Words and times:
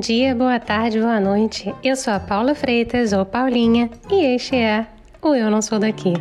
dia, 0.00 0.34
boa 0.34 0.58
tarde, 0.58 0.98
boa 0.98 1.20
noite. 1.20 1.74
Eu 1.84 1.94
sou 1.94 2.14
a 2.14 2.18
Paula 2.18 2.54
Freitas, 2.54 3.12
ou 3.12 3.26
Paulinha, 3.26 3.90
e 4.10 4.34
este 4.34 4.56
é 4.56 4.86
o 5.20 5.34
Eu 5.34 5.50
Não 5.50 5.60
Sou 5.60 5.78
Daqui. 5.78 6.14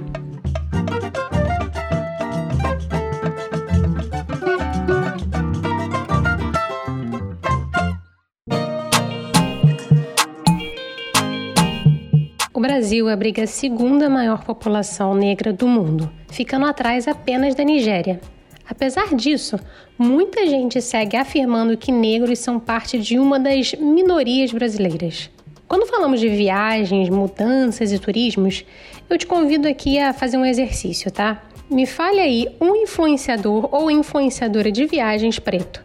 O 12.54 12.60
Brasil 12.60 13.08
abriga 13.08 13.44
a 13.44 13.48
segunda 13.48 14.10
maior 14.10 14.44
população 14.44 15.16
negra 15.16 15.54
do 15.54 15.66
mundo, 15.66 16.12
ficando 16.30 16.66
atrás 16.66 17.08
apenas 17.08 17.56
da 17.56 17.64
Nigéria. 17.64 18.20
Apesar 18.70 19.16
disso, 19.16 19.60
muita 19.98 20.46
gente 20.46 20.80
segue 20.80 21.18
afirmando 21.18 21.76
que 21.76 21.92
negros 21.92 22.38
são 22.38 22.60
parte 22.60 23.00
de 23.00 23.18
uma 23.18 23.40
das 23.40 23.74
minorias 23.74 24.52
brasileiras. 24.52 25.30
Quando 25.68 25.88
falamos 25.88 26.20
de 26.20 26.30
viagens, 26.30 27.10
mudanças 27.10 27.92
e 27.92 27.98
turismos, 27.98 28.64
eu 29.10 29.18
te 29.18 29.26
convido 29.26 29.68
aqui 29.68 29.98
a 29.98 30.14
fazer 30.14 30.38
um 30.38 30.46
exercício, 30.46 31.10
tá? 31.10 31.42
Me 31.70 31.88
fale 31.88 32.20
aí 32.20 32.48
um 32.62 32.76
influenciador 32.76 33.68
ou 33.72 33.90
influenciadora 33.90 34.72
de 34.72 34.86
viagens 34.86 35.40
preto. 35.40 35.84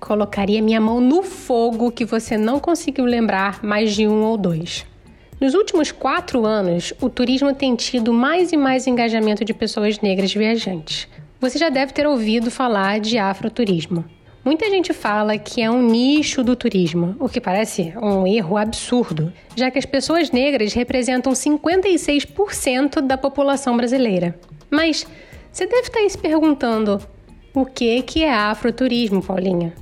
Colocaria 0.00 0.62
minha 0.62 0.80
mão 0.80 1.00
no 1.00 1.22
fogo 1.22 1.90
que 1.90 2.04
você 2.04 2.36
não 2.36 2.58
conseguiu 2.58 3.04
lembrar 3.04 3.62
mais 3.62 3.94
de 3.94 4.08
um 4.08 4.24
ou 4.24 4.36
dois. 4.36 4.84
Nos 5.40 5.54
últimos 5.54 5.92
quatro 5.92 6.44
anos, 6.44 6.92
o 7.00 7.08
turismo 7.08 7.54
tem 7.54 7.76
tido 7.76 8.12
mais 8.12 8.52
e 8.52 8.56
mais 8.56 8.88
engajamento 8.88 9.44
de 9.44 9.54
pessoas 9.54 10.00
negras 10.00 10.34
viajantes. 10.34 11.08
Você 11.40 11.56
já 11.56 11.68
deve 11.68 11.92
ter 11.92 12.06
ouvido 12.06 12.50
falar 12.50 12.98
de 12.98 13.16
afroturismo. 13.16 14.04
Muita 14.44 14.68
gente 14.70 14.92
fala 14.92 15.38
que 15.38 15.60
é 15.62 15.70
um 15.70 15.82
nicho 15.82 16.42
do 16.42 16.56
turismo, 16.56 17.14
o 17.20 17.28
que 17.28 17.40
parece 17.40 17.92
um 18.00 18.26
erro 18.26 18.56
absurdo, 18.56 19.32
já 19.54 19.70
que 19.70 19.78
as 19.78 19.84
pessoas 19.84 20.30
negras 20.32 20.72
representam 20.72 21.32
56% 21.32 23.00
da 23.02 23.16
população 23.16 23.76
brasileira. 23.76 24.38
Mas 24.68 25.06
você 25.52 25.66
deve 25.66 25.88
estar 25.88 26.08
se 26.08 26.18
perguntando: 26.18 27.00
o 27.54 27.64
que 27.66 28.24
é 28.24 28.32
afroturismo, 28.32 29.22
Paulinha? 29.22 29.72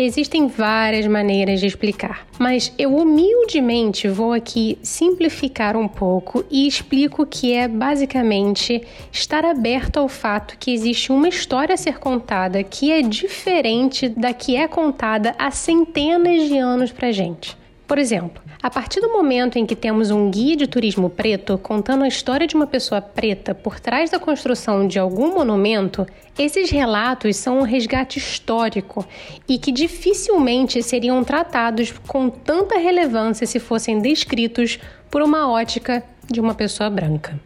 Existem 0.00 0.46
várias 0.46 1.08
maneiras 1.08 1.58
de 1.58 1.66
explicar, 1.66 2.24
mas 2.38 2.72
eu 2.78 2.94
humildemente 2.94 4.06
vou 4.06 4.32
aqui 4.32 4.78
simplificar 4.80 5.76
um 5.76 5.88
pouco 5.88 6.44
e 6.48 6.68
explico 6.68 7.26
que 7.26 7.52
é 7.52 7.66
basicamente 7.66 8.80
estar 9.10 9.44
aberto 9.44 9.96
ao 9.96 10.08
fato 10.08 10.56
que 10.56 10.70
existe 10.70 11.10
uma 11.10 11.28
história 11.28 11.74
a 11.74 11.76
ser 11.76 11.98
contada 11.98 12.62
que 12.62 12.92
é 12.92 13.02
diferente 13.02 14.08
da 14.08 14.32
que 14.32 14.54
é 14.54 14.68
contada 14.68 15.34
há 15.36 15.50
centenas 15.50 16.48
de 16.48 16.56
anos 16.56 16.92
pra 16.92 17.10
gente. 17.10 17.56
Por 17.84 17.98
exemplo, 17.98 18.40
a 18.60 18.68
partir 18.68 19.00
do 19.00 19.12
momento 19.12 19.56
em 19.56 19.64
que 19.64 19.76
temos 19.76 20.10
um 20.10 20.30
guia 20.30 20.56
de 20.56 20.66
turismo 20.66 21.08
preto 21.08 21.56
contando 21.58 22.02
a 22.02 22.08
história 22.08 22.46
de 22.46 22.56
uma 22.56 22.66
pessoa 22.66 23.00
preta 23.00 23.54
por 23.54 23.78
trás 23.78 24.10
da 24.10 24.18
construção 24.18 24.86
de 24.86 24.98
algum 24.98 25.34
monumento, 25.34 26.04
esses 26.36 26.68
relatos 26.70 27.36
são 27.36 27.60
um 27.60 27.62
resgate 27.62 28.18
histórico 28.18 29.06
e 29.48 29.58
que 29.58 29.70
dificilmente 29.70 30.82
seriam 30.82 31.22
tratados 31.22 31.92
com 32.06 32.28
tanta 32.28 32.78
relevância 32.78 33.46
se 33.46 33.60
fossem 33.60 34.00
descritos 34.00 34.78
por 35.08 35.22
uma 35.22 35.48
ótica 35.48 36.02
de 36.28 36.40
uma 36.40 36.54
pessoa 36.54 36.90
branca. 36.90 37.38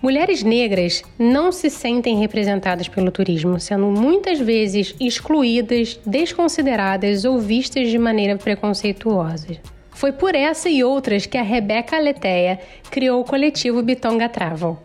Mulheres 0.00 0.42
negras 0.42 1.02
não 1.18 1.52
se 1.52 1.70
sentem 1.70 2.18
representadas 2.18 2.88
pelo 2.88 3.10
turismo, 3.10 3.60
sendo 3.60 3.86
muitas 3.86 4.40
vezes 4.40 4.94
excluídas, 4.98 5.98
desconsideradas 6.04 7.24
ou 7.24 7.38
vistas 7.38 7.88
de 7.88 7.98
maneira 7.98 8.36
preconceituosa. 8.36 9.71
Foi 10.02 10.10
por 10.10 10.34
essa 10.34 10.68
e 10.68 10.82
outras 10.82 11.26
que 11.26 11.38
a 11.38 11.44
Rebeca 11.44 11.94
Aleteia 11.94 12.58
criou 12.90 13.20
o 13.20 13.24
coletivo 13.24 13.84
Bitonga 13.84 14.28
Travel, 14.28 14.76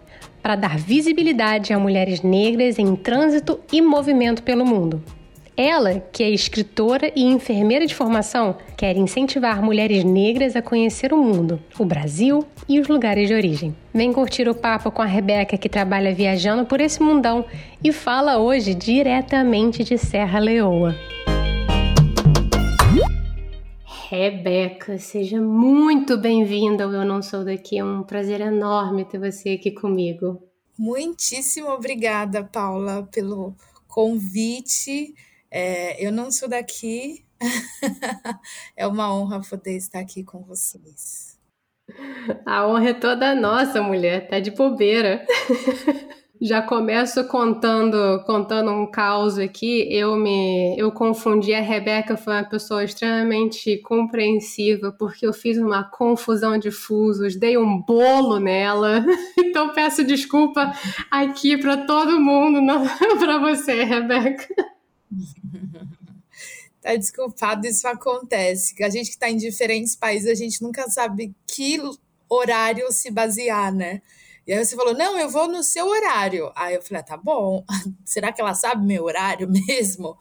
para 0.43 0.55
dar 0.55 0.77
visibilidade 0.77 1.73
a 1.73 1.79
mulheres 1.79 2.21
negras 2.21 2.77
em 2.77 2.95
trânsito 2.95 3.59
e 3.73 3.81
movimento 3.81 4.43
pelo 4.43 4.63
mundo. 4.63 5.03
Ela, 5.57 6.03
que 6.11 6.21
é 6.21 6.29
escritora 6.29 7.11
e 7.15 7.23
enfermeira 7.23 7.87
de 7.87 7.95
formação, 7.95 8.57
quer 8.77 8.95
incentivar 8.95 9.59
mulheres 9.59 10.03
negras 10.03 10.55
a 10.55 10.61
conhecer 10.61 11.11
o 11.11 11.17
mundo, 11.17 11.59
o 11.79 11.83
Brasil 11.83 12.45
e 12.69 12.79
os 12.79 12.87
lugares 12.87 13.27
de 13.27 13.33
origem. 13.33 13.75
Vem 13.91 14.13
curtir 14.13 14.47
o 14.47 14.53
papo 14.53 14.91
com 14.91 15.01
a 15.01 15.05
Rebeca, 15.07 15.57
que 15.57 15.67
trabalha 15.67 16.13
viajando 16.13 16.63
por 16.63 16.79
esse 16.79 17.01
mundão 17.01 17.43
e 17.83 17.91
fala 17.91 18.37
hoje 18.37 18.75
diretamente 18.75 19.83
de 19.83 19.97
Serra 19.97 20.37
Leoa. 20.37 20.95
Rebeca, 24.09 24.97
seja 24.97 25.41
muito 25.41 26.17
bem-vinda 26.17 26.85
ao 26.85 26.93
Eu 26.93 27.03
Não 27.03 27.21
Sou 27.21 27.43
Daqui. 27.43 27.77
É 27.77 27.83
um 27.83 28.03
prazer 28.03 28.39
enorme 28.39 29.03
ter 29.03 29.19
você 29.19 29.49
aqui 29.49 29.69
comigo. 29.69 30.41
Muitíssimo 30.79 31.67
obrigada, 31.67 32.41
Paula, 32.41 33.05
pelo 33.11 33.53
convite. 33.85 35.13
É, 35.51 36.01
eu 36.01 36.09
não 36.09 36.31
sou 36.31 36.47
daqui. 36.47 37.25
é 38.77 38.87
uma 38.87 39.13
honra 39.13 39.41
poder 39.41 39.75
estar 39.75 39.99
aqui 39.99 40.23
com 40.23 40.41
vocês. 40.41 41.37
A 42.45 42.65
honra 42.65 42.91
é 42.91 42.93
toda 42.93 43.35
nossa, 43.35 43.81
mulher. 43.81 44.29
Tá 44.29 44.39
de 44.39 44.51
bobeira. 44.51 45.27
Já 46.39 46.61
começo 46.61 47.23
contando, 47.27 48.23
contando 48.25 48.71
um 48.71 48.85
caos 48.85 49.37
aqui. 49.37 49.87
Eu 49.91 50.15
me, 50.15 50.77
eu 50.77 50.91
confundi. 50.91 51.53
A 51.53 51.61
Rebeca 51.61 52.15
foi 52.15 52.33
uma 52.33 52.43
pessoa 52.43 52.83
extremamente 52.83 53.77
compreensiva 53.77 54.91
porque 54.91 55.25
eu 55.25 55.33
fiz 55.33 55.57
uma 55.57 55.83
confusão 55.83 56.57
de 56.57 56.69
fusos, 56.69 57.35
dei 57.35 57.57
um 57.57 57.81
bolo 57.81 58.39
nela. 58.39 59.03
Então 59.39 59.73
peço 59.73 60.03
desculpa 60.03 60.71
aqui 61.09 61.57
para 61.57 61.77
todo 61.77 62.19
mundo, 62.19 62.61
não 62.61 62.85
para 63.17 63.39
você, 63.39 63.83
Rebeca. 63.83 64.47
Tá 66.79 66.95
desculpado, 66.95 67.67
isso 67.67 67.85
acontece. 67.85 68.81
A 68.81 68.89
gente 68.89 69.07
que 69.07 69.15
está 69.15 69.29
em 69.29 69.35
diferentes 69.35 69.93
países, 69.93 70.29
a 70.29 70.33
gente 70.33 70.61
nunca 70.61 70.89
sabe 70.89 71.35
que 71.45 71.81
horário 72.29 72.89
se 72.93 73.11
basear, 73.11 73.73
né? 73.73 74.01
E 74.47 74.53
aí 74.53 74.63
você 74.65 74.77
falou, 74.77 74.93
não, 74.93 75.19
eu 75.19 75.29
vou 75.29 75.45
no 75.49 75.61
seu 75.61 75.87
horário. 75.87 76.51
Aí 76.55 76.75
eu 76.75 76.81
falei, 76.81 77.01
ah, 77.01 77.03
tá 77.03 77.17
bom, 77.17 77.65
será 78.05 78.31
que 78.31 78.39
ela 78.39 78.53
sabe 78.53 78.85
meu 78.85 79.03
horário 79.03 79.47
mesmo? 79.67 80.17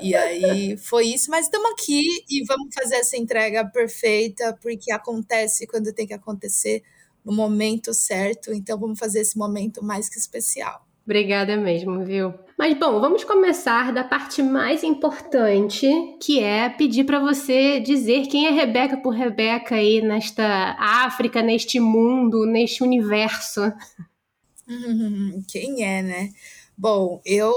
E 0.00 0.16
aí 0.16 0.76
foi 0.76 1.06
isso, 1.06 1.30
mas 1.30 1.46
estamos 1.46 1.70
aqui 1.70 2.02
e 2.28 2.44
vamos 2.44 2.74
fazer 2.74 2.96
essa 2.96 3.16
entrega 3.16 3.64
perfeita, 3.64 4.58
porque 4.60 4.90
acontece 4.90 5.64
quando 5.66 5.92
tem 5.92 6.06
que 6.08 6.14
acontecer 6.14 6.82
no 7.24 7.32
momento 7.32 7.94
certo, 7.94 8.52
então 8.52 8.78
vamos 8.78 8.98
fazer 8.98 9.20
esse 9.20 9.38
momento 9.38 9.84
mais 9.84 10.08
que 10.08 10.18
especial. 10.18 10.87
Obrigada 11.08 11.56
mesmo, 11.56 12.04
viu? 12.04 12.34
Mas 12.58 12.78
bom, 12.78 13.00
vamos 13.00 13.24
começar 13.24 13.94
da 13.94 14.04
parte 14.04 14.42
mais 14.42 14.84
importante, 14.84 15.88
que 16.20 16.38
é 16.38 16.68
pedir 16.68 17.04
para 17.04 17.18
você 17.18 17.80
dizer 17.80 18.26
quem 18.26 18.46
é 18.46 18.50
Rebeca 18.50 18.98
por 18.98 19.14
Rebeca 19.14 19.76
aí 19.76 20.02
nesta 20.02 20.76
África, 20.78 21.40
neste 21.40 21.80
mundo, 21.80 22.44
neste 22.44 22.82
universo. 22.82 23.72
quem 25.48 25.82
é, 25.82 26.02
né? 26.02 26.30
Bom, 26.76 27.22
eu 27.24 27.54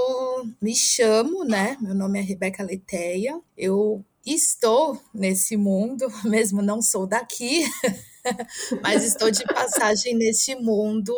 me 0.58 0.74
chamo, 0.74 1.44
né? 1.44 1.76
Meu 1.78 1.94
nome 1.94 2.20
é 2.20 2.22
Rebeca 2.22 2.64
Leteia. 2.64 3.38
Eu 3.54 4.02
estou 4.24 4.98
nesse 5.12 5.58
mundo, 5.58 6.06
mesmo 6.24 6.62
não 6.62 6.80
sou 6.80 7.06
daqui, 7.06 7.64
mas 8.82 9.04
estou 9.04 9.30
de 9.30 9.44
passagem 9.44 10.14
nesse 10.14 10.54
mundo 10.54 11.14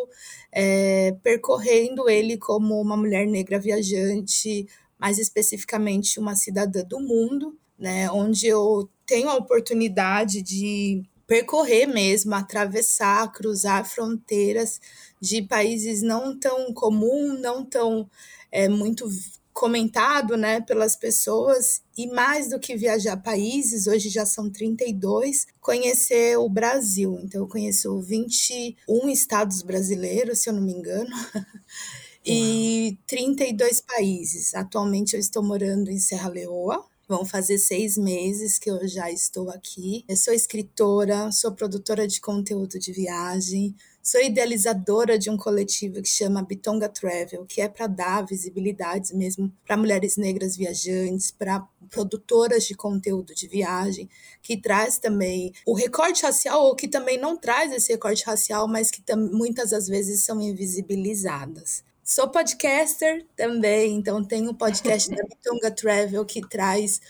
é, 0.53 1.12
percorrendo 1.23 2.08
ele 2.08 2.37
como 2.37 2.81
uma 2.81 2.96
mulher 2.96 3.26
negra 3.26 3.58
viajante, 3.58 4.67
mais 4.99 5.19
especificamente 5.19 6.20
uma 6.20 6.37
cidadã 6.37 6.82
do 6.84 7.00
mundo, 7.00 7.58
né, 7.78 8.11
onde 8.11 8.46
eu 8.46 8.88
tenho 9.05 9.28
a 9.28 9.37
oportunidade 9.37 10.40
de 10.43 11.02
percorrer 11.26 11.87
mesmo, 11.87 12.34
atravessar, 12.34 13.31
cruzar 13.32 13.84
fronteiras 13.84 14.81
de 15.20 15.43
países 15.43 16.02
não 16.02 16.38
tão 16.38 16.73
comum, 16.73 17.38
não 17.38 17.64
tão 17.64 18.08
é, 18.52 18.69
muito 18.69 19.08
comentado 19.54 20.36
né, 20.36 20.60
pelas 20.60 20.96
pessoas, 20.96 21.80
e 21.96 22.08
mais 22.08 22.50
do 22.50 22.58
que 22.58 22.76
viajar 22.76 23.16
países, 23.16 23.86
hoje 23.86 24.10
já 24.10 24.26
são 24.26 24.50
32, 24.50 25.46
conhecer 25.60 26.36
o 26.36 26.48
Brasil. 26.48 27.20
Então, 27.22 27.42
eu 27.42 27.48
conheço 27.48 28.00
21 28.00 29.08
estados 29.08 29.62
brasileiros, 29.62 30.40
se 30.40 30.50
eu 30.50 30.54
não 30.54 30.60
me 30.62 30.72
engano, 30.72 31.14
e 32.26 32.98
32 33.06 33.80
países. 33.80 34.54
Atualmente, 34.54 35.14
eu 35.14 35.20
estou 35.20 35.42
morando 35.42 35.88
em 35.88 35.98
Serra 35.98 36.28
Leoa, 36.28 36.84
Vão 37.06 37.22
fazer 37.22 37.58
seis 37.58 37.98
meses 37.98 38.58
que 38.58 38.70
eu 38.70 38.88
já 38.88 39.10
estou 39.10 39.50
aqui. 39.50 40.06
Eu 40.08 40.16
sou 40.16 40.32
escritora, 40.32 41.30
sou 41.30 41.52
produtora 41.52 42.08
de 42.08 42.18
conteúdo 42.18 42.78
de 42.78 42.92
viagem, 42.92 43.74
Sou 44.06 44.20
idealizadora 44.20 45.18
de 45.18 45.30
um 45.30 45.36
coletivo 45.38 46.02
que 46.02 46.08
chama 46.10 46.42
Bitonga 46.42 46.90
Travel, 46.90 47.46
que 47.46 47.62
é 47.62 47.68
para 47.70 47.86
dar 47.86 48.20
visibilidade 48.26 49.16
mesmo 49.16 49.50
para 49.64 49.78
mulheres 49.78 50.18
negras 50.18 50.58
viajantes, 50.58 51.30
para 51.30 51.66
produtoras 51.88 52.64
de 52.64 52.74
conteúdo 52.74 53.34
de 53.34 53.48
viagem, 53.48 54.06
que 54.42 54.58
traz 54.58 54.98
também 54.98 55.54
o 55.64 55.72
recorte 55.72 56.22
racial, 56.22 56.64
ou 56.66 56.76
que 56.76 56.86
também 56.86 57.16
não 57.16 57.34
traz 57.34 57.72
esse 57.72 57.90
recorte 57.92 58.26
racial, 58.26 58.68
mas 58.68 58.90
que 58.90 59.02
muitas 59.16 59.70
das 59.70 59.88
vezes 59.88 60.22
são 60.22 60.38
invisibilizadas. 60.38 61.82
Sou 62.04 62.28
podcaster 62.28 63.24
também, 63.34 63.96
então 63.96 64.22
tenho 64.22 64.50
um 64.50 64.54
podcast 64.54 65.08
da 65.08 65.22
Bitonga 65.22 65.70
Travel 65.70 66.26
que 66.26 66.46
traz 66.46 67.00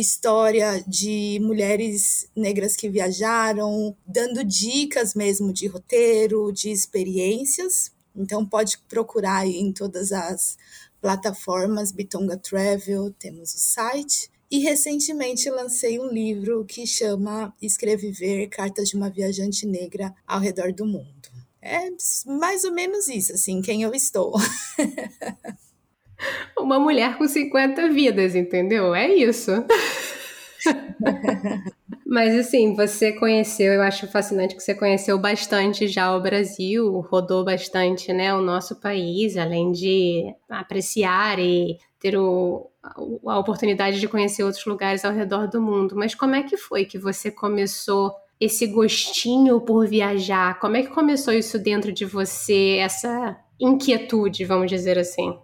história 0.00 0.82
de 0.88 1.38
mulheres 1.40 2.28
negras 2.34 2.74
que 2.74 2.90
viajaram, 2.90 3.96
dando 4.04 4.42
dicas 4.42 5.14
mesmo 5.14 5.52
de 5.52 5.68
roteiro, 5.68 6.52
de 6.52 6.70
experiências. 6.70 7.92
Então 8.14 8.44
pode 8.44 8.78
procurar 8.88 9.46
em 9.46 9.72
todas 9.72 10.10
as 10.10 10.58
plataformas 11.00 11.92
Bitonga 11.92 12.36
Travel, 12.36 13.12
temos 13.18 13.54
o 13.54 13.58
site. 13.58 14.30
E 14.50 14.58
recentemente 14.58 15.48
lancei 15.48 15.98
um 15.98 16.08
livro 16.08 16.64
que 16.64 16.86
chama 16.86 17.54
Escrever 17.62 18.48
Cartas 18.48 18.88
de 18.88 18.96
uma 18.96 19.10
Viajante 19.10 19.66
Negra 19.66 20.14
ao 20.26 20.40
Redor 20.40 20.72
do 20.72 20.84
Mundo. 20.84 21.30
É 21.62 21.88
mais 22.26 22.64
ou 22.64 22.72
menos 22.72 23.08
isso, 23.08 23.32
assim, 23.32 23.62
quem 23.62 23.82
eu 23.82 23.94
estou. 23.94 24.34
Uma 26.58 26.78
mulher 26.78 27.16
com 27.18 27.26
50 27.26 27.88
vidas, 27.90 28.34
entendeu? 28.34 28.94
É 28.94 29.08
isso. 29.08 29.50
Mas 32.06 32.34
assim, 32.38 32.74
você 32.74 33.12
conheceu, 33.12 33.72
eu 33.72 33.82
acho 33.82 34.06
fascinante 34.06 34.54
que 34.54 34.62
você 34.62 34.74
conheceu 34.74 35.18
bastante 35.18 35.88
já 35.88 36.14
o 36.16 36.20
Brasil, 36.20 37.00
rodou 37.00 37.44
bastante, 37.44 38.12
né, 38.12 38.32
o 38.32 38.40
nosso 38.40 38.78
país, 38.80 39.36
além 39.36 39.72
de 39.72 40.32
apreciar 40.48 41.38
e 41.38 41.78
ter 41.98 42.16
o, 42.16 42.70
a 43.26 43.38
oportunidade 43.38 43.98
de 43.98 44.06
conhecer 44.06 44.44
outros 44.44 44.64
lugares 44.66 45.04
ao 45.04 45.12
redor 45.12 45.48
do 45.48 45.60
mundo. 45.60 45.96
Mas 45.96 46.14
como 46.14 46.34
é 46.34 46.42
que 46.42 46.56
foi 46.56 46.84
que 46.84 46.98
você 46.98 47.30
começou 47.30 48.12
esse 48.38 48.66
gostinho 48.66 49.60
por 49.60 49.88
viajar? 49.88 50.58
Como 50.60 50.76
é 50.76 50.82
que 50.82 50.90
começou 50.90 51.32
isso 51.32 51.58
dentro 51.58 51.92
de 51.92 52.04
você, 52.04 52.76
essa 52.78 53.36
inquietude, 53.58 54.44
vamos 54.44 54.70
dizer 54.70 54.98
assim? 54.98 55.38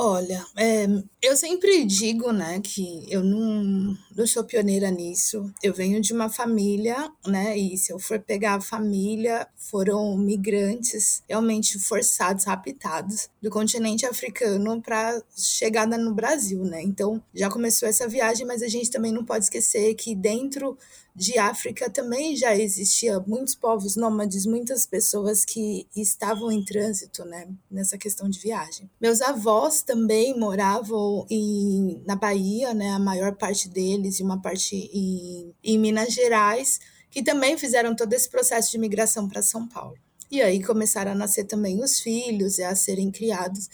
Olha, 0.00 0.46
é, 0.56 0.86
eu 1.20 1.36
sempre 1.36 1.84
digo, 1.84 2.30
né, 2.30 2.60
que 2.60 3.04
eu 3.10 3.20
não, 3.20 3.96
não 4.16 4.26
sou 4.28 4.44
pioneira 4.44 4.92
nisso. 4.92 5.52
Eu 5.60 5.74
venho 5.74 6.00
de 6.00 6.12
uma 6.12 6.28
família, 6.30 7.10
né, 7.26 7.58
e 7.58 7.76
se 7.76 7.92
eu 7.92 7.98
for 7.98 8.20
pegar 8.20 8.54
a 8.54 8.60
família, 8.60 9.48
foram 9.56 10.16
migrantes 10.16 11.24
realmente 11.28 11.80
forçados, 11.80 12.44
raptados 12.44 13.28
do 13.42 13.50
continente 13.50 14.06
africano 14.06 14.80
para 14.80 15.20
chegada 15.36 15.98
no 15.98 16.14
Brasil, 16.14 16.62
né? 16.62 16.80
Então 16.80 17.20
já 17.34 17.50
começou 17.50 17.88
essa 17.88 18.06
viagem, 18.06 18.46
mas 18.46 18.62
a 18.62 18.68
gente 18.68 18.92
também 18.92 19.10
não 19.10 19.24
pode 19.24 19.46
esquecer 19.46 19.96
que 19.96 20.14
dentro 20.14 20.78
de 21.18 21.36
África 21.36 21.90
também 21.90 22.36
já 22.36 22.54
existia 22.54 23.18
muitos 23.18 23.56
povos 23.56 23.96
nômades, 23.96 24.46
muitas 24.46 24.86
pessoas 24.86 25.44
que 25.44 25.84
estavam 25.96 26.52
em 26.52 26.64
trânsito, 26.64 27.24
né, 27.24 27.48
nessa 27.68 27.98
questão 27.98 28.30
de 28.30 28.38
viagem. 28.38 28.88
Meus 29.00 29.20
avós 29.20 29.82
também 29.82 30.38
moravam 30.38 31.26
em, 31.28 32.00
na 32.06 32.14
Bahia, 32.14 32.72
né, 32.72 32.90
a 32.90 33.00
maior 33.00 33.34
parte 33.34 33.68
deles, 33.68 34.20
e 34.20 34.22
uma 34.22 34.40
parte 34.40 34.76
em, 34.76 35.52
em 35.64 35.76
Minas 35.76 36.14
Gerais, 36.14 36.78
que 37.10 37.20
também 37.20 37.58
fizeram 37.58 37.96
todo 37.96 38.12
esse 38.12 38.28
processo 38.30 38.70
de 38.70 38.78
migração 38.78 39.28
para 39.28 39.42
São 39.42 39.66
Paulo. 39.66 39.96
E 40.30 40.40
aí 40.40 40.62
começaram 40.62 41.10
a 41.10 41.16
nascer 41.16 41.44
também 41.44 41.82
os 41.82 41.98
filhos 41.98 42.58
e 42.58 42.62
a 42.62 42.76
serem 42.76 43.10
criados 43.10 43.68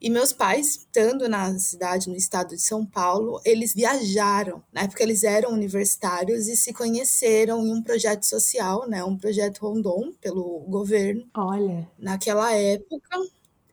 e 0.00 0.08
meus 0.08 0.32
pais, 0.32 0.76
estando 0.76 1.28
na 1.28 1.58
cidade, 1.58 2.08
no 2.08 2.16
estado 2.16 2.54
de 2.54 2.62
São 2.62 2.86
Paulo, 2.86 3.40
eles 3.44 3.74
viajaram. 3.74 4.62
Na 4.72 4.82
época, 4.82 5.02
eles 5.02 5.24
eram 5.24 5.50
universitários 5.52 6.46
e 6.46 6.56
se 6.56 6.72
conheceram 6.72 7.66
em 7.66 7.72
um 7.72 7.82
projeto 7.82 8.24
social, 8.24 8.88
né? 8.88 9.02
Um 9.02 9.16
projeto 9.16 9.58
Rondon, 9.58 10.12
pelo 10.20 10.60
governo. 10.68 11.26
Olha. 11.34 11.88
Naquela 11.98 12.52
época. 12.52 13.18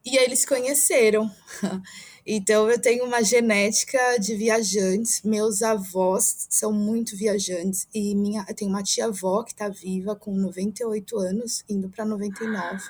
E 0.03 0.17
aí 0.17 0.25
eles 0.25 0.39
se 0.39 0.47
conheceram. 0.47 1.29
Então, 2.27 2.67
eu 2.71 2.81
tenho 2.81 3.05
uma 3.05 3.21
genética 3.21 4.17
de 4.17 4.35
viajantes. 4.35 5.21
Meus 5.21 5.61
avós 5.61 6.47
são 6.49 6.73
muito 6.73 7.15
viajantes. 7.15 7.87
E 7.93 8.15
minha, 8.15 8.43
eu 8.49 8.55
tenho 8.55 8.71
uma 8.71 8.81
tia-avó 8.81 9.43
que 9.43 9.51
está 9.51 9.69
viva 9.69 10.15
com 10.15 10.33
98 10.33 11.19
anos, 11.19 11.63
indo 11.69 11.87
para 11.87 12.03
99. 12.03 12.83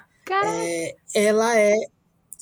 É, 0.46 0.96
ela 1.14 1.60
é 1.60 1.76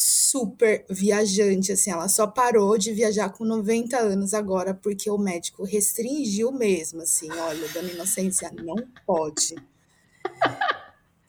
super 0.03 0.85
viajante, 0.89 1.71
assim, 1.71 1.89
ela 1.89 2.09
só 2.09 2.27
parou 2.27 2.77
de 2.77 2.91
viajar 2.91 3.29
com 3.29 3.45
90 3.45 3.97
anos 3.97 4.33
agora 4.33 4.73
porque 4.73 5.09
o 5.09 5.17
médico 5.17 5.63
restringiu 5.63 6.51
mesmo, 6.51 7.01
assim, 7.01 7.31
olha, 7.31 7.67
dona 7.69 7.89
Inocência, 7.89 8.51
não 8.51 8.75
pode. 9.05 9.55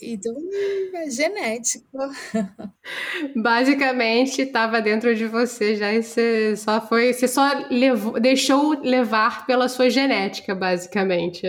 Então, 0.03 0.35
é 0.95 1.09
genético. 1.09 1.87
Basicamente, 3.37 4.43
estava 4.43 4.83
dentro 4.83 5.15
de 5.15 5.27
você 5.27 5.77
já 5.77 5.93
e 5.93 6.03
você 6.03 6.57
só 6.57 6.87
foi, 6.87 7.13
você 7.13 7.29
só 7.29 7.67
levou, 7.71 8.21
deixou 8.21 8.81
levar 8.83 9.47
pela 9.47 9.69
sua 9.69 9.89
genética, 9.89 10.55
basicamente. 10.55 11.47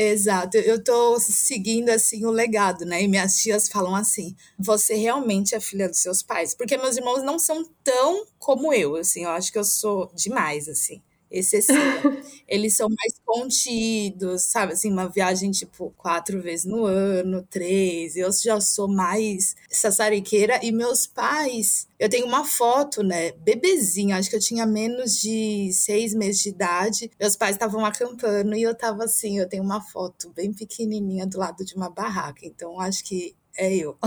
Exato, 0.00 0.56
eu 0.56 0.82
tô 0.82 1.18
seguindo 1.18 1.88
assim 1.90 2.24
o 2.24 2.30
legado, 2.30 2.84
né? 2.84 3.02
E 3.02 3.08
minhas 3.08 3.36
tias 3.36 3.68
falam 3.68 3.96
assim: 3.96 4.36
você 4.56 4.94
realmente 4.94 5.56
é 5.56 5.60
filha 5.60 5.88
dos 5.88 5.98
seus 5.98 6.22
pais? 6.22 6.54
Porque 6.54 6.76
meus 6.76 6.96
irmãos 6.96 7.22
não 7.24 7.36
são 7.38 7.64
tão 7.82 8.24
como 8.38 8.72
eu, 8.72 8.94
assim, 8.94 9.24
eu 9.24 9.30
acho 9.30 9.50
que 9.50 9.58
eu 9.58 9.64
sou 9.64 10.10
demais, 10.14 10.68
assim 10.68 11.02
excessiva. 11.30 11.78
Eles 12.48 12.76
são 12.76 12.88
mais 12.88 13.14
contidos, 13.24 14.42
sabe? 14.42 14.72
Assim, 14.72 14.90
uma 14.90 15.08
viagem 15.08 15.50
tipo 15.50 15.92
quatro 15.96 16.40
vezes 16.40 16.64
no 16.64 16.84
ano, 16.84 17.46
três. 17.50 18.16
Eu 18.16 18.30
já 18.32 18.60
sou 18.60 18.88
mais 18.88 19.54
sassariqueira. 19.70 20.60
E 20.62 20.72
meus 20.72 21.06
pais, 21.06 21.88
eu 21.98 22.08
tenho 22.08 22.26
uma 22.26 22.44
foto, 22.44 23.02
né? 23.02 23.32
Bebezinho, 23.32 24.16
acho 24.16 24.30
que 24.30 24.36
eu 24.36 24.40
tinha 24.40 24.66
menos 24.66 25.20
de 25.20 25.70
seis 25.72 26.14
meses 26.14 26.42
de 26.42 26.48
idade. 26.50 27.10
Meus 27.20 27.36
pais 27.36 27.56
estavam 27.56 27.84
acampando 27.84 28.54
e 28.54 28.62
eu 28.62 28.74
tava 28.74 29.04
assim. 29.04 29.38
Eu 29.38 29.48
tenho 29.48 29.62
uma 29.62 29.80
foto 29.80 30.30
bem 30.34 30.52
pequenininha 30.52 31.26
do 31.26 31.38
lado 31.38 31.64
de 31.64 31.74
uma 31.74 31.90
barraca. 31.90 32.40
Então, 32.46 32.80
acho 32.80 33.04
que 33.04 33.34
é 33.56 33.74
eu. 33.74 33.98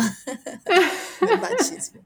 Meu 1.22 1.38
batismo. 1.40 2.02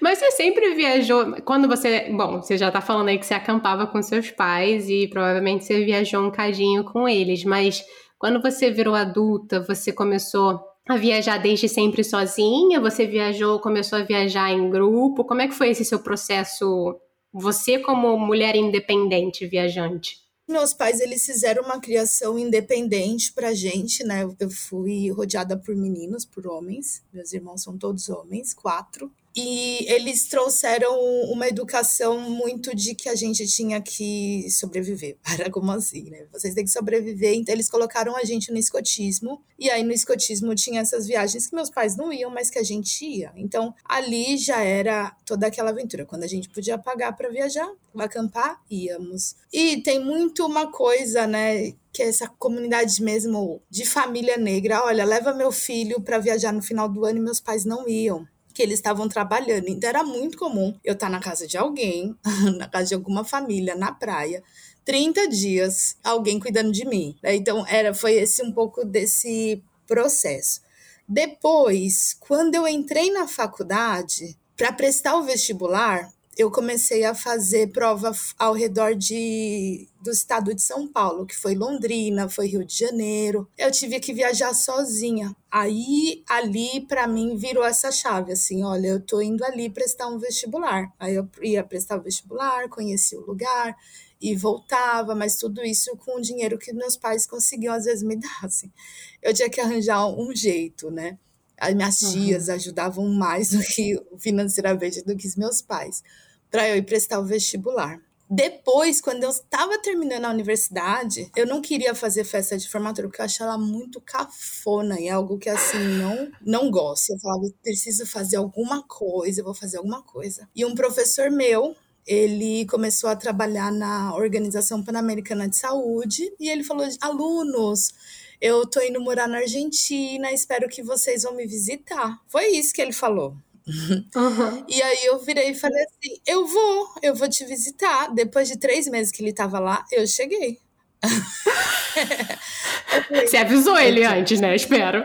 Mas 0.00 0.18
você 0.18 0.30
sempre 0.32 0.74
viajou. 0.74 1.40
Quando 1.42 1.68
você. 1.68 2.10
Bom, 2.10 2.40
você 2.42 2.56
já 2.56 2.70
tá 2.70 2.80
falando 2.80 3.08
aí 3.08 3.18
que 3.18 3.26
você 3.26 3.34
acampava 3.34 3.86
com 3.86 4.02
seus 4.02 4.30
pais 4.30 4.88
e 4.88 5.08
provavelmente 5.08 5.64
você 5.64 5.84
viajou 5.84 6.22
um 6.22 6.30
cadinho 6.30 6.84
com 6.84 7.08
eles, 7.08 7.44
mas 7.44 7.84
quando 8.18 8.40
você 8.40 8.70
virou 8.70 8.94
adulta, 8.94 9.64
você 9.66 9.92
começou 9.92 10.60
a 10.88 10.96
viajar 10.96 11.38
desde 11.38 11.68
sempre 11.68 12.04
sozinha? 12.04 12.80
Você 12.80 13.06
viajou, 13.06 13.60
começou 13.60 13.98
a 13.98 14.02
viajar 14.02 14.50
em 14.50 14.68
grupo? 14.68 15.24
Como 15.24 15.40
é 15.40 15.48
que 15.48 15.54
foi 15.54 15.70
esse 15.70 15.84
seu 15.84 16.00
processo? 16.00 16.98
Você 17.32 17.78
como 17.78 18.18
mulher 18.18 18.56
independente 18.56 19.46
viajante? 19.46 20.18
Meus 20.50 20.74
pais, 20.74 20.98
eles 20.98 21.24
fizeram 21.24 21.62
uma 21.62 21.80
criação 21.80 22.36
independente 22.36 23.32
pra 23.32 23.54
gente, 23.54 24.02
né? 24.02 24.28
Eu 24.38 24.50
fui 24.50 25.08
rodeada 25.12 25.56
por 25.56 25.76
meninos, 25.76 26.24
por 26.24 26.44
homens. 26.44 27.04
Meus 27.12 27.32
irmãos 27.32 27.62
são 27.62 27.78
todos 27.78 28.08
homens, 28.08 28.52
quatro. 28.52 29.12
E 29.34 29.86
eles 29.88 30.28
trouxeram 30.28 30.98
uma 31.30 31.46
educação 31.46 32.18
muito 32.18 32.74
de 32.74 32.94
que 32.94 33.08
a 33.08 33.14
gente 33.14 33.46
tinha 33.46 33.80
que 33.80 34.50
sobreviver. 34.50 35.16
Para 35.22 35.50
como 35.50 35.70
assim, 35.70 36.10
né? 36.10 36.26
Vocês 36.32 36.54
têm 36.54 36.64
que 36.64 36.70
sobreviver. 36.70 37.34
Então, 37.34 37.54
eles 37.54 37.70
colocaram 37.70 38.16
a 38.16 38.24
gente 38.24 38.50
no 38.50 38.58
escotismo. 38.58 39.40
E 39.58 39.70
aí, 39.70 39.82
no 39.82 39.92
escotismo, 39.92 40.54
tinha 40.54 40.80
essas 40.80 41.06
viagens 41.06 41.46
que 41.46 41.54
meus 41.54 41.70
pais 41.70 41.96
não 41.96 42.12
iam, 42.12 42.30
mas 42.30 42.50
que 42.50 42.58
a 42.58 42.64
gente 42.64 43.04
ia. 43.04 43.32
Então, 43.36 43.72
ali 43.84 44.36
já 44.36 44.62
era 44.62 45.14
toda 45.24 45.46
aquela 45.46 45.70
aventura. 45.70 46.04
Quando 46.04 46.24
a 46.24 46.28
gente 46.28 46.48
podia 46.48 46.76
pagar 46.76 47.12
para 47.16 47.28
viajar, 47.28 47.70
acampar, 47.96 48.60
íamos. 48.68 49.36
E 49.52 49.80
tem 49.82 50.04
muito 50.04 50.44
uma 50.44 50.70
coisa, 50.72 51.26
né? 51.26 51.74
que 51.92 52.04
é 52.04 52.08
essa 52.08 52.28
comunidade 52.28 53.02
mesmo 53.02 53.60
de 53.68 53.84
família 53.84 54.36
negra. 54.36 54.84
Olha, 54.84 55.04
leva 55.04 55.34
meu 55.34 55.50
filho 55.50 56.00
para 56.00 56.18
viajar 56.18 56.52
no 56.52 56.62
final 56.62 56.88
do 56.88 57.04
ano 57.04 57.18
e 57.18 57.22
meus 57.22 57.40
pais 57.40 57.64
não 57.64 57.88
iam 57.88 58.28
que 58.52 58.62
eles 58.62 58.78
estavam 58.78 59.08
trabalhando. 59.08 59.68
Então 59.68 59.88
era 59.88 60.02
muito 60.02 60.38
comum 60.38 60.76
eu 60.84 60.94
estar 60.94 61.08
na 61.08 61.20
casa 61.20 61.46
de 61.46 61.56
alguém, 61.56 62.16
na 62.56 62.68
casa 62.68 62.88
de 62.88 62.94
alguma 62.94 63.24
família, 63.24 63.74
na 63.74 63.92
praia, 63.92 64.42
30 64.84 65.28
dias, 65.28 65.96
alguém 66.02 66.40
cuidando 66.40 66.72
de 66.72 66.84
mim. 66.86 67.16
Né? 67.22 67.36
Então 67.36 67.66
era 67.66 67.94
foi 67.94 68.14
esse 68.14 68.42
um 68.42 68.52
pouco 68.52 68.84
desse 68.84 69.62
processo. 69.86 70.60
Depois, 71.08 72.16
quando 72.20 72.54
eu 72.54 72.68
entrei 72.68 73.10
na 73.10 73.26
faculdade 73.26 74.36
para 74.56 74.72
prestar 74.72 75.16
o 75.16 75.24
vestibular, 75.24 76.08
eu 76.40 76.50
comecei 76.50 77.04
a 77.04 77.14
fazer 77.14 77.70
prova 77.70 78.12
ao 78.38 78.54
redor 78.54 78.94
de, 78.94 79.86
do 80.00 80.10
estado 80.10 80.54
de 80.54 80.62
São 80.62 80.88
Paulo, 80.88 81.26
que 81.26 81.36
foi 81.36 81.54
Londrina, 81.54 82.30
foi 82.30 82.46
Rio 82.46 82.64
de 82.64 82.78
Janeiro. 82.78 83.46
Eu 83.58 83.70
tive 83.70 84.00
que 84.00 84.14
viajar 84.14 84.54
sozinha. 84.54 85.36
Aí, 85.50 86.24
ali, 86.26 86.80
para 86.88 87.06
mim, 87.06 87.36
virou 87.36 87.62
essa 87.62 87.92
chave, 87.92 88.32
assim, 88.32 88.64
olha, 88.64 88.88
eu 88.88 89.00
tô 89.00 89.20
indo 89.20 89.44
ali 89.44 89.68
prestar 89.68 90.08
um 90.08 90.18
vestibular. 90.18 90.90
Aí 90.98 91.14
eu 91.14 91.28
ia 91.42 91.62
prestar 91.62 91.98
o 91.98 92.02
vestibular, 92.02 92.70
conheci 92.70 93.14
o 93.14 93.26
lugar 93.26 93.76
e 94.18 94.34
voltava, 94.34 95.14
mas 95.14 95.36
tudo 95.36 95.62
isso 95.62 95.94
com 95.98 96.16
o 96.16 96.22
dinheiro 96.22 96.58
que 96.58 96.72
meus 96.72 96.96
pais 96.96 97.26
conseguiam 97.26 97.74
às 97.74 97.84
vezes 97.84 98.02
me 98.02 98.16
dar, 98.16 98.40
assim. 98.44 98.72
Eu 99.20 99.34
tinha 99.34 99.50
que 99.50 99.60
arranjar 99.60 100.06
um 100.06 100.34
jeito, 100.34 100.90
né? 100.90 101.18
As 101.58 101.74
minhas 101.74 101.98
tias 101.98 102.48
uhum. 102.48 102.54
ajudavam 102.54 103.08
mais 103.10 103.50
do 103.50 103.62
que 103.62 104.00
financeiramente 104.18 105.04
do 105.04 105.14
que 105.14 105.26
os 105.28 105.36
meus 105.36 105.60
pais 105.60 106.02
para 106.50 106.68
eu 106.68 106.76
ir 106.76 106.82
prestar 106.82 107.20
o 107.20 107.24
vestibular. 107.24 108.00
Depois, 108.32 109.00
quando 109.00 109.24
eu 109.24 109.30
estava 109.30 109.76
terminando 109.78 110.24
a 110.24 110.30
universidade, 110.30 111.28
eu 111.34 111.44
não 111.44 111.60
queria 111.60 111.96
fazer 111.96 112.22
festa 112.22 112.56
de 112.56 112.68
formatura 112.68 113.08
porque 113.08 113.20
eu 113.20 113.24
achava 113.24 113.54
ela 113.54 113.58
muito 113.58 114.00
cafona 114.00 115.00
e 115.00 115.08
algo 115.08 115.36
que 115.36 115.48
assim 115.48 115.98
não 115.98 116.30
não 116.40 116.70
gosto. 116.70 117.10
Eu 117.10 117.18
falava, 117.18 117.50
preciso 117.60 118.06
fazer 118.06 118.36
alguma 118.36 118.84
coisa, 118.84 119.40
eu 119.40 119.44
vou 119.44 119.54
fazer 119.54 119.78
alguma 119.78 120.00
coisa. 120.02 120.48
E 120.54 120.64
um 120.64 120.76
professor 120.76 121.28
meu, 121.28 121.74
ele 122.06 122.64
começou 122.66 123.10
a 123.10 123.16
trabalhar 123.16 123.72
na 123.72 124.14
Organização 124.14 124.80
Pan-Americana 124.80 125.48
de 125.48 125.56
Saúde 125.56 126.32
e 126.38 126.48
ele 126.48 126.62
falou: 126.62 126.86
"Alunos, 127.00 127.92
eu 128.40 128.64
tô 128.64 128.80
indo 128.80 129.00
morar 129.00 129.26
na 129.26 129.38
Argentina, 129.38 130.30
espero 130.32 130.68
que 130.68 130.84
vocês 130.84 131.24
vão 131.24 131.34
me 131.34 131.46
visitar". 131.48 132.16
Foi 132.28 132.46
isso 132.46 132.72
que 132.72 132.80
ele 132.80 132.92
falou. 132.92 133.36
Uhum. 133.66 134.64
E 134.68 134.82
aí 134.82 135.04
eu 135.04 135.18
virei 135.18 135.50
e 135.50 135.54
falei 135.54 135.82
assim: 135.82 136.20
eu 136.26 136.46
vou, 136.46 136.88
eu 137.02 137.14
vou 137.14 137.28
te 137.28 137.44
visitar. 137.44 138.12
Depois 138.14 138.48
de 138.48 138.58
três 138.58 138.88
meses 138.88 139.12
que 139.12 139.22
ele 139.22 139.32
tava 139.32 139.58
lá, 139.58 139.84
eu 139.92 140.06
cheguei. 140.06 140.58
Você 143.26 143.36
avisou 143.36 143.78
ele 143.78 144.04
antes, 144.04 144.40
né? 144.40 144.54
Espero. 144.54 145.04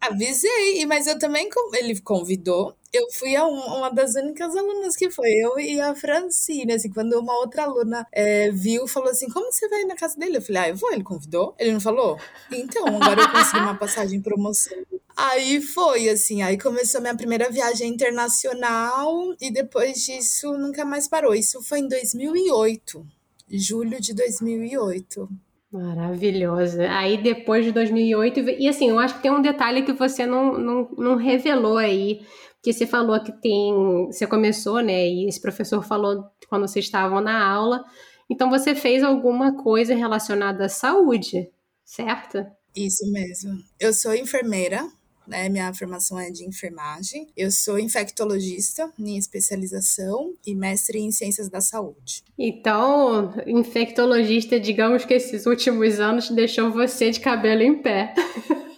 Avisei, 0.00 0.86
mas 0.86 1.06
eu 1.06 1.18
também 1.18 1.48
ele 1.74 2.00
convidou. 2.00 2.74
Eu 2.92 3.06
fui 3.12 3.36
a 3.36 3.46
um, 3.46 3.76
uma 3.76 3.90
das 3.90 4.14
únicas 4.14 4.56
alunas 4.56 4.96
que 4.96 5.10
foi, 5.10 5.30
eu 5.30 5.60
e 5.60 5.80
a 5.80 5.94
Francine, 5.94 6.72
assim, 6.72 6.90
quando 6.90 7.12
uma 7.20 7.38
outra 7.38 7.64
aluna 7.64 8.06
é, 8.10 8.50
viu, 8.50 8.88
falou 8.88 9.10
assim, 9.10 9.28
como 9.28 9.52
você 9.52 9.68
vai 9.68 9.84
na 9.84 9.94
casa 9.94 10.16
dele? 10.16 10.38
Eu 10.38 10.42
falei, 10.42 10.62
ah, 10.62 10.68
eu 10.70 10.76
vou, 10.76 10.90
ele 10.92 11.04
convidou? 11.04 11.54
Ele 11.58 11.72
não 11.72 11.80
falou? 11.80 12.18
Então, 12.50 12.86
agora 12.86 13.20
eu 13.20 13.30
consegui 13.30 13.58
uma 13.58 13.76
passagem 13.76 14.18
em 14.18 14.22
promoção. 14.22 14.76
Aí 15.14 15.60
foi, 15.60 16.08
assim, 16.08 16.40
aí 16.40 16.56
começou 16.58 17.00
minha 17.00 17.14
primeira 17.14 17.50
viagem 17.50 17.88
internacional 17.88 19.34
e 19.38 19.52
depois 19.52 19.98
disso 19.98 20.56
nunca 20.56 20.82
mais 20.82 21.06
parou. 21.06 21.34
Isso 21.34 21.62
foi 21.62 21.80
em 21.80 21.88
2008, 21.88 23.06
julho 23.50 24.00
de 24.00 24.14
2008. 24.14 25.28
Maravilhosa. 25.72 26.90
Aí 26.90 27.16
depois 27.16 27.64
de 27.64 27.70
2008, 27.70 28.40
e 28.40 28.68
assim, 28.68 28.90
eu 28.90 28.98
acho 28.98 29.14
que 29.14 29.22
tem 29.22 29.30
um 29.30 29.40
detalhe 29.40 29.82
que 29.82 29.92
você 29.92 30.26
não, 30.26 30.58
não, 30.58 30.90
não 30.98 31.16
revelou 31.16 31.76
aí, 31.76 32.22
que 32.60 32.72
você 32.72 32.86
falou 32.86 33.22
que 33.22 33.32
tem, 33.40 34.06
você 34.06 34.26
começou, 34.26 34.80
né, 34.80 35.06
e 35.06 35.28
esse 35.28 35.40
professor 35.40 35.82
falou 35.82 36.24
quando 36.48 36.66
vocês 36.66 36.84
estavam 36.84 37.20
na 37.20 37.46
aula, 37.46 37.84
então 38.28 38.50
você 38.50 38.74
fez 38.74 39.02
alguma 39.04 39.62
coisa 39.62 39.94
relacionada 39.94 40.64
à 40.64 40.68
saúde, 40.68 41.48
certo? 41.84 42.44
Isso 42.74 43.10
mesmo. 43.12 43.52
Eu 43.78 43.92
sou 43.92 44.12
enfermeira, 44.14 44.84
né? 45.30 45.48
Minha 45.48 45.72
formação 45.72 46.18
é 46.18 46.30
de 46.30 46.44
enfermagem. 46.44 47.28
Eu 47.36 47.50
sou 47.50 47.78
infectologista, 47.78 48.92
minha 48.98 49.18
especialização, 49.18 50.34
e 50.46 50.54
mestre 50.54 50.98
em 50.98 51.10
ciências 51.10 51.48
da 51.48 51.60
saúde. 51.60 52.22
Então, 52.38 53.32
infectologista, 53.46 54.58
digamos 54.58 55.04
que 55.04 55.14
esses 55.14 55.46
últimos 55.46 56.00
anos 56.00 56.28
deixou 56.28 56.70
você 56.70 57.10
de 57.10 57.20
cabelo 57.20 57.62
em 57.62 57.80
pé. 57.80 58.12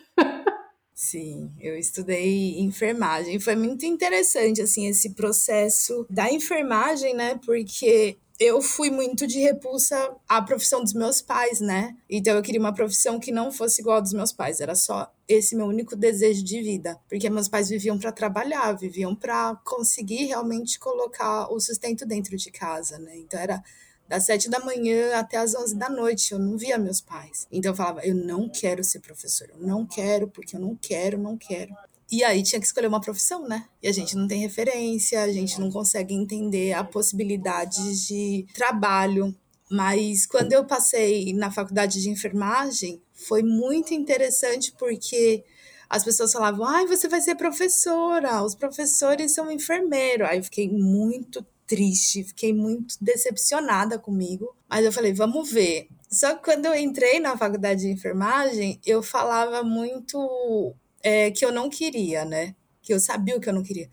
Sim, 0.95 1.51
eu 1.61 1.77
estudei 1.77 2.61
enfermagem. 2.61 3.41
Foi 3.41 3.57
muito 3.57 3.85
interessante, 3.85 4.63
assim, 4.63 4.87
esse 4.87 5.11
processo 5.11 6.07
da 6.09 6.33
enfermagem, 6.33 7.15
né? 7.15 7.41
Porque 7.45 8.17
eu 8.43 8.61
fui 8.61 8.91
muito 8.91 9.27
de 9.27 9.39
repulsa 9.39 10.15
à 10.29 10.43
profissão 10.43 10.83
dos 10.83 10.93
meus 10.93 11.23
pais, 11.23 11.61
né? 11.61 11.97
Então 12.09 12.35
eu 12.35 12.43
queria 12.43 12.61
uma 12.61 12.75
profissão 12.75 13.21
que 13.21 13.31
não 13.31 13.53
fosse 13.53 13.81
igual 13.81 13.99
a 13.99 14.01
dos 14.01 14.13
meus 14.13 14.33
pais. 14.33 14.61
Era 14.61 14.75
só 14.75 15.13
esse 15.29 15.55
meu 15.57 15.67
único 15.67 15.97
desejo 15.97 16.43
de 16.45 16.61
vida, 16.61 16.99
porque 17.09 17.31
meus 17.31 17.49
pais 17.49 17.69
viviam 17.69 17.99
para 17.99 18.13
trabalhar, 18.13 18.73
viviam 18.73 19.15
para 19.15 19.57
conseguir 19.65 20.27
realmente 20.27 20.79
colocar 20.79 21.53
o 21.53 21.61
sustento 21.61 22.05
dentro 22.05 22.37
de 22.37 22.51
casa, 22.51 22.99
né? 22.99 23.17
Então 23.17 23.39
era 23.39 23.63
das 24.09 24.27
sete 24.27 24.51
da 24.51 24.61
manhã 24.61 25.17
até 25.17 25.39
as 25.39 25.55
onze 25.55 25.75
da 25.75 25.89
noite. 25.89 26.33
Eu 26.33 26.39
não 26.39 26.59
via 26.59 26.77
meus 26.77 27.01
pais. 27.01 27.47
Então 27.51 27.73
eu 27.73 27.77
falava, 27.77 28.05
eu 28.05 28.15
não 28.15 28.49
quero 28.49 28.85
ser 28.85 29.01
professor, 29.01 29.49
eu 29.51 29.67
não 29.67 29.87
quero, 29.87 30.29
porque 30.29 30.57
eu 30.57 30.61
não 30.61 30.77
quero, 30.77 31.17
não 31.17 31.37
quero. 31.37 31.75
E 32.13 32.23
aí 32.23 32.43
tinha 32.43 32.61
que 32.61 32.67
escolher 32.67 32.89
uma 32.89 33.01
profissão, 33.01 33.49
né? 33.49 33.65
E 33.83 33.89
a 33.89 33.93
gente 33.93 34.15
não 34.15 34.29
tem 34.29 34.43
referência, 34.43 35.23
a 35.23 35.33
gente 35.33 35.59
não 35.59 35.71
consegue 35.71 36.13
entender 36.15 36.75
a 36.75 36.85
possibilidade 36.85 38.07
de 38.07 38.47
trabalho. 38.53 39.35
Mas 39.71 40.27
quando 40.27 40.53
eu 40.53 40.63
passei 40.67 41.33
na 41.33 41.51
faculdade 41.51 42.03
de 42.03 42.11
enfermagem, 42.11 43.01
foi 43.15 43.43
muito 43.43 43.95
interessante 43.95 44.75
porque 44.79 45.43
as 45.89 46.05
pessoas 46.05 46.31
falavam: 46.33 46.67
ai, 46.67 46.87
você 46.87 47.09
vai 47.09 47.23
ser 47.23 47.35
professora, 47.35 48.43
os 48.43 48.55
professores 48.55 49.33
são 49.33 49.51
enfermeiro. 49.51 50.27
Aí 50.27 50.37
eu 50.37 50.45
fiquei 50.45 50.69
muito 50.69 51.43
triste, 51.67 52.25
fiquei 52.25 52.53
muito 52.53 52.95
decepcionada 53.01 53.99
comigo. 53.99 54.55
Mas 54.69 54.85
eu 54.85 54.93
falei: 54.93 55.15
vamos 55.15 55.51
ver. 55.51 55.89
Só 56.11 56.35
que 56.35 56.45
quando 56.45 56.67
eu 56.67 56.75
entrei 56.75 57.19
na 57.21 57.39
faculdade 57.39 57.81
de 57.81 57.91
enfermagem, 57.91 58.79
eu 58.85 59.03
falava 59.03 59.63
muito 59.63 60.75
é, 61.03 61.31
que 61.31 61.45
eu 61.45 61.53
não 61.53 61.69
queria, 61.69 62.25
né? 62.25 62.55
Que 62.81 62.93
eu 62.93 63.01
sabia 63.01 63.37
o 63.37 63.41
que 63.41 63.49
eu 63.49 63.53
não 63.53 63.63
queria. 63.63 63.91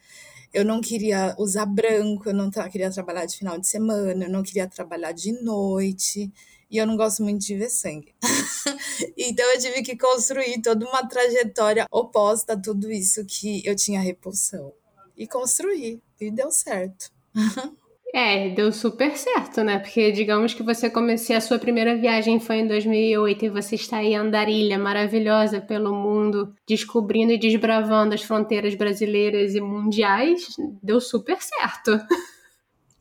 Eu 0.53 0.65
não 0.65 0.81
queria 0.81 1.35
usar 1.37 1.65
branco, 1.65 2.29
eu 2.29 2.33
não 2.33 2.49
queria 2.49 2.91
trabalhar 2.91 3.25
de 3.25 3.37
final 3.37 3.59
de 3.59 3.67
semana, 3.67 4.25
eu 4.25 4.31
não 4.31 4.41
queria 4.41 4.67
trabalhar 4.67 5.11
de 5.11 5.31
noite, 5.43 6.31
e 6.71 6.77
eu 6.77 6.85
não 6.85 6.95
gosto 6.95 7.23
muito 7.23 7.45
de 7.45 7.55
ver 7.55 7.69
sangue. 7.69 8.13
então 9.17 9.45
eu 9.53 9.59
tive 9.59 9.81
que 9.81 9.97
construir 9.97 10.61
toda 10.61 10.87
uma 10.87 11.07
trajetória 11.07 11.85
oposta 11.91 12.53
a 12.53 12.59
tudo 12.59 12.91
isso 12.91 13.25
que 13.25 13.65
eu 13.65 13.75
tinha 13.75 13.99
repulsão. 13.99 14.73
E 15.17 15.27
construir, 15.27 16.01
e 16.19 16.31
deu 16.31 16.51
certo. 16.51 17.11
É, 18.13 18.49
deu 18.49 18.71
super 18.71 19.15
certo, 19.15 19.63
né? 19.63 19.77
Porque 19.77 20.11
digamos 20.11 20.53
que 20.53 20.63
você 20.63 20.89
comecei 20.89 21.35
a 21.35 21.41
sua 21.41 21.59
primeira 21.59 21.95
viagem 21.95 22.39
foi 22.39 22.57
em 22.57 22.67
2008 22.67 23.45
e 23.45 23.49
você 23.49 23.75
está 23.75 23.97
aí 23.97 24.15
andarilha 24.15 24.79
maravilhosa 24.79 25.61
pelo 25.61 25.93
mundo, 25.93 26.51
descobrindo 26.67 27.33
e 27.33 27.37
desbravando 27.37 28.15
as 28.15 28.23
fronteiras 28.23 28.73
brasileiras 28.73 29.53
e 29.53 29.61
mundiais, 29.61 30.47
deu 30.81 30.99
super 30.99 31.37
certo. 31.39 31.99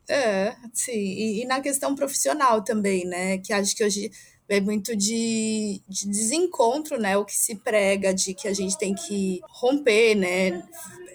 É, 0.09 0.55
sim. 0.73 0.91
E, 0.91 1.43
e 1.43 1.45
na 1.45 1.61
questão 1.61 1.95
profissional 1.95 2.63
também, 2.63 3.05
né? 3.05 3.37
Que 3.37 3.53
acho 3.53 3.75
que 3.75 3.83
hoje 3.83 4.09
é 4.49 4.59
muito 4.59 4.95
de, 4.95 5.81
de 5.87 6.07
desencontro, 6.07 6.99
né? 6.99 7.15
O 7.17 7.23
que 7.23 7.35
se 7.35 7.55
prega 7.55 8.13
de 8.13 8.33
que 8.33 8.47
a 8.47 8.53
gente 8.53 8.77
tem 8.77 8.95
que 8.95 9.41
romper, 9.49 10.15
né? 10.15 10.63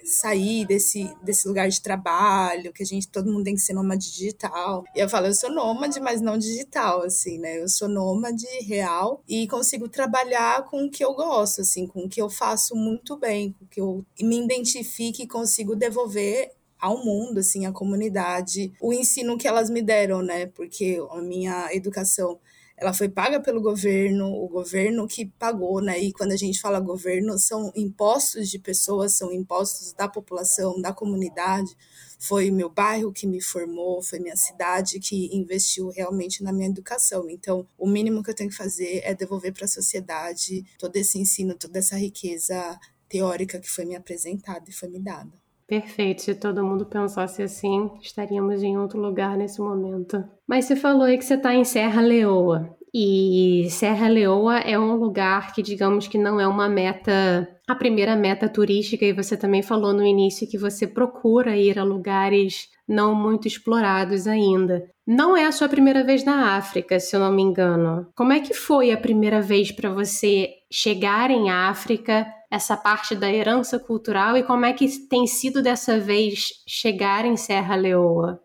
sair 0.04 0.66
desse, 0.66 1.10
desse 1.22 1.48
lugar 1.48 1.68
de 1.68 1.80
trabalho, 1.80 2.72
que 2.72 2.82
a 2.82 2.86
gente, 2.86 3.08
todo 3.08 3.32
mundo 3.32 3.44
tem 3.44 3.54
que 3.54 3.60
ser 3.60 3.72
nômade 3.72 4.12
digital. 4.12 4.84
E 4.94 5.00
eu 5.00 5.08
falo, 5.08 5.26
eu 5.26 5.34
sou 5.34 5.50
nômade, 5.50 5.98
mas 5.98 6.20
não 6.20 6.36
digital, 6.36 7.02
assim, 7.02 7.38
né? 7.38 7.60
Eu 7.60 7.68
sou 7.68 7.88
nômade 7.88 8.46
real 8.62 9.22
e 9.26 9.48
consigo 9.48 9.88
trabalhar 9.88 10.64
com 10.64 10.84
o 10.84 10.90
que 10.90 11.04
eu 11.04 11.14
gosto, 11.14 11.62
assim, 11.62 11.86
com 11.86 12.04
o 12.04 12.08
que 12.08 12.20
eu 12.20 12.28
faço 12.28 12.76
muito 12.76 13.16
bem, 13.16 13.52
com 13.52 13.64
o 13.64 13.68
que 13.68 13.80
eu 13.80 14.04
me 14.20 14.42
identifique 14.42 15.22
e 15.22 15.26
consigo 15.26 15.74
devolver 15.74 16.50
ao 16.78 17.02
mundo, 17.02 17.38
assim, 17.38 17.64
à 17.64 17.72
comunidade, 17.72 18.70
o 18.80 18.92
ensino 18.92 19.38
que 19.38 19.48
elas 19.48 19.70
me 19.70 19.80
deram, 19.80 20.20
né? 20.20 20.46
Porque 20.46 21.02
a 21.10 21.22
minha 21.22 21.74
educação 21.74 22.38
ela 22.76 22.92
foi 22.92 23.08
paga 23.08 23.40
pelo 23.40 23.60
governo, 23.60 24.26
o 24.26 24.48
governo 24.48 25.06
que 25.06 25.26
pagou, 25.26 25.80
né? 25.80 25.98
E 25.98 26.12
quando 26.12 26.32
a 26.32 26.36
gente 26.36 26.60
fala 26.60 26.80
governo, 26.80 27.38
são 27.38 27.72
impostos 27.74 28.50
de 28.50 28.58
pessoas, 28.58 29.14
são 29.14 29.32
impostos 29.32 29.92
da 29.92 30.08
população, 30.08 30.80
da 30.80 30.92
comunidade. 30.92 31.76
Foi 32.18 32.50
meu 32.50 32.68
bairro 32.68 33.12
que 33.12 33.26
me 33.26 33.40
formou, 33.40 34.02
foi 34.02 34.18
minha 34.18 34.36
cidade 34.36 34.98
que 34.98 35.34
investiu 35.36 35.90
realmente 35.90 36.42
na 36.42 36.52
minha 36.52 36.68
educação. 36.68 37.30
Então, 37.30 37.66
o 37.78 37.86
mínimo 37.86 38.22
que 38.22 38.30
eu 38.30 38.34
tenho 38.34 38.50
que 38.50 38.56
fazer 38.56 39.02
é 39.04 39.14
devolver 39.14 39.52
para 39.52 39.66
a 39.66 39.68
sociedade 39.68 40.64
todo 40.78 40.96
esse 40.96 41.18
ensino, 41.18 41.54
toda 41.54 41.78
essa 41.78 41.96
riqueza 41.96 42.78
teórica 43.08 43.60
que 43.60 43.70
foi 43.70 43.84
me 43.84 43.94
apresentada 43.94 44.64
e 44.68 44.72
foi 44.72 44.88
me 44.88 44.98
dada. 44.98 45.43
Perfeito. 45.66 46.22
Se 46.22 46.34
todo 46.34 46.64
mundo 46.64 46.86
pensasse 46.86 47.42
assim, 47.42 47.90
estaríamos 48.00 48.62
em 48.62 48.78
outro 48.78 49.00
lugar 49.00 49.36
nesse 49.36 49.60
momento. 49.60 50.22
Mas 50.46 50.66
você 50.66 50.76
falou 50.76 51.02
aí 51.02 51.16
que 51.16 51.24
você 51.24 51.34
está 51.34 51.54
em 51.54 51.64
Serra 51.64 52.02
Leoa. 52.02 52.76
E 52.96 53.66
Serra 53.70 54.06
Leoa 54.06 54.58
é 54.58 54.78
um 54.78 54.94
lugar 54.94 55.52
que, 55.52 55.62
digamos 55.62 56.06
que 56.06 56.16
não 56.16 56.38
é 56.38 56.46
uma 56.46 56.68
meta, 56.68 57.48
a 57.66 57.74
primeira 57.74 58.14
meta 58.14 58.48
turística, 58.48 59.04
e 59.04 59.12
você 59.12 59.36
também 59.36 59.62
falou 59.62 59.92
no 59.92 60.06
início 60.06 60.48
que 60.48 60.56
você 60.56 60.86
procura 60.86 61.56
ir 61.56 61.76
a 61.76 61.82
lugares 61.82 62.68
não 62.86 63.12
muito 63.12 63.48
explorados 63.48 64.28
ainda. 64.28 64.84
Não 65.06 65.36
é 65.36 65.44
a 65.44 65.52
sua 65.52 65.68
primeira 65.68 66.02
vez 66.02 66.24
na 66.24 66.56
África, 66.56 66.98
se 66.98 67.14
eu 67.14 67.20
não 67.20 67.30
me 67.30 67.42
engano. 67.42 68.06
Como 68.14 68.32
é 68.32 68.40
que 68.40 68.54
foi 68.54 68.90
a 68.90 68.96
primeira 68.96 69.42
vez 69.42 69.70
para 69.70 69.92
você 69.92 70.48
chegar 70.72 71.30
em 71.30 71.50
África, 71.50 72.26
essa 72.50 72.74
parte 72.74 73.14
da 73.14 73.30
herança 73.30 73.78
cultural, 73.78 74.36
e 74.36 74.42
como 74.42 74.64
é 74.64 74.72
que 74.72 74.88
tem 75.06 75.26
sido 75.26 75.62
dessa 75.62 76.00
vez 76.00 76.62
chegar 76.66 77.26
em 77.26 77.36
Serra 77.36 77.76
Leoa? 77.76 78.40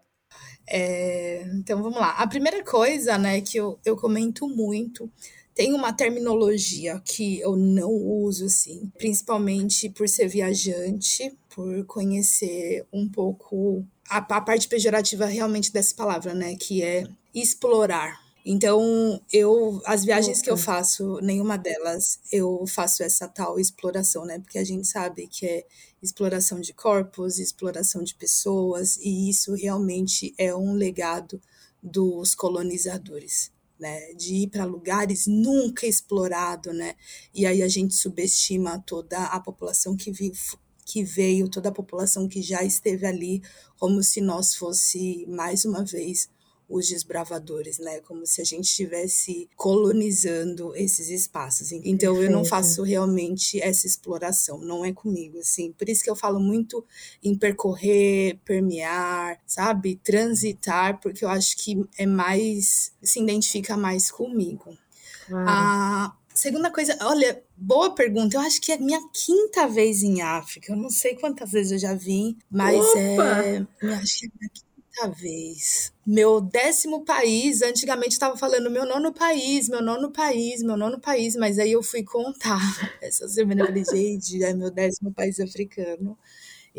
É, 0.70 1.44
então 1.56 1.82
vamos 1.82 2.00
lá. 2.00 2.12
A 2.12 2.28
primeira 2.28 2.63
coisa, 2.63 3.18
né, 3.18 3.39
que 3.39 3.58
eu, 3.58 3.80
eu 3.86 3.96
comento 3.96 4.48
muito, 4.48 5.10
tem 5.56 5.74
uma 5.74 5.92
terminologia 5.92 7.01
que 7.04 7.39
eu 7.39 7.56
não 7.56 7.89
uso 7.89 8.46
assim, 8.46 8.92
principalmente 8.98 9.89
por 9.89 10.08
ser 10.08 10.28
viajante, 10.28 11.36
por 11.50 11.86
conhecer 11.86 12.86
um 12.94 13.10
pouco 13.10 13.84
a, 14.10 14.18
a 14.18 14.42
parte 14.42 14.68
pejorativa 14.68 15.25
realmente 15.25 15.72
dessa 15.72 15.94
palavra, 15.96 16.34
né, 16.34 16.56
que 16.56 16.82
é 16.84 17.08
explorar. 17.34 18.20
Então, 18.46 19.22
eu 19.32 19.82
as 19.86 20.04
viagens 20.04 20.42
que 20.42 20.50
eu 20.50 20.58
faço, 20.58 21.20
nenhuma 21.22 21.58
delas 21.58 22.20
eu 22.32 22.66
faço 22.68 23.04
essa 23.04 23.28
tal 23.28 23.60
exploração, 23.60 24.25
né? 24.25 24.39
Porque 24.39 24.58
a 24.58 24.63
gente 24.63 24.88
sabe 24.88 25.28
que 25.28 25.46
é 25.46 25.66
exploração 26.01 26.60
de 26.60 26.74
corpos, 26.74 27.38
exploração 27.38 28.01
de 28.04 28.16
pessoas, 28.16 28.98
e 28.98 29.30
isso 29.30 29.54
realmente 29.54 30.34
é 30.38 30.56
um 30.56 30.74
legado 30.74 31.39
dos 31.84 32.34
colonizadores. 32.34 33.51
Né, 33.80 34.13
de 34.13 34.36
ir 34.36 34.48
para 34.48 34.66
lugares 34.66 35.25
nunca 35.25 35.88
explorado, 35.88 36.74
né? 36.74 36.96
E 37.34 37.46
aí 37.46 37.63
a 37.63 37.68
gente 37.70 37.96
subestima 37.96 38.84
toda 38.86 39.24
a 39.28 39.39
população 39.39 39.96
que 39.96 40.12
vive, 40.12 40.38
que 40.89 41.03
veio, 41.03 41.48
toda 41.48 41.69
a 41.69 41.72
população 41.72 42.27
que 42.27 42.41
já 42.41 42.63
esteve 42.63 43.05
ali, 43.05 43.43
como 43.77 44.01
se 44.01 44.19
nós 44.19 44.55
fosse 44.55 45.24
mais 45.29 45.63
uma 45.63 45.86
vez 45.86 46.27
os 46.67 46.88
desbravadores, 46.88 47.77
né? 47.77 48.00
Como 48.01 48.25
se 48.25 48.41
a 48.41 48.43
gente 48.43 48.65
estivesse 48.65 49.48
colonizando 49.55 50.75
esses 50.75 51.10
espaços. 51.10 51.72
Então 51.72 52.13
Perfeito. 52.13 52.24
eu 52.24 52.31
não 52.31 52.43
faço 52.43 52.81
realmente 52.81 53.62
essa 53.62 53.86
exploração, 53.86 54.60
não 54.60 54.84
é 54.84 54.91
comigo, 54.91 55.38
assim. 55.39 55.72
Por 55.72 55.88
isso 55.88 56.03
que 56.03 56.10
eu 56.10 56.15
falo 56.15 56.39
muito 56.39 56.84
em 57.24 57.36
percorrer, 57.36 58.39
permear, 58.43 59.39
sabe? 59.46 60.00
Transitar, 60.03 61.00
porque 61.00 61.24
eu 61.24 61.29
acho 61.29 61.55
que 61.58 61.84
é 61.98 62.05
mais 62.05 62.91
se 63.01 63.19
identifica 63.19 63.77
mais 63.77 64.10
comigo. 64.10 64.75
A 65.31 66.15
segunda 66.39 66.72
coisa, 66.72 66.98
olha, 67.01 67.43
boa 67.58 67.93
pergunta. 67.93 68.38
Eu 68.38 68.41
acho 68.41 68.62
que 68.62 68.72
é 68.72 68.77
minha 68.77 69.00
quinta 69.13 69.67
vez 69.67 70.01
em 70.01 70.22
África. 70.22 70.72
Eu 70.72 70.77
não 70.77 70.89
sei 70.89 71.15
quantas 71.15 71.51
vezes 71.51 71.74
eu 71.74 71.79
já 71.79 71.93
vim, 71.93 72.38
mas 72.50 72.79
Opa! 72.79 73.43
é. 73.43 73.67
Eu 73.81 73.93
acho 73.96 74.22
que 74.22 74.27
é 74.27 74.29
minha 75.03 75.13
vez. 75.13 75.91
Meu 76.05 76.39
décimo 76.39 77.03
país, 77.03 77.62
antigamente 77.62 78.13
estava 78.13 78.38
falando 78.38 78.72
meu 78.72 78.86
nono 78.86 79.13
país, 79.13 79.67
meu 79.67 79.81
nono 79.81 80.12
país, 80.12 80.63
meu 80.63 80.77
nono 80.77 81.00
país, 81.00 81.36
mas 81.36 81.60
aí 81.60 81.74
eu 81.74 81.84
fui 81.84 82.03
contar. 82.03 82.60
Essa 83.03 83.27
semana 83.27 83.62
eu 83.62 83.65
falei, 83.67 83.84
gente, 83.84 84.41
é 84.41 84.53
meu 84.53 84.72
décimo 84.72 85.13
país 85.13 85.39
africano. 85.41 86.17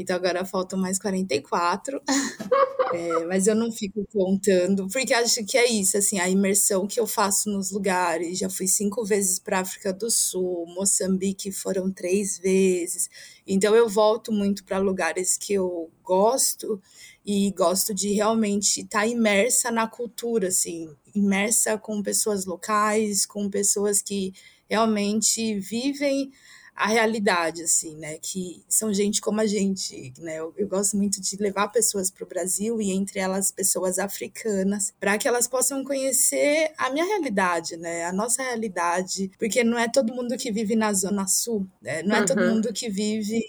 Então 0.01 0.17
agora 0.17 0.47
faltam 0.47 0.79
mais 0.79 0.99
44. 0.99 2.01
é, 2.95 3.27
mas 3.27 3.47
eu 3.47 3.55
não 3.55 3.71
fico 3.71 4.03
contando, 4.11 4.89
porque 4.89 5.13
acho 5.13 5.45
que 5.45 5.59
é 5.59 5.71
isso, 5.71 5.99
assim, 5.99 6.19
a 6.19 6.27
imersão 6.27 6.87
que 6.87 6.99
eu 6.99 7.07
faço 7.07 7.51
nos 7.51 7.71
lugares. 7.71 8.39
Já 8.39 8.49
fui 8.49 8.67
cinco 8.67 9.05
vezes 9.05 9.39
para 9.39 9.61
África 9.61 9.93
do 9.93 10.11
Sul, 10.11 10.65
Moçambique 10.69 11.53
foram 11.53 11.93
três 11.93 12.39
vezes. 12.39 13.11
Então 13.47 13.77
eu 13.77 13.91
volto 13.91 14.33
muito 14.33 14.65
para 14.65 14.79
lugares 14.79 15.37
que 15.37 15.53
eu 15.53 15.91
gosto 16.03 16.81
e 17.25 17.51
gosto 17.51 17.93
de 17.93 18.15
realmente 18.15 18.81
estar 18.81 19.01
tá 19.01 19.07
imersa 19.07 19.71
na 19.71 19.87
cultura, 19.87 20.49
assim, 20.49 20.89
imersa 21.15 21.77
com 21.77 22.03
pessoas 22.03 22.47
locais, 22.47 23.27
com 23.27 23.51
pessoas 23.51 24.01
que 24.01 24.33
realmente 24.67 25.61
vivem 25.61 26.33
a 26.81 26.87
realidade, 26.87 27.63
assim, 27.63 27.95
né? 27.95 28.17
Que 28.23 28.65
são 28.67 28.91
gente 28.91 29.21
como 29.21 29.39
a 29.39 29.47
gente, 29.47 30.15
né? 30.19 30.37
Eu, 30.37 30.55
eu 30.57 30.67
gosto 30.67 30.97
muito 30.97 31.21
de 31.21 31.37
levar 31.37 31.69
pessoas 31.69 32.11
para 32.11 32.25
o 32.25 32.27
Brasil 32.27 32.81
e 32.81 32.91
entre 32.91 33.21
elas 33.21 33.51
pessoas 33.51 33.99
africanas, 33.99 34.91
para 34.99 35.19
que 35.19 35.29
elas 35.29 35.47
possam 35.47 35.85
conhecer 35.85 36.73
a 36.79 36.89
minha 36.89 37.05
realidade, 37.05 37.77
né? 37.77 38.07
A 38.07 38.13
nossa 38.15 38.43
realidade, 38.43 39.31
porque 39.39 39.63
não 39.63 39.79
é 39.79 39.91
todo 39.91 40.15
mundo 40.15 40.39
que 40.39 40.51
vive 40.51 40.75
na 40.75 40.91
Zona 40.95 41.29
Sul, 41.29 41.67
né? 41.83 42.03
não 42.03 42.17
é 42.17 42.21
uhum. 42.21 42.25
todo 42.25 42.49
mundo 42.49 42.73
que 42.73 42.89
vive 42.89 43.43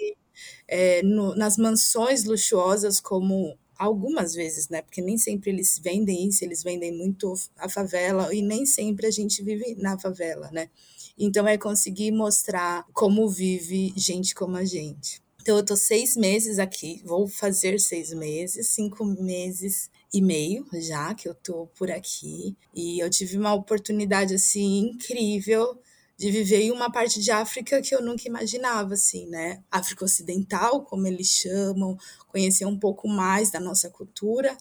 é, 0.67 1.01
no, 1.01 1.33
nas 1.33 1.55
mansões 1.55 2.25
luxuosas 2.25 2.99
como 2.99 3.57
algumas 3.77 4.33
vezes, 4.33 4.67
né? 4.67 4.81
Porque 4.81 5.01
nem 5.01 5.17
sempre 5.17 5.51
eles 5.51 5.79
vendem 5.81 6.27
isso, 6.27 6.43
eles 6.43 6.63
vendem 6.63 6.91
muito 6.91 7.33
a 7.57 7.69
favela 7.69 8.35
e 8.35 8.41
nem 8.41 8.65
sempre 8.65 9.07
a 9.07 9.11
gente 9.11 9.41
vive 9.41 9.75
na 9.75 9.97
favela, 9.97 10.51
né? 10.51 10.69
Então 11.17 11.47
é 11.47 11.57
conseguir 11.57 12.11
mostrar 12.11 12.85
como 12.93 13.27
vive 13.29 13.93
gente 13.95 14.33
como 14.33 14.57
a 14.57 14.65
gente. 14.65 15.21
Então 15.41 15.57
eu 15.57 15.65
tô 15.65 15.75
seis 15.75 16.15
meses 16.15 16.59
aqui, 16.59 17.01
vou 17.03 17.27
fazer 17.27 17.79
seis 17.79 18.13
meses, 18.13 18.67
cinco 18.69 19.03
meses 19.03 19.89
e 20.13 20.21
meio 20.21 20.67
já 20.73 21.13
que 21.15 21.27
eu 21.27 21.33
tô 21.33 21.67
por 21.77 21.89
aqui 21.89 22.55
e 22.75 22.99
eu 22.99 23.09
tive 23.09 23.37
uma 23.37 23.53
oportunidade 23.53 24.35
assim 24.35 24.91
incrível 24.91 25.79
de 26.21 26.29
viver 26.29 26.61
em 26.61 26.71
uma 26.71 26.91
parte 26.91 27.19
de 27.19 27.31
África 27.31 27.81
que 27.81 27.95
eu 27.95 28.01
nunca 28.03 28.27
imaginava, 28.27 28.93
assim, 28.93 29.25
né? 29.25 29.63
África 29.71 30.05
Ocidental, 30.05 30.83
como 30.83 31.07
eles 31.07 31.25
chamam, 31.25 31.97
conhecer 32.27 32.63
um 32.65 32.77
pouco 32.77 33.07
mais 33.07 33.49
da 33.49 33.59
nossa 33.59 33.89
cultura. 33.89 34.55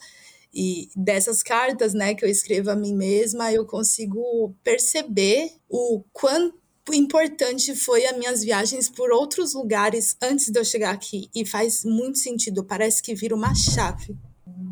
E 0.52 0.88
dessas 0.96 1.42
cartas, 1.42 1.94
né, 1.94 2.14
que 2.14 2.24
eu 2.24 2.28
escrevo 2.28 2.70
a 2.70 2.76
mim 2.76 2.94
mesma, 2.94 3.52
eu 3.52 3.64
consigo 3.64 4.54
perceber 4.64 5.52
o 5.68 6.02
quanto 6.12 6.58
importante 6.92 7.74
foi 7.76 8.04
as 8.04 8.18
minhas 8.18 8.42
viagens 8.42 8.88
por 8.88 9.12
outros 9.12 9.54
lugares 9.54 10.16
antes 10.20 10.48
de 10.48 10.58
eu 10.58 10.64
chegar 10.64 10.92
aqui. 10.92 11.30
E 11.34 11.46
faz 11.46 11.84
muito 11.84 12.18
sentido, 12.18 12.64
parece 12.64 13.02
que 13.02 13.14
vira 13.14 13.34
uma 13.34 13.54
chave 13.54 14.16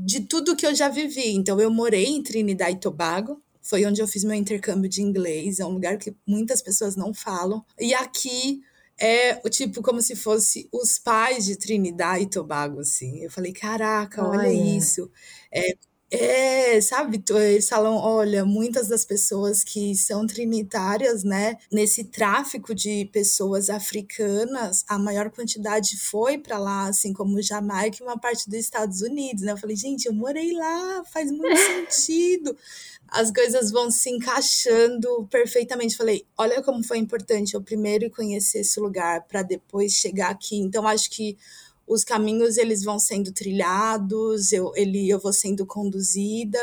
de 0.04 0.20
tudo 0.20 0.56
que 0.56 0.66
eu 0.66 0.74
já 0.74 0.88
vivi. 0.88 1.34
Então, 1.34 1.60
eu 1.60 1.70
morei 1.70 2.06
em 2.06 2.22
Trinidad 2.22 2.72
e 2.72 2.80
Tobago, 2.80 3.40
foi 3.62 3.84
onde 3.84 4.00
eu 4.00 4.08
fiz 4.08 4.24
meu 4.24 4.34
intercâmbio 4.34 4.88
de 4.88 5.02
inglês. 5.02 5.60
É 5.60 5.66
um 5.66 5.72
lugar 5.72 5.98
que 5.98 6.16
muitas 6.26 6.62
pessoas 6.62 6.96
não 6.96 7.12
falam. 7.12 7.62
E 7.78 7.92
aqui 7.92 8.62
é 8.98 9.34
tipo 9.50 9.82
como 9.82 10.00
se 10.00 10.16
fosse 10.16 10.68
os 10.72 10.98
pais 10.98 11.44
de 11.44 11.56
Trinidad 11.56 12.20
e 12.20 12.26
Tobago, 12.26 12.80
assim. 12.80 13.22
Eu 13.22 13.30
falei, 13.30 13.52
caraca, 13.52 14.26
olha, 14.26 14.50
isso. 14.50 15.10
É, 15.52 15.76
é, 16.10 16.80
sabe, 16.80 17.22
eles 17.30 17.68
falam, 17.68 17.94
olha, 17.96 18.42
muitas 18.44 18.88
das 18.88 19.04
pessoas 19.04 19.62
que 19.62 19.94
são 19.94 20.26
trinitárias, 20.26 21.22
né, 21.22 21.56
nesse 21.70 22.02
tráfico 22.04 22.74
de 22.74 23.04
pessoas 23.12 23.68
africanas, 23.68 24.84
a 24.88 24.98
maior 24.98 25.30
quantidade 25.30 25.98
foi 25.98 26.38
para 26.38 26.58
lá, 26.58 26.86
assim 26.88 27.12
como 27.12 27.42
Jamaica 27.42 27.98
e 28.00 28.02
uma 28.02 28.18
parte 28.18 28.48
dos 28.48 28.58
Estados 28.58 29.02
Unidos, 29.02 29.42
né? 29.42 29.52
Eu 29.52 29.58
falei, 29.58 29.76
gente, 29.76 30.06
eu 30.06 30.14
morei 30.14 30.52
lá, 30.54 31.04
faz 31.12 31.30
muito 31.30 31.56
sentido 31.90 32.56
as 33.08 33.30
coisas 33.30 33.70
vão 33.70 33.90
se 33.90 34.10
encaixando 34.10 35.26
perfeitamente. 35.30 35.96
Falei, 35.96 36.26
olha 36.36 36.62
como 36.62 36.84
foi 36.84 36.98
importante 36.98 37.54
eu 37.54 37.62
primeiro 37.62 38.10
conhecer 38.10 38.60
esse 38.60 38.78
lugar 38.80 39.22
para 39.26 39.42
depois 39.42 39.92
chegar 39.92 40.30
aqui. 40.30 40.56
Então 40.58 40.86
acho 40.86 41.10
que 41.10 41.36
os 41.88 42.04
caminhos 42.04 42.56
eles 42.56 42.82
vão 42.82 42.98
sendo 42.98 43.32
trilhados, 43.32 44.52
eu 44.52 44.72
ele 44.76 45.08
eu 45.08 45.18
vou 45.18 45.32
sendo 45.32 45.66
conduzida 45.66 46.60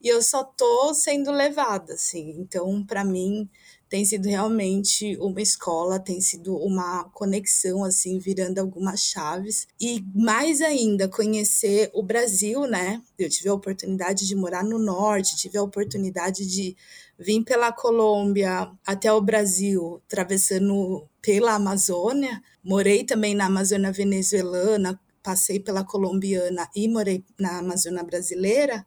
e 0.00 0.08
eu 0.08 0.22
só 0.22 0.44
tô 0.44 0.94
sendo 0.94 1.30
levada, 1.32 1.94
assim. 1.94 2.36
Então 2.38 2.84
para 2.84 3.04
mim 3.04 3.48
tem 3.88 4.04
sido 4.04 4.28
realmente 4.28 5.16
uma 5.18 5.40
escola, 5.40 5.98
tem 5.98 6.20
sido 6.20 6.54
uma 6.56 7.04
conexão, 7.04 7.82
assim, 7.84 8.18
virando 8.18 8.58
algumas 8.58 9.00
chaves. 9.00 9.66
E 9.80 10.04
mais 10.14 10.60
ainda, 10.60 11.08
conhecer 11.08 11.90
o 11.94 12.02
Brasil, 12.02 12.66
né? 12.66 13.02
Eu 13.18 13.30
tive 13.30 13.48
a 13.48 13.54
oportunidade 13.54 14.26
de 14.26 14.36
morar 14.36 14.62
no 14.62 14.78
norte, 14.78 15.36
tive 15.36 15.56
a 15.56 15.62
oportunidade 15.62 16.46
de 16.46 16.76
vir 17.18 17.42
pela 17.44 17.72
Colômbia 17.72 18.70
até 18.86 19.10
o 19.12 19.22
Brasil, 19.22 20.02
atravessando 20.06 21.08
pela 21.22 21.54
Amazônia. 21.54 22.42
Morei 22.62 23.04
também 23.04 23.34
na 23.34 23.46
Amazônia 23.46 23.92
venezuelana, 23.92 25.00
passei 25.22 25.60
pela 25.60 25.84
colombiana 25.84 26.68
e 26.74 26.88
morei 26.88 27.24
na 27.38 27.58
Amazônia 27.58 28.02
brasileira. 28.02 28.86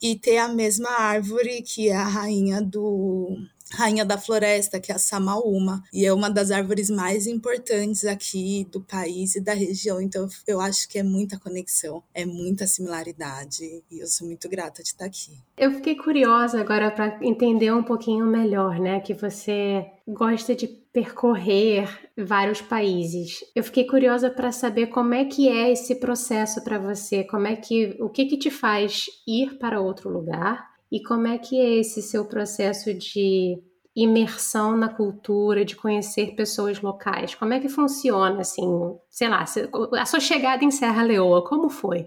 E 0.00 0.16
ter 0.18 0.38
a 0.38 0.48
mesma 0.48 0.90
árvore 0.90 1.62
que 1.62 1.88
é 1.88 1.94
a 1.94 2.04
rainha 2.04 2.60
do 2.60 3.36
rainha 3.72 4.04
da 4.04 4.18
floresta, 4.18 4.80
que 4.80 4.92
é 4.92 4.94
a 4.94 4.98
Samaúma, 4.98 5.82
e 5.92 6.04
é 6.04 6.12
uma 6.12 6.30
das 6.30 6.50
árvores 6.50 6.90
mais 6.90 7.26
importantes 7.26 8.04
aqui 8.04 8.66
do 8.70 8.80
país 8.80 9.34
e 9.34 9.40
da 9.40 9.54
região. 9.54 10.00
Então, 10.00 10.28
eu 10.46 10.60
acho 10.60 10.88
que 10.88 10.98
é 10.98 11.02
muita 11.02 11.38
conexão, 11.38 12.02
é 12.14 12.24
muita 12.24 12.66
similaridade, 12.66 13.82
e 13.90 14.00
eu 14.00 14.06
sou 14.06 14.26
muito 14.26 14.48
grata 14.48 14.82
de 14.82 14.88
estar 14.88 15.06
aqui. 15.06 15.32
Eu 15.56 15.72
fiquei 15.72 15.96
curiosa 15.96 16.60
agora 16.60 16.90
para 16.90 17.18
entender 17.22 17.72
um 17.72 17.82
pouquinho 17.82 18.26
melhor, 18.26 18.78
né, 18.78 19.00
que 19.00 19.14
você 19.14 19.86
gosta 20.06 20.54
de 20.54 20.66
percorrer 20.92 21.88
vários 22.16 22.60
países. 22.60 23.42
Eu 23.54 23.64
fiquei 23.64 23.86
curiosa 23.86 24.30
para 24.30 24.52
saber 24.52 24.88
como 24.88 25.14
é 25.14 25.24
que 25.24 25.48
é 25.48 25.72
esse 25.72 25.94
processo 25.94 26.62
para 26.62 26.78
você, 26.78 27.24
como 27.24 27.46
é 27.46 27.56
que 27.56 27.96
o 27.98 28.10
que 28.10 28.26
que 28.26 28.36
te 28.36 28.50
faz 28.50 29.06
ir 29.26 29.58
para 29.58 29.80
outro 29.80 30.10
lugar 30.10 30.71
e 30.92 31.02
como 31.02 31.26
é 31.26 31.38
que 31.38 31.58
é 31.58 31.80
esse 31.80 32.02
seu 32.02 32.26
processo 32.26 32.92
de 32.92 33.58
imersão 33.96 34.76
na 34.76 34.90
cultura, 34.90 35.64
de 35.64 35.74
conhecer 35.74 36.36
pessoas 36.36 36.82
locais? 36.82 37.34
Como 37.34 37.54
é 37.54 37.60
que 37.60 37.68
funciona, 37.70 38.42
assim, 38.42 38.68
sei 39.08 39.28
lá, 39.28 39.42
a 39.42 40.06
sua 40.06 40.20
chegada 40.20 40.62
em 40.62 40.70
Serra 40.70 41.02
Leoa, 41.02 41.42
como 41.42 41.70
foi? 41.70 42.06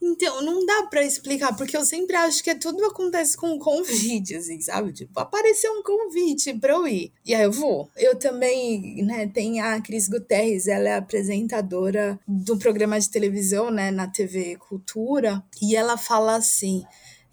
Então, 0.00 0.42
não 0.42 0.64
dá 0.64 0.86
para 0.88 1.04
explicar, 1.04 1.54
porque 1.54 1.76
eu 1.76 1.84
sempre 1.84 2.16
acho 2.16 2.42
que 2.42 2.54
tudo 2.54 2.82
acontece 2.84 3.36
com 3.36 3.58
convite, 3.58 4.36
assim, 4.36 4.58
sabe? 4.60 4.92
Tipo, 4.92 5.20
apareceu 5.20 5.70
um 5.72 5.82
convite 5.82 6.54
para 6.54 6.74
eu 6.74 6.86
ir. 6.86 7.12
E 7.24 7.34
aí 7.34 7.42
eu 7.42 7.52
vou. 7.52 7.90
Eu 7.96 8.16
também, 8.18 9.02
né, 9.04 9.26
tem 9.26 9.60
a 9.60 9.78
Cris 9.82 10.08
Guterres, 10.08 10.66
ela 10.66 10.88
é 10.88 10.94
apresentadora 10.96 12.18
do 12.26 12.56
programa 12.56 12.98
de 12.98 13.10
televisão, 13.10 13.70
né, 13.70 13.90
na 13.90 14.06
TV 14.06 14.56
Cultura, 14.56 15.42
e 15.60 15.74
ela 15.74 15.96
fala 15.98 16.36
assim: 16.36 16.84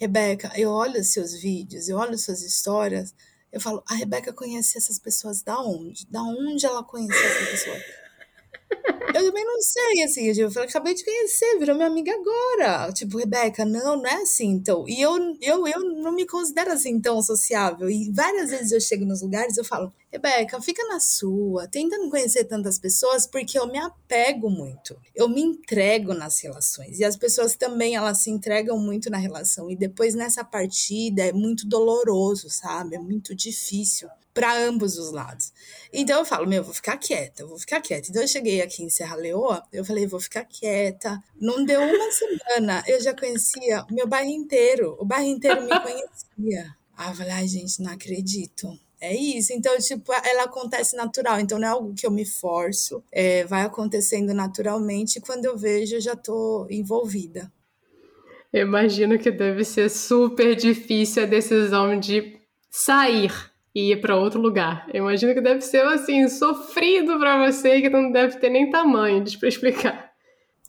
Rebeca, 0.04 0.52
eu 0.58 0.70
olho 0.70 1.02
seus 1.02 1.34
vídeos, 1.34 1.88
eu 1.88 1.98
olho 1.98 2.18
suas 2.18 2.42
histórias, 2.42 3.16
eu 3.50 3.62
falo, 3.62 3.82
a 3.88 3.96
Rebeca 3.96 4.34
conhece 4.34 4.78
essas 4.78 5.00
pessoas 5.00 5.42
da 5.42 5.58
onde? 5.62 6.06
Da 6.08 6.22
onde 6.22 6.66
ela 6.66 6.84
conhece 6.84 7.18
essas 7.18 7.48
pessoas? 7.48 8.03
Eu 9.14 9.26
também 9.26 9.46
não 9.46 9.62
sei, 9.62 10.04
assim, 10.04 10.26
eu 10.26 10.50
falei, 10.50 10.68
acabei 10.68 10.94
de 10.96 11.06
conhecer, 11.06 11.60
virou 11.60 11.76
minha 11.76 11.88
amiga 11.88 12.12
agora. 12.12 12.92
Tipo, 12.92 13.20
Rebeca, 13.20 13.64
não, 13.64 13.98
não 13.98 14.08
é 14.08 14.16
assim, 14.16 14.50
então. 14.50 14.86
E 14.88 15.00
eu, 15.00 15.38
eu, 15.40 15.68
eu 15.68 15.80
não 16.02 16.12
me 16.12 16.26
considero 16.26 16.72
assim 16.72 17.00
tão 17.00 17.22
sociável. 17.22 17.90
E 17.90 18.12
várias 18.12 18.50
vezes 18.50 18.72
eu 18.72 18.82
chego 18.82 19.06
nos 19.06 19.22
lugares 19.22 19.56
eu 19.56 19.64
falo, 19.64 19.94
Rebeca, 20.12 20.60
fica 20.62 20.84
na 20.88 21.00
sua, 21.00 21.68
tenta 21.68 21.98
não 21.98 22.10
conhecer 22.10 22.46
tantas 22.46 22.80
pessoas, 22.80 23.28
porque 23.28 23.58
eu 23.58 23.68
me 23.68 23.78
apego 23.78 24.50
muito. 24.50 24.98
Eu 25.14 25.30
me 25.30 25.42
entrego 25.42 26.14
nas 26.14 26.42
relações. 26.42 27.00
E 27.00 27.06
as 27.06 27.16
pessoas 27.16 27.56
também, 27.56 27.96
elas 27.96 28.24
se 28.24 28.32
entregam 28.32 28.80
muito 28.80 29.10
na 29.12 29.18
relação. 29.18 29.70
E 29.70 29.76
depois 29.76 30.16
nessa 30.16 30.44
partida 30.44 31.24
é 31.24 31.32
muito 31.32 31.68
doloroso, 31.68 32.50
sabe? 32.50 32.96
É 32.96 33.00
muito 33.00 33.36
difícil 33.36 34.10
para 34.34 34.58
ambos 34.58 34.98
os 34.98 35.12
lados. 35.12 35.54
Então 35.92 36.20
eu 36.20 36.26
falo, 36.26 36.48
meu, 36.48 36.60
eu 36.60 36.64
vou 36.64 36.74
ficar 36.74 36.98
quieta, 36.98 37.44
eu 37.44 37.48
vou 37.48 37.60
ficar 37.60 37.80
quieta. 37.82 38.10
Então 38.10 38.22
eu 38.22 38.28
cheguei 38.28 38.62
aqui 38.62 38.84
em 38.84 38.90
Serra 38.90 39.16
Leoa, 39.16 39.64
eu 39.72 39.86
falei, 39.86 40.08
vou 40.08 40.20
ficar 40.20 40.44
quieta. 40.46 41.22
Não 41.40 41.64
deu 41.64 41.82
uma 41.82 42.12
semana, 42.12 42.84
eu 42.88 43.00
já 43.02 43.16
conhecia 43.16 43.86
o 43.90 43.94
meu 43.94 44.08
bairro 44.08 44.32
inteiro, 44.32 44.98
o 45.00 45.06
bairro 45.06 45.28
inteiro 45.28 45.62
me 45.64 45.70
conhecia. 45.80 46.76
Ah, 46.98 47.12
eu 47.12 47.16
falei, 47.16 47.32
ai, 47.32 47.48
gente, 47.48 47.82
não 47.82 47.92
acredito. 47.92 48.80
É 49.00 49.14
isso. 49.14 49.52
Então, 49.52 49.78
tipo, 49.80 50.14
ela 50.14 50.44
acontece 50.44 50.96
natural. 50.96 51.38
Então, 51.40 51.60
não 51.60 51.68
é 51.68 51.72
algo 51.72 51.94
que 51.94 52.08
eu 52.08 52.12
me 52.12 52.24
forço. 52.24 53.04
É, 53.12 53.44
vai 53.44 53.64
acontecendo 53.64 54.34
naturalmente. 54.34 55.18
E 55.18 55.22
quando 55.22 55.44
eu 55.44 55.58
vejo, 55.58 55.96
eu 55.96 56.02
já 56.02 56.16
tô 56.16 56.66
envolvida. 56.70 57.52
Eu 58.54 58.66
imagino 58.66 59.20
que 59.20 59.30
deve 59.30 59.66
ser 59.66 59.90
super 59.90 60.56
difícil 60.56 61.24
a 61.24 61.26
decisão 61.26 62.00
de 62.00 62.40
sair 62.72 63.53
e 63.74 63.92
ir 63.92 64.02
para 64.02 64.16
outro 64.16 64.40
lugar. 64.40 64.88
Eu 64.94 65.04
imagino 65.04 65.34
que 65.34 65.42
deve 65.42 65.62
ser 65.62 65.84
assim 65.86 66.28
sofrido 66.30 67.18
para 67.18 67.46
você 67.46 67.82
que 67.82 67.90
não 67.90 68.12
deve 68.12 68.38
ter 68.38 68.50
nem 68.50 68.70
tamanho 68.70 69.24
para 69.40 69.50
explicar. 69.50 70.14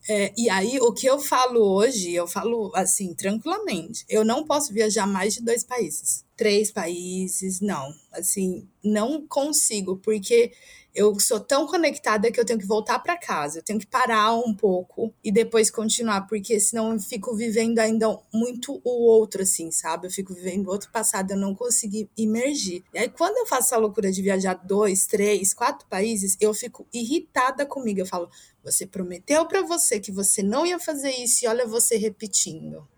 É, 0.08 0.32
e 0.36 0.50
aí, 0.50 0.78
o 0.80 0.92
que 0.92 1.06
eu 1.06 1.18
falo 1.18 1.60
hoje, 1.60 2.12
eu 2.14 2.26
falo 2.26 2.70
assim, 2.74 3.14
tranquilamente. 3.14 4.04
Eu 4.08 4.22
não 4.22 4.44
posso 4.44 4.72
viajar 4.72 5.06
mais 5.06 5.34
de 5.34 5.42
dois 5.42 5.64
países. 5.64 6.24
Três 6.36 6.70
países, 6.70 7.60
não. 7.60 7.90
Assim, 8.14 8.68
não 8.82 9.26
consigo, 9.26 9.96
porque 9.96 10.52
eu 10.94 11.18
sou 11.18 11.40
tão 11.40 11.66
conectada 11.66 12.30
que 12.30 12.38
eu 12.38 12.44
tenho 12.44 12.58
que 12.58 12.66
voltar 12.66 13.00
para 13.00 13.16
casa, 13.16 13.58
eu 13.58 13.62
tenho 13.62 13.80
que 13.80 13.86
parar 13.86 14.32
um 14.32 14.54
pouco 14.54 15.12
e 15.24 15.32
depois 15.32 15.70
continuar, 15.70 16.22
porque 16.28 16.60
senão 16.60 16.92
eu 16.92 17.00
fico 17.00 17.34
vivendo 17.34 17.80
ainda 17.80 18.16
muito 18.32 18.80
o 18.84 19.06
outro, 19.06 19.42
assim, 19.42 19.72
sabe? 19.72 20.06
Eu 20.06 20.10
fico 20.10 20.32
vivendo 20.32 20.68
outro 20.68 20.90
passado, 20.92 21.32
eu 21.32 21.36
não 21.36 21.54
consegui 21.54 22.08
imergir. 22.16 22.84
E 22.94 22.98
aí, 22.98 23.08
quando 23.08 23.38
eu 23.38 23.46
faço 23.46 23.74
a 23.74 23.78
loucura 23.78 24.12
de 24.12 24.22
viajar 24.22 24.54
dois, 24.54 25.06
três, 25.06 25.52
quatro 25.52 25.86
países, 25.88 26.36
eu 26.40 26.54
fico 26.54 26.86
irritada 26.92 27.66
comigo. 27.66 27.98
Eu 27.98 28.06
falo, 28.06 28.28
você 28.64 28.86
prometeu 28.86 29.44
para 29.46 29.60
você 29.62 30.00
que 30.00 30.10
você 30.10 30.42
não 30.42 30.64
ia 30.64 30.78
fazer 30.78 31.10
isso 31.10 31.44
e 31.44 31.48
olha 31.48 31.66
você 31.66 31.96
repetindo. 31.96 32.88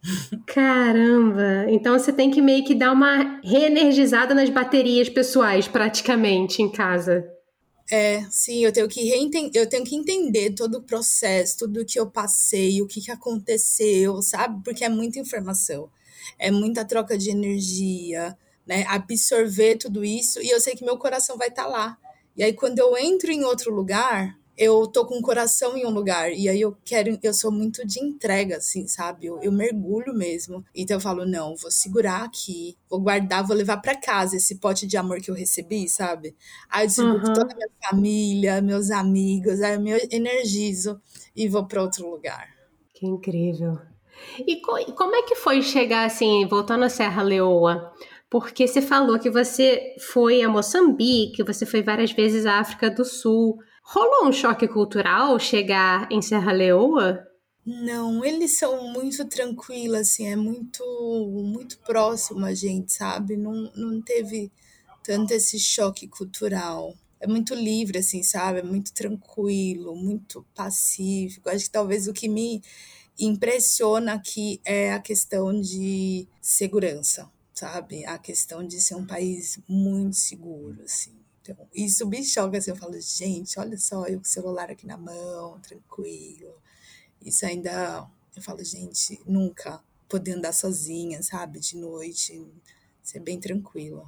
Caramba! 0.46 1.66
Então 1.68 1.98
você 1.98 2.12
tem 2.12 2.30
que 2.30 2.40
meio 2.40 2.64
que 2.64 2.74
dar 2.74 2.92
uma 2.92 3.40
reenergizada 3.42 4.32
nas 4.32 4.48
baterias 4.48 5.05
pessoais, 5.10 5.68
praticamente, 5.68 6.62
em 6.62 6.70
casa. 6.70 7.24
É, 7.90 8.24
sim, 8.30 8.64
eu 8.64 8.72
tenho 8.72 8.88
que 8.88 9.08
eu 9.54 9.68
tenho 9.68 9.84
que 9.84 9.94
entender 9.94 10.50
todo 10.54 10.78
o 10.78 10.82
processo, 10.82 11.58
tudo 11.58 11.84
que 11.84 11.98
eu 11.98 12.10
passei, 12.10 12.82
o 12.82 12.86
que, 12.86 13.00
que 13.00 13.12
aconteceu, 13.12 14.20
sabe? 14.22 14.62
Porque 14.64 14.84
é 14.84 14.88
muita 14.88 15.20
informação, 15.20 15.88
é 16.38 16.50
muita 16.50 16.84
troca 16.84 17.16
de 17.16 17.30
energia, 17.30 18.36
né? 18.66 18.84
Absorver 18.88 19.76
tudo 19.76 20.04
isso, 20.04 20.40
e 20.42 20.50
eu 20.50 20.60
sei 20.60 20.74
que 20.74 20.84
meu 20.84 20.98
coração 20.98 21.36
vai 21.38 21.48
estar 21.48 21.64
tá 21.64 21.68
lá. 21.68 21.98
E 22.36 22.42
aí, 22.42 22.52
quando 22.52 22.78
eu 22.80 22.96
entro 22.98 23.30
em 23.30 23.44
outro 23.44 23.72
lugar, 23.72 24.36
eu 24.56 24.86
tô 24.86 25.04
com 25.04 25.18
o 25.18 25.22
coração 25.22 25.76
em 25.76 25.84
um 25.84 25.90
lugar 25.90 26.32
e 26.32 26.48
aí 26.48 26.60
eu 26.60 26.76
quero, 26.84 27.18
eu 27.22 27.34
sou 27.34 27.52
muito 27.52 27.86
de 27.86 28.00
entrega, 28.00 28.56
assim, 28.56 28.86
sabe? 28.86 29.26
Eu, 29.26 29.40
eu 29.42 29.52
mergulho 29.52 30.14
mesmo. 30.14 30.64
Então 30.74 30.96
eu 30.96 31.00
falo, 31.00 31.26
não, 31.26 31.54
vou 31.56 31.70
segurar 31.70 32.24
aqui, 32.24 32.76
vou 32.88 33.00
guardar, 33.00 33.46
vou 33.46 33.56
levar 33.56 33.76
para 33.78 33.94
casa 33.94 34.36
esse 34.36 34.56
pote 34.56 34.86
de 34.86 34.96
amor 34.96 35.20
que 35.20 35.30
eu 35.30 35.34
recebi, 35.34 35.88
sabe? 35.88 36.34
Aí 36.70 36.84
eu 36.84 36.86
distribuo 36.86 37.16
uhum. 37.16 37.34
toda 37.34 37.52
a 37.52 37.56
minha 37.56 37.68
família, 37.88 38.62
meus 38.62 38.90
amigos, 38.90 39.60
aí 39.60 39.74
eu 39.74 39.80
me 39.80 39.92
energizo 40.10 41.00
e 41.34 41.48
vou 41.48 41.66
para 41.66 41.82
outro 41.82 42.10
lugar. 42.10 42.48
Que 42.94 43.06
incrível. 43.06 43.78
E 44.46 44.60
como 44.60 45.14
é 45.14 45.22
que 45.22 45.34
foi 45.34 45.60
chegar 45.60 46.06
assim, 46.06 46.46
voltando 46.46 46.84
à 46.84 46.88
Serra 46.88 47.22
Leoa? 47.22 47.92
Porque 48.28 48.66
você 48.66 48.82
falou 48.82 49.18
que 49.18 49.30
você 49.30 49.94
foi 50.00 50.42
a 50.42 50.48
Moçambique, 50.48 51.44
você 51.44 51.64
foi 51.64 51.82
várias 51.82 52.10
vezes 52.12 52.44
à 52.44 52.58
África 52.58 52.90
do 52.90 53.04
Sul. 53.04 53.58
Rolou 53.88 54.28
um 54.28 54.32
choque 54.32 54.66
cultural 54.66 55.38
chegar 55.38 56.10
em 56.10 56.20
Serra 56.20 56.50
Leoa? 56.50 57.24
Não, 57.64 58.24
eles 58.24 58.58
são 58.58 58.88
muito 58.92 59.24
tranquilos, 59.26 60.00
assim, 60.00 60.26
é 60.26 60.34
muito, 60.34 60.82
muito 61.44 61.78
próximo 61.78 62.44
a 62.44 62.52
gente, 62.52 62.92
sabe? 62.92 63.36
Não, 63.36 63.70
não 63.76 64.02
teve 64.02 64.50
tanto 65.04 65.32
esse 65.32 65.60
choque 65.60 66.08
cultural. 66.08 66.96
É 67.20 67.28
muito 67.28 67.54
livre, 67.54 67.98
assim, 67.98 68.24
sabe? 68.24 68.58
É 68.58 68.62
muito 68.64 68.92
tranquilo, 68.92 69.94
muito 69.94 70.44
pacífico. 70.52 71.48
Acho 71.48 71.66
que 71.66 71.70
talvez 71.70 72.08
o 72.08 72.12
que 72.12 72.28
me 72.28 72.60
impressiona 73.16 74.14
aqui 74.14 74.60
é 74.64 74.92
a 74.94 74.98
questão 74.98 75.60
de 75.60 76.26
segurança, 76.42 77.30
sabe? 77.54 78.04
A 78.04 78.18
questão 78.18 78.66
de 78.66 78.80
ser 78.80 78.96
um 78.96 79.06
país 79.06 79.60
muito 79.68 80.16
seguro, 80.16 80.82
assim. 80.82 81.25
Então, 81.52 81.68
isso 81.74 82.06
me 82.06 82.24
choca 82.24 82.58
assim, 82.58 82.70
eu 82.70 82.76
falo, 82.76 83.00
gente, 83.00 83.58
olha 83.58 83.76
só, 83.78 84.06
eu 84.06 84.18
com 84.18 84.24
o 84.24 84.28
celular 84.28 84.70
aqui 84.70 84.86
na 84.86 84.96
mão, 84.96 85.58
tranquilo. 85.60 86.54
Isso 87.24 87.44
ainda, 87.46 88.08
eu 88.34 88.42
falo, 88.42 88.62
gente, 88.64 89.20
nunca 89.26 89.80
poder 90.08 90.32
andar 90.32 90.52
sozinha, 90.52 91.22
sabe, 91.22 91.58
de 91.58 91.76
noite, 91.76 92.44
ser 93.02 93.20
bem 93.20 93.40
tranquilo. 93.40 94.06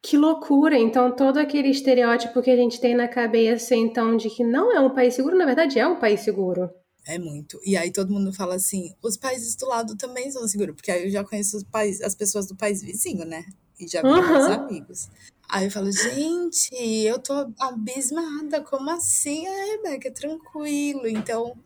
Que 0.00 0.16
loucura! 0.16 0.78
Então, 0.78 1.14
todo 1.14 1.38
aquele 1.38 1.68
estereótipo 1.68 2.40
que 2.40 2.50
a 2.50 2.56
gente 2.56 2.80
tem 2.80 2.94
na 2.94 3.08
cabeça, 3.08 3.74
então, 3.74 4.16
de 4.16 4.30
que 4.30 4.44
não 4.44 4.72
é 4.72 4.80
um 4.80 4.94
país 4.94 5.14
seguro, 5.14 5.36
na 5.36 5.44
verdade 5.44 5.78
é 5.78 5.86
um 5.86 5.98
país 5.98 6.20
seguro. 6.20 6.70
É 7.04 7.18
muito. 7.18 7.58
E 7.64 7.76
aí 7.76 7.90
todo 7.90 8.12
mundo 8.12 8.32
fala 8.32 8.54
assim: 8.54 8.94
os 9.02 9.16
países 9.16 9.56
do 9.56 9.66
lado 9.66 9.96
também 9.96 10.30
são 10.30 10.46
seguros, 10.46 10.74
porque 10.76 10.90
aí 10.90 11.04
eu 11.04 11.10
já 11.10 11.24
conheço 11.24 11.56
os 11.56 11.64
as 12.02 12.14
pessoas 12.14 12.46
do 12.46 12.54
país 12.54 12.82
vizinho, 12.82 13.24
né? 13.24 13.44
E 13.80 13.88
já 13.88 14.02
vi 14.02 14.08
uhum. 14.08 14.28
meus 14.28 14.44
amigos. 14.44 15.08
Aí 15.48 15.64
eu 15.64 15.70
falo, 15.70 15.90
gente, 15.90 16.70
eu 16.74 17.18
tô 17.18 17.32
abismada, 17.58 18.60
como 18.60 18.90
assim? 18.90 19.46
É, 19.46 19.64
Rebeca, 19.76 20.10
tranquilo. 20.10 21.08
Então, 21.08 21.56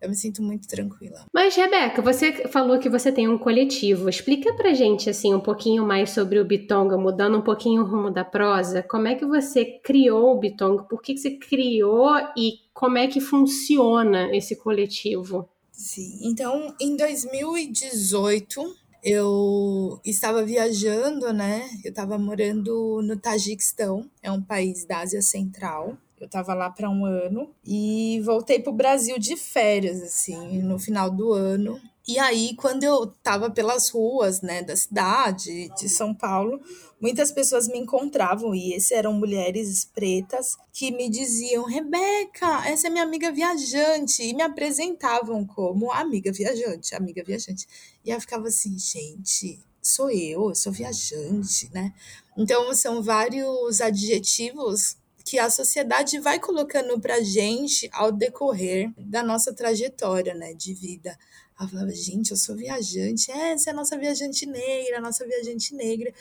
eu 0.00 0.08
me 0.08 0.14
sinto 0.14 0.40
muito 0.42 0.68
tranquila. 0.68 1.26
Mas, 1.32 1.56
Rebeca, 1.56 2.00
você 2.00 2.48
falou 2.48 2.78
que 2.78 2.88
você 2.88 3.10
tem 3.10 3.28
um 3.28 3.36
coletivo. 3.36 4.08
Explica 4.08 4.54
pra 4.54 4.74
gente, 4.74 5.10
assim, 5.10 5.34
um 5.34 5.40
pouquinho 5.40 5.84
mais 5.84 6.10
sobre 6.10 6.38
o 6.38 6.44
Bitonga, 6.44 6.96
mudando 6.96 7.38
um 7.38 7.42
pouquinho 7.42 7.82
o 7.82 7.86
rumo 7.86 8.12
da 8.12 8.24
prosa. 8.24 8.82
Como 8.82 9.08
é 9.08 9.16
que 9.16 9.26
você 9.26 9.64
criou 9.82 10.36
o 10.36 10.38
Bitonga? 10.38 10.84
Por 10.84 11.02
que, 11.02 11.14
que 11.14 11.20
você 11.20 11.32
criou 11.32 12.14
e 12.36 12.60
como 12.72 12.96
é 12.96 13.08
que 13.08 13.20
funciona 13.20 14.34
esse 14.36 14.54
coletivo? 14.56 15.48
Sim, 15.72 16.18
então, 16.22 16.74
em 16.80 16.96
2018, 16.96 18.76
eu 19.02 20.00
estava 20.04 20.44
viajando, 20.44 21.32
né? 21.32 21.68
Eu 21.84 21.90
estava 21.90 22.16
morando 22.16 23.00
no 23.02 23.16
Tajiquistão, 23.16 24.08
é 24.22 24.30
um 24.30 24.40
país 24.40 24.84
da 24.84 25.00
Ásia 25.00 25.20
Central. 25.20 25.96
Eu 26.20 26.26
estava 26.26 26.54
lá 26.54 26.70
para 26.70 26.88
um 26.88 27.04
ano 27.04 27.50
e 27.66 28.20
voltei 28.24 28.60
para 28.60 28.70
o 28.70 28.76
Brasil 28.76 29.18
de 29.18 29.36
férias, 29.36 30.00
assim, 30.00 30.62
no 30.62 30.78
final 30.78 31.10
do 31.10 31.32
ano. 31.32 31.80
E 32.06 32.16
aí, 32.16 32.54
quando 32.56 32.84
eu 32.84 33.04
estava 33.04 33.50
pelas 33.50 33.88
ruas, 33.90 34.40
né, 34.40 34.62
da 34.62 34.76
cidade 34.76 35.68
de 35.76 35.88
São 35.88 36.14
Paulo, 36.14 36.60
muitas 37.02 37.32
pessoas 37.32 37.66
me 37.66 37.78
encontravam 37.78 38.54
e 38.54 38.72
esses 38.72 38.92
eram 38.92 39.12
mulheres 39.12 39.84
pretas 39.84 40.56
que 40.72 40.92
me 40.92 41.10
diziam: 41.10 41.64
Rebeca, 41.64 42.66
essa 42.68 42.86
é 42.86 42.90
minha 42.90 43.02
amiga 43.02 43.32
viajante, 43.32 44.22
e 44.22 44.32
me 44.32 44.42
apresentavam 44.42 45.44
como 45.44 45.90
amiga 45.90 46.30
viajante, 46.30 46.94
amiga 46.94 47.24
viajante. 47.24 47.66
E 48.04 48.10
eu 48.10 48.20
ficava 48.20 48.46
assim, 48.46 48.78
gente, 48.78 49.58
sou 49.82 50.08
eu, 50.10 50.54
sou 50.54 50.72
viajante, 50.72 51.68
né? 51.74 51.92
Então, 52.38 52.72
são 52.72 53.02
vários 53.02 53.80
adjetivos 53.80 54.96
que 55.24 55.38
a 55.38 55.50
sociedade 55.50 56.18
vai 56.18 56.38
colocando 56.38 56.98
pra 57.00 57.20
gente 57.20 57.88
ao 57.92 58.12
decorrer 58.12 58.92
da 58.96 59.22
nossa 59.22 59.52
trajetória, 59.52 60.34
né, 60.34 60.52
de 60.54 60.74
vida. 60.74 61.16
Ela 61.58 61.68
falava, 61.68 61.92
gente, 61.92 62.32
eu 62.32 62.36
sou 62.36 62.56
viajante, 62.56 63.30
essa 63.30 63.70
é 63.70 63.72
a 63.72 63.76
nossa 63.76 63.96
viajante 63.96 64.46
negra, 64.46 64.98
a 64.98 65.00
nossa 65.00 65.24
viajante 65.26 65.74
negra. 65.74 66.12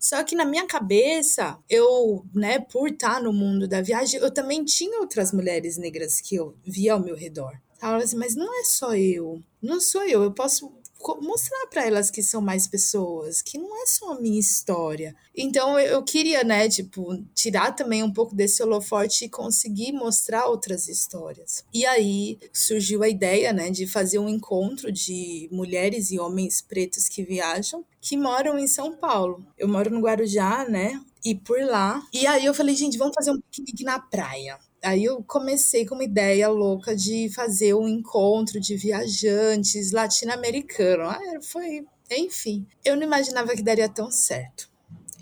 Só 0.00 0.24
que 0.24 0.34
na 0.34 0.46
minha 0.46 0.66
cabeça, 0.66 1.58
eu, 1.68 2.24
né, 2.34 2.58
por 2.58 2.88
estar 2.88 3.22
no 3.22 3.34
mundo 3.34 3.68
da 3.68 3.82
viagem, 3.82 4.18
eu 4.18 4.30
também 4.30 4.64
tinha 4.64 4.98
outras 4.98 5.30
mulheres 5.30 5.76
negras 5.76 6.22
que 6.22 6.34
eu 6.34 6.56
via 6.64 6.94
ao 6.94 7.00
meu 7.00 7.14
redor. 7.14 7.52
Ela 7.82 7.98
assim, 7.98 8.16
mas 8.16 8.34
não 8.34 8.60
é 8.60 8.64
só 8.64 8.94
eu, 8.94 9.42
não 9.62 9.78
sou 9.78 10.02
eu, 10.02 10.22
eu 10.22 10.32
posso 10.32 10.72
mostrar 11.20 11.66
para 11.68 11.86
elas 11.86 12.10
que 12.10 12.22
são 12.22 12.40
mais 12.40 12.66
pessoas, 12.66 13.42
que 13.42 13.58
não 13.58 13.82
é 13.82 13.86
só 13.86 14.12
a 14.12 14.20
minha 14.20 14.38
história. 14.38 15.14
Então 15.34 15.78
eu 15.78 16.02
queria, 16.02 16.44
né, 16.44 16.68
tipo, 16.68 17.16
tirar 17.34 17.72
também 17.72 18.02
um 18.02 18.12
pouco 18.12 18.34
desse 18.34 18.62
holofote 18.62 19.24
e 19.24 19.28
conseguir 19.28 19.92
mostrar 19.92 20.46
outras 20.46 20.88
histórias. 20.88 21.64
E 21.72 21.86
aí 21.86 22.38
surgiu 22.52 23.02
a 23.02 23.08
ideia, 23.08 23.52
né, 23.52 23.70
de 23.70 23.86
fazer 23.86 24.18
um 24.18 24.28
encontro 24.28 24.92
de 24.92 25.48
mulheres 25.50 26.10
e 26.10 26.18
homens 26.18 26.60
pretos 26.60 27.08
que 27.08 27.22
viajam, 27.22 27.84
que 28.00 28.16
moram 28.16 28.58
em 28.58 28.66
São 28.66 28.96
Paulo. 28.96 29.44
Eu 29.58 29.68
moro 29.68 29.90
no 29.90 30.00
Guarujá, 30.00 30.66
né? 30.68 31.00
E 31.24 31.34
por 31.34 31.60
lá. 31.62 32.02
E 32.12 32.26
aí 32.26 32.46
eu 32.46 32.54
falei, 32.54 32.74
gente, 32.74 32.96
vamos 32.96 33.14
fazer 33.14 33.30
um 33.30 33.40
piquenique 33.40 33.84
na 33.84 33.98
praia. 33.98 34.58
Aí 34.82 35.04
eu 35.04 35.22
comecei 35.22 35.84
com 35.84 35.94
uma 35.94 36.04
ideia 36.04 36.48
louca 36.48 36.96
de 36.96 37.28
fazer 37.34 37.74
um 37.74 37.86
encontro 37.86 38.58
de 38.58 38.76
viajantes 38.76 39.92
latino-americanos. 39.92 41.06
Ah, 41.08 41.40
foi, 41.42 41.84
enfim. 42.10 42.66
Eu 42.84 42.96
não 42.96 43.02
imaginava 43.02 43.54
que 43.54 43.62
daria 43.62 43.88
tão 43.88 44.10
certo. 44.10 44.70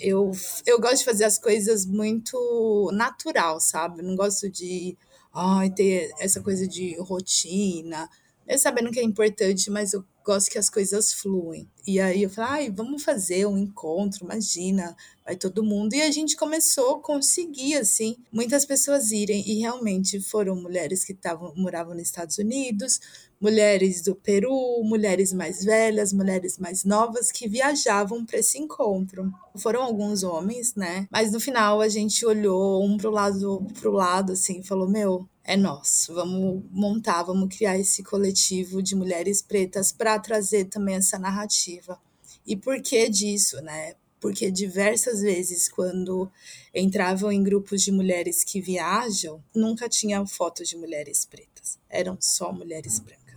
Eu, 0.01 0.31
eu 0.65 0.81
gosto 0.81 0.99
de 0.99 1.05
fazer 1.05 1.25
as 1.25 1.39
coisas 1.39 1.85
muito 1.85 2.91
natural, 2.93 3.61
sabe? 3.61 4.01
não 4.01 4.15
gosto 4.15 4.49
de 4.49 4.97
ai, 5.35 5.71
ter 5.71 6.11
essa 6.21 6.41
coisa 6.41 6.67
de 6.67 6.97
rotina. 7.01 8.09
Eu 8.47 8.59
sabendo 8.59 8.91
que 8.93 9.01
é 9.01 9.03
importante, 9.03 9.71
mas 9.71 9.93
eu 9.93 10.05
gosto 10.29 10.51
que 10.51 10.59
as 10.59 10.69
coisas 10.69 11.15
fluem. 11.15 11.67
E 11.87 11.99
aí 11.99 12.23
eu 12.23 12.29
falei, 12.29 12.51
ai, 12.51 12.71
vamos 12.71 13.03
fazer 13.03 13.47
um 13.47 13.57
encontro, 13.57 14.27
imagina, 14.27 14.95
vai 15.25 15.37
todo 15.37 15.65
mundo. 15.65 15.95
E 15.95 16.03
a 16.03 16.11
gente 16.11 16.37
começou 16.37 16.97
a 16.97 17.01
conseguir, 17.01 17.77
assim, 17.77 18.15
muitas 18.31 18.67
pessoas 18.67 19.11
irem. 19.11 19.43
E 19.49 19.61
realmente 19.61 20.21
foram 20.21 20.55
mulheres 20.55 21.03
que 21.03 21.15
tavam, 21.15 21.55
moravam 21.57 21.95
nos 21.95 22.03
Estados 22.03 22.37
Unidos, 22.37 23.01
mulheres 23.41 24.03
do 24.03 24.15
Peru, 24.15 24.83
mulheres 24.85 25.33
mais 25.33 25.65
velhas, 25.65 26.13
mulheres 26.13 26.59
mais 26.59 26.85
novas 26.85 27.31
que 27.31 27.49
viajavam 27.49 28.25
para 28.25 28.39
esse 28.39 28.59
encontro. 28.59 29.33
Foram 29.57 29.83
alguns 29.83 30.23
homens, 30.23 30.75
né? 30.75 31.07
Mas 31.11 31.33
no 31.33 31.41
final 31.41 31.81
a 31.81 31.89
gente 31.89 32.25
olhou 32.27 32.85
um 32.85 32.97
pro 32.97 33.11
lado 33.11 33.67
pro 33.81 33.93
lado 33.93 34.33
assim, 34.33 34.63
falou: 34.63 34.89
"Meu, 34.89 35.29
é 35.49 35.57
nós. 35.57 36.07
Vamos 36.11 36.63
montar, 36.71 37.23
vamos 37.23 37.57
criar 37.57 37.79
esse 37.79 38.03
coletivo 38.03 38.83
de 38.83 38.95
mulheres 38.95 39.41
pretas 39.41 39.91
para 39.91 40.19
trazer 40.19 40.67
também 40.67 40.97
essa 40.97 41.19
narrativa. 41.19 41.99
E 42.47 42.55
por 42.55 42.83
que 42.83 43.09
disso, 43.09 43.61
né? 43.63 43.95
Porque 44.21 44.51
diversas 44.51 45.21
vezes, 45.21 45.69
quando 45.69 46.31
entravam 46.75 47.33
em 47.33 47.43
grupos 47.43 47.83
de 47.83 47.91
mulheres 47.91 48.45
que 48.45 48.61
viajam, 48.61 49.43
nunca 49.55 49.89
tinha 49.89 50.27
foto 50.27 50.65
de 50.65 50.77
mulheres 50.77 51.25
pretas, 51.25 51.79
eram 51.89 52.19
só 52.21 52.53
mulheres 52.53 52.99
brancas. 52.99 53.28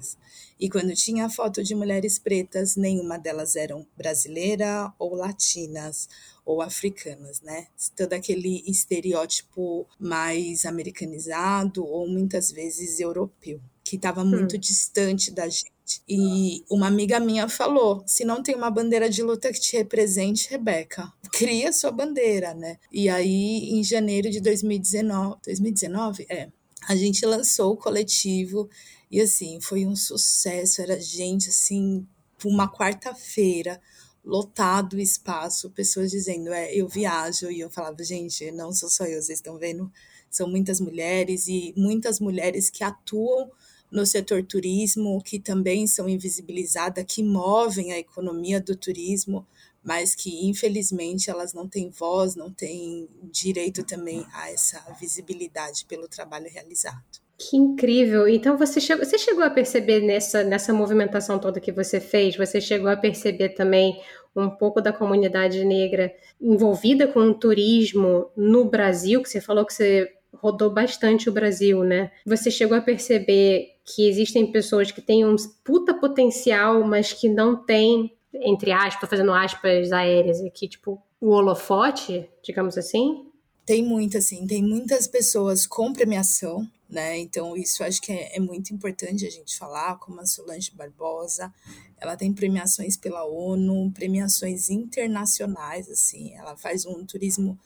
E 0.61 0.69
quando 0.69 0.93
tinha 0.93 1.27
foto 1.27 1.63
de 1.63 1.73
mulheres 1.73 2.19
pretas, 2.19 2.75
nenhuma 2.75 3.17
delas 3.17 3.55
eram 3.55 3.83
brasileira 3.97 4.93
ou 4.99 5.15
latinas 5.15 6.07
ou 6.45 6.61
africanas, 6.61 7.41
né? 7.41 7.65
Todo 7.97 8.13
aquele 8.13 8.63
estereótipo 8.67 9.87
mais 9.99 10.63
americanizado 10.63 11.83
ou 11.83 12.07
muitas 12.07 12.51
vezes 12.51 12.99
europeu, 12.99 13.59
que 13.83 13.95
estava 13.95 14.23
muito 14.23 14.55
hum. 14.55 14.59
distante 14.59 15.31
da 15.31 15.49
gente. 15.49 15.71
E 16.07 16.63
uma 16.69 16.85
amiga 16.85 17.19
minha 17.19 17.49
falou: 17.49 18.03
se 18.05 18.23
não 18.23 18.43
tem 18.43 18.53
uma 18.53 18.69
bandeira 18.69 19.09
de 19.09 19.23
luta 19.23 19.51
que 19.51 19.59
te 19.59 19.75
represente, 19.75 20.47
Rebeca, 20.47 21.11
cria 21.33 21.73
sua 21.73 21.91
bandeira, 21.91 22.53
né? 22.53 22.77
E 22.91 23.09
aí, 23.09 23.71
em 23.71 23.83
janeiro 23.83 24.29
de 24.29 24.39
2019, 24.39 25.37
2019, 25.43 26.27
é, 26.29 26.49
a 26.87 26.95
gente 26.95 27.25
lançou 27.25 27.73
o 27.73 27.77
coletivo 27.77 28.69
e 29.11 29.19
assim, 29.19 29.59
foi 29.59 29.85
um 29.85 29.95
sucesso, 29.95 30.81
era 30.81 30.99
gente 30.99 31.49
assim, 31.49 32.07
uma 32.45 32.71
quarta-feira, 32.71 33.81
lotado 34.23 34.93
o 34.93 34.99
espaço, 34.99 35.69
pessoas 35.71 36.11
dizendo, 36.11 36.53
é, 36.53 36.73
eu 36.73 36.87
viajo, 36.87 37.51
e 37.51 37.59
eu 37.59 37.69
falava, 37.69 38.01
gente, 38.03 38.51
não 38.51 38.71
sou 38.71 38.89
só 38.89 39.03
eu, 39.05 39.21
vocês 39.21 39.39
estão 39.39 39.57
vendo, 39.57 39.91
são 40.29 40.47
muitas 40.47 40.79
mulheres 40.79 41.47
e 41.47 41.73
muitas 41.75 42.19
mulheres 42.19 42.69
que 42.69 42.83
atuam 42.83 43.51
no 43.91 44.05
setor 44.05 44.43
turismo, 44.43 45.21
que 45.21 45.37
também 45.37 45.85
são 45.85 46.07
invisibilizadas, 46.07 47.03
que 47.05 47.21
movem 47.21 47.91
a 47.91 47.99
economia 47.99 48.61
do 48.61 48.75
turismo, 48.75 49.45
mas 49.83 50.15
que 50.15 50.47
infelizmente 50.47 51.29
elas 51.29 51.53
não 51.53 51.67
têm 51.67 51.89
voz, 51.89 52.35
não 52.35 52.53
têm 52.53 53.09
direito 53.23 53.83
também 53.83 54.25
a 54.31 54.49
essa 54.49 54.79
visibilidade 54.99 55.85
pelo 55.85 56.07
trabalho 56.07 56.49
realizado. 56.49 57.19
Que 57.49 57.57
incrível! 57.57 58.27
Então 58.27 58.55
você 58.55 58.79
chegou, 58.79 59.03
você 59.03 59.17
chegou 59.17 59.43
a 59.43 59.49
perceber 59.49 59.99
nessa, 60.01 60.43
nessa 60.43 60.71
movimentação 60.71 61.39
toda 61.39 61.59
que 61.59 61.71
você 61.71 61.99
fez, 61.99 62.37
você 62.37 62.61
chegou 62.61 62.87
a 62.87 62.95
perceber 62.95 63.49
também 63.49 63.99
um 64.35 64.47
pouco 64.47 64.79
da 64.79 64.93
comunidade 64.93 65.65
negra 65.65 66.13
envolvida 66.39 67.07
com 67.07 67.21
o 67.21 67.33
turismo 67.33 68.29
no 68.37 68.65
Brasil, 68.65 69.23
que 69.23 69.29
você 69.29 69.41
falou 69.41 69.65
que 69.65 69.73
você 69.73 70.07
rodou 70.35 70.69
bastante 70.69 71.29
o 71.29 71.31
Brasil, 71.31 71.83
né? 71.83 72.11
Você 72.27 72.51
chegou 72.51 72.77
a 72.77 72.81
perceber 72.81 73.69
que 73.83 74.07
existem 74.07 74.51
pessoas 74.51 74.91
que 74.91 75.01
têm 75.01 75.25
um 75.25 75.35
puta 75.63 75.95
potencial, 75.95 76.83
mas 76.83 77.11
que 77.11 77.27
não 77.27 77.55
têm, 77.55 78.15
entre 78.35 78.71
aspas, 78.71 79.09
fazendo 79.09 79.33
aspas 79.33 79.91
aéreas 79.91 80.39
aqui, 80.41 80.67
tipo, 80.67 81.01
o 81.19 81.29
holofote, 81.29 82.29
digamos 82.43 82.77
assim? 82.77 83.25
Tem 83.65 83.83
muito, 83.83 84.17
assim, 84.17 84.45
tem 84.45 84.61
muitas 84.61 85.07
pessoas 85.07 85.65
com 85.65 85.91
premiação, 85.91 86.67
né? 86.91 87.17
Então, 87.17 87.55
isso 87.55 87.83
acho 87.83 88.01
que 88.01 88.11
é, 88.11 88.35
é, 88.35 88.39
muito 88.39 88.73
importante 88.73 89.25
a 89.25 89.29
gente 89.29 89.57
falar, 89.57 89.97
como 89.97 90.19
a 90.19 90.25
Solange 90.25 90.71
Barbosa, 90.75 91.51
ela 91.97 92.17
tem 92.17 92.33
premiações 92.33 92.97
pela 92.97 93.25
ONU, 93.25 93.91
premiações 93.93 94.69
internacionais, 94.69 95.89
assim, 95.89 96.35
ela 96.35 96.57
faz 96.57 96.85
um 96.85 97.05
turismo 97.05 97.57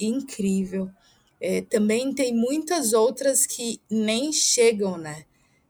incrível. 0.00 0.90
É, 1.38 1.60
também 1.60 2.14
tem 2.14 2.34
muitas 2.34 2.94
outras 2.94 3.46
que 3.46 3.80
nem 3.90 4.32
chegam, 4.32 4.96
né? 4.96 5.24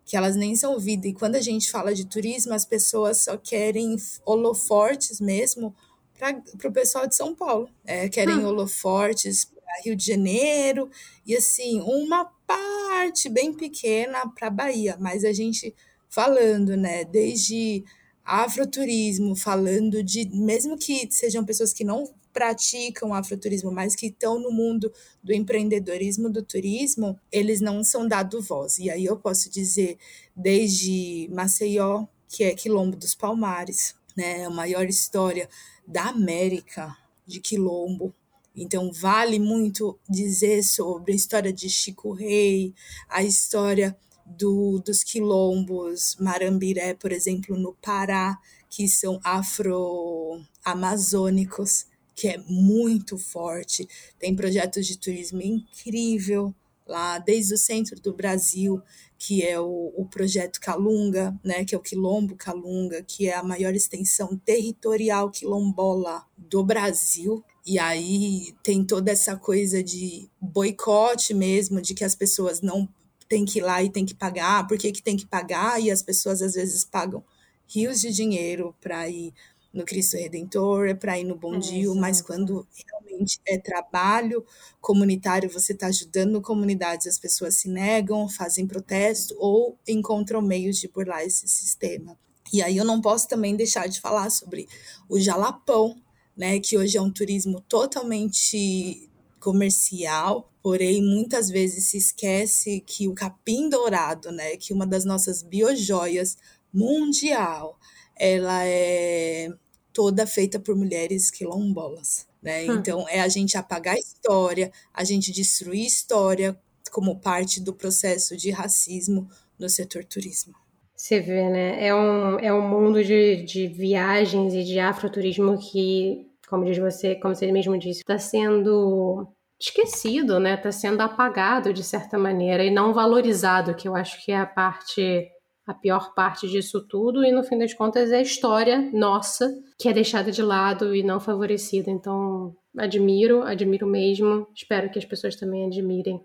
Que 0.05 0.17
elas 0.17 0.37
nem 0.37 0.55
são 0.55 0.73
ouvidas. 0.73 1.11
E 1.11 1.15
quando 1.15 1.35
a 1.35 1.41
gente 1.41 1.71
fala 1.71 1.93
de 1.93 2.07
turismo, 2.07 2.53
as 2.53 2.65
pessoas 2.65 3.25
só 3.25 3.37
querem 3.37 3.97
holofortes 4.25 5.21
mesmo 5.21 5.75
para 6.19 6.69
o 6.69 6.73
pessoal 6.73 7.07
de 7.07 7.17
São 7.17 7.35
Paulo. 7.35 7.69
É, 7.85 8.09
querem 8.09 8.39
hum. 8.39 8.47
holofortes 8.47 9.51
Rio 9.85 9.97
de 9.97 10.07
Janeiro, 10.07 10.91
e 11.27 11.37
assim, 11.37 11.81
uma 11.81 12.25
parte 12.47 13.29
bem 13.29 13.53
pequena 13.53 14.29
para 14.29 14.51
Bahia, 14.51 14.97
mas 14.99 15.25
a 15.25 15.33
gente 15.33 15.75
falando, 16.09 16.77
né, 16.77 17.05
desde 17.05 17.85
afroturismo, 18.25 19.35
falando 19.35 20.03
de, 20.03 20.29
mesmo 20.29 20.77
que 20.77 21.09
sejam 21.11 21.45
pessoas 21.45 21.73
que 21.73 21.85
não 21.85 22.13
praticam 22.33 23.13
afroturismo, 23.13 23.73
mas 23.73 23.97
que 23.97 24.07
estão 24.07 24.39
no 24.39 24.53
mundo 24.53 24.93
do 25.23 25.33
empreendedorismo 25.33 26.31
do 26.31 26.43
turismo, 26.43 27.19
eles 27.31 27.61
não 27.61 27.83
são 27.83 28.07
dados 28.07 28.47
voz. 28.47 28.79
E 28.79 28.91
aí 28.91 29.05
eu 29.05 29.17
posso 29.17 29.51
dizer, 29.51 29.99
desde 30.35 31.29
Maceió, 31.33 32.07
que 32.29 32.45
é 32.45 32.55
Quilombo 32.55 32.97
dos 32.97 33.15
Palmares, 33.15 33.95
né, 34.17 34.45
a 34.45 34.51
maior 34.51 34.85
história 34.89 35.49
da 35.87 36.05
América 36.05 36.97
de 37.27 37.41
Quilombo, 37.41 38.15
então, 38.63 38.93
vale 38.93 39.39
muito 39.39 39.99
dizer 40.07 40.63
sobre 40.63 41.15
a 41.15 41.17
história 41.17 41.51
de 41.51 41.71
Chico 41.71 42.13
Rei, 42.13 42.75
a 43.09 43.23
história 43.23 43.97
do, 44.27 44.83
dos 44.85 45.03
quilombos 45.03 46.15
Marambiré, 46.21 46.93
por 46.93 47.11
exemplo, 47.11 47.57
no 47.57 47.75
Pará, 47.75 48.39
que 48.69 48.87
são 48.87 49.19
afro-amazônicos, 49.25 51.87
que 52.15 52.29
é 52.29 52.37
muito 52.47 53.17
forte. 53.17 53.89
Tem 54.19 54.37
projetos 54.37 54.87
de 54.87 54.99
turismo 54.99 55.41
incrível 55.41 56.55
lá, 56.87 57.19
desde 57.19 57.55
o 57.55 57.59
centro 57.59 57.99
do 57.99 58.13
Brasil, 58.13 58.83
que 59.17 59.43
é 59.43 59.59
o, 59.59 59.91
o 59.97 60.05
projeto 60.05 60.61
Calunga, 60.61 61.35
né, 61.43 61.65
que 61.65 61.75
é 61.75 61.79
o 61.79 61.83
Quilombo 61.83 62.37
Calunga, 62.37 63.03
que 63.03 63.27
é 63.27 63.35
a 63.35 63.43
maior 63.43 63.75
extensão 63.75 64.37
territorial 64.37 65.31
quilombola 65.31 66.27
do 66.37 66.63
Brasil. 66.63 67.43
E 67.67 67.79
aí 67.79 68.55
tem 68.63 68.85
toda 68.85 69.11
essa 69.11 69.37
coisa 69.37 69.83
de 69.83 70.29
boicote 70.41 71.35
mesmo, 71.35 71.81
de 71.81 71.95
que 71.95 72.05
as 72.05 72.15
pessoas 72.15 72.61
não 72.61 72.89
têm 73.29 73.45
que 73.45 73.59
ir 73.59 73.63
lá 73.63 73.83
e 73.83 73.91
têm 73.91 74.05
que 74.05 74.15
pagar, 74.15 74.67
por 74.67 74.77
que, 74.77 74.91
que 74.91 75.03
tem 75.03 75.17
que 75.17 75.27
pagar? 75.27 75.81
E 75.81 75.91
as 75.91 76.03
pessoas 76.03 76.43
às 76.43 76.55
vezes 76.55 76.85
pagam 76.85 77.23
rios 77.69 78.01
de 78.01 78.13
dinheiro 78.13 78.75
para 78.81 79.09
ir 79.09 79.33
no 79.73 79.85
Cristo 79.85 80.17
Redentor, 80.17 80.89
é 80.89 80.95
para 80.95 81.19
ir 81.19 81.25
no 81.25 81.37
Bom 81.37 81.55
é, 81.55 81.59
Dia, 81.59 81.95
mas 81.95 82.21
quando 82.21 82.67
realmente 82.87 83.41
é 83.47 83.57
trabalho 83.57 84.45
comunitário, 84.81 85.49
você 85.49 85.73
está 85.73 85.87
ajudando 85.87 86.41
comunidades, 86.41 87.07
as 87.07 87.19
pessoas 87.19 87.57
se 87.57 87.69
negam, 87.69 88.29
fazem 88.29 88.67
protesto 88.67 89.37
ou 89.39 89.79
encontram 89.87 90.43
meios 90.43 90.77
de 90.79 90.89
burlar 90.89 91.23
esse 91.23 91.47
sistema. 91.47 92.19
E 92.53 92.61
aí 92.63 92.77
eu 92.77 92.85
não 92.85 93.01
posso 93.01 93.29
também 93.29 93.55
deixar 93.55 93.87
de 93.89 94.01
falar 94.01 94.29
sobre 94.31 94.69
o 95.09 95.21
Jalapão, 95.21 95.97
né, 96.37 96.59
que 96.59 96.77
hoje 96.77 96.97
é 96.97 97.03
um 97.03 97.11
turismo 97.11 97.61
totalmente 97.63 99.09
comercial, 99.39 100.53
porém 100.63 101.03
muitas 101.03 101.49
vezes 101.49 101.87
se 101.87 101.97
esquece 101.97 102.81
que 102.81 103.09
o 103.09 103.15
capim 103.15 103.69
dourado, 103.69 104.31
né, 104.31 104.57
que 104.57 104.73
uma 104.73 104.87
das 104.87 105.05
nossas 105.05 105.43
biojoias 105.43 106.37
mundial, 106.73 107.79
ela 108.17 108.65
é 108.65 109.49
toda 109.93 110.27
feita 110.27 110.61
por 110.61 110.77
mulheres 110.77 111.31
quilombolas. 111.31 112.27
Né? 112.43 112.65
Hum. 112.65 112.75
Então, 112.77 113.09
é 113.09 113.21
a 113.21 113.29
gente 113.29 113.57
apagar 113.57 113.97
a 113.97 113.99
história, 113.99 114.73
a 114.95 115.05
gente 115.05 115.33
destruir 115.33 115.87
história 115.87 116.59
como 116.91 117.21
parte 117.21 117.61
do 117.61 117.75
processo 117.75 118.37
de 118.37 118.51
racismo 118.51 119.29
no 119.59 119.69
setor 119.69 120.05
turismo. 120.05 120.55
Você 121.01 121.19
vê, 121.19 121.49
né? 121.49 121.87
É 121.87 121.95
um, 121.95 122.39
é 122.39 122.53
um 122.53 122.61
mundo 122.61 123.03
de, 123.03 123.43
de 123.43 123.69
viagens 123.69 124.53
e 124.53 124.63
de 124.63 124.79
afroturismo 124.79 125.57
que, 125.59 126.27
como 126.47 126.67
diz 126.67 126.77
você, 126.77 127.15
como 127.15 127.35
você 127.35 127.51
mesmo 127.51 127.79
disse, 127.79 128.01
está 128.01 128.19
sendo 128.19 129.27
esquecido, 129.59 130.39
né? 130.39 130.57
Está 130.57 130.71
sendo 130.71 131.01
apagado 131.01 131.73
de 131.73 131.83
certa 131.83 132.19
maneira 132.19 132.63
e 132.63 132.71
não 132.71 132.93
valorizado, 132.93 133.75
que 133.75 133.89
eu 133.89 133.97
acho 133.97 134.23
que 134.23 134.31
é 134.31 134.37
a 134.37 134.45
parte 134.45 135.27
a 135.67 135.73
pior 135.73 136.13
parte 136.15 136.47
disso 136.47 136.87
tudo, 136.87 137.25
e 137.25 137.33
no 137.33 137.45
fim 137.45 137.57
das 137.57 137.73
contas 137.73 138.13
é 138.13 138.19
a 138.19 138.23
história 138.23 138.91
nossa 138.93 139.51
que 139.79 139.89
é 139.89 139.95
deixada 139.95 140.31
de 140.31 140.43
lado 140.43 140.95
e 140.95 141.03
não 141.03 141.19
favorecida. 141.19 141.91
Então, 141.91 142.55
admiro, 142.77 143.43
admiro 143.43 143.87
mesmo, 143.87 144.47
espero 144.55 144.91
que 144.91 144.99
as 144.99 145.05
pessoas 145.07 145.35
também 145.35 145.65
admirem. 145.65 146.21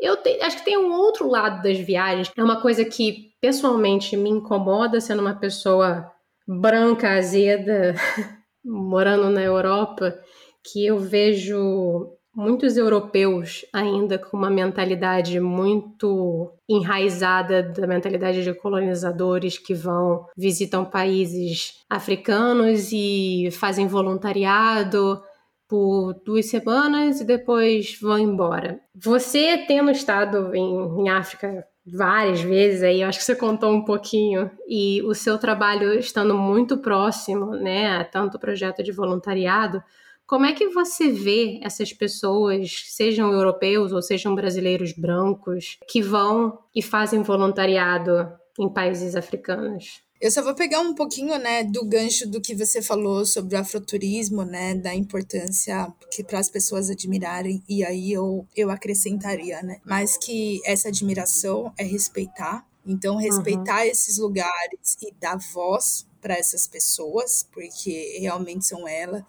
Eu 0.00 0.16
te, 0.16 0.40
acho 0.40 0.58
que 0.58 0.64
tem 0.64 0.78
um 0.78 0.92
outro 0.92 1.28
lado 1.28 1.62
das 1.62 1.78
viagens, 1.78 2.30
é 2.36 2.42
uma 2.42 2.60
coisa 2.60 2.84
que 2.84 3.30
pessoalmente 3.40 4.16
me 4.16 4.30
incomoda 4.30 5.00
sendo 5.00 5.20
uma 5.20 5.34
pessoa 5.34 6.10
branca, 6.46 7.10
azeda, 7.10 7.94
morando 8.64 9.30
na 9.30 9.42
Europa, 9.42 10.18
que 10.64 10.86
eu 10.86 10.98
vejo 10.98 12.16
muitos 12.34 12.76
europeus 12.76 13.64
ainda 13.72 14.18
com 14.18 14.36
uma 14.36 14.50
mentalidade 14.50 15.40
muito 15.40 16.52
enraizada 16.68 17.62
da 17.62 17.86
mentalidade 17.86 18.44
de 18.44 18.54
colonizadores 18.54 19.58
que 19.58 19.74
vão 19.74 20.26
visitam 20.36 20.84
países 20.84 21.74
africanos 21.88 22.90
e 22.92 23.48
fazem 23.52 23.86
voluntariado 23.86 25.20
por 25.70 26.14
duas 26.24 26.46
semanas 26.46 27.20
e 27.20 27.24
depois 27.24 27.96
vão 28.02 28.18
embora. 28.18 28.80
Você 28.92 29.56
tendo 29.68 29.92
estado 29.92 30.52
em, 30.52 31.02
em 31.02 31.08
África 31.08 31.64
várias 31.86 32.40
vezes 32.40 32.82
aí, 32.82 33.04
acho 33.04 33.20
que 33.20 33.24
você 33.24 33.36
contou 33.36 33.72
um 33.72 33.84
pouquinho, 33.84 34.50
e 34.68 35.00
o 35.02 35.14
seu 35.14 35.38
trabalho 35.38 35.94
estando 35.94 36.36
muito 36.36 36.78
próximo, 36.78 37.52
né, 37.52 38.02
tanto 38.04 38.38
projeto 38.38 38.82
de 38.82 38.92
voluntariado, 38.92 39.82
como 40.26 40.46
é 40.46 40.52
que 40.52 40.68
você 40.68 41.10
vê 41.10 41.60
essas 41.62 41.92
pessoas, 41.92 42.84
sejam 42.86 43.32
europeus 43.32 43.92
ou 43.92 44.02
sejam 44.02 44.34
brasileiros 44.34 44.92
brancos, 44.92 45.78
que 45.88 46.02
vão 46.02 46.58
e 46.74 46.82
fazem 46.82 47.22
voluntariado 47.22 48.28
em 48.58 48.68
países 48.68 49.16
africanos? 49.16 50.02
Eu 50.20 50.30
só 50.30 50.42
vou 50.42 50.54
pegar 50.54 50.80
um 50.80 50.94
pouquinho, 50.94 51.38
né, 51.38 51.64
do 51.64 51.82
gancho 51.82 52.28
do 52.28 52.42
que 52.42 52.54
você 52.54 52.82
falou 52.82 53.24
sobre 53.24 53.56
o 53.56 53.58
afroturismo, 53.58 54.44
né, 54.44 54.74
da 54.74 54.94
importância 54.94 55.90
que 56.10 56.22
para 56.22 56.38
as 56.38 56.50
pessoas 56.50 56.90
admirarem 56.90 57.62
e 57.66 57.82
aí 57.82 58.12
eu 58.12 58.46
eu 58.54 58.70
acrescentaria, 58.70 59.62
né, 59.62 59.80
mas 59.82 60.18
que 60.18 60.60
essa 60.66 60.88
admiração 60.88 61.72
é 61.78 61.84
respeitar. 61.84 62.66
Então 62.84 63.16
respeitar 63.16 63.82
uhum. 63.82 63.90
esses 63.90 64.18
lugares 64.18 64.96
e 65.00 65.10
dar 65.18 65.38
voz 65.54 66.06
para 66.20 66.34
essas 66.34 66.66
pessoas, 66.66 67.46
porque 67.50 68.18
realmente 68.20 68.66
são 68.66 68.86
elas 68.86 69.22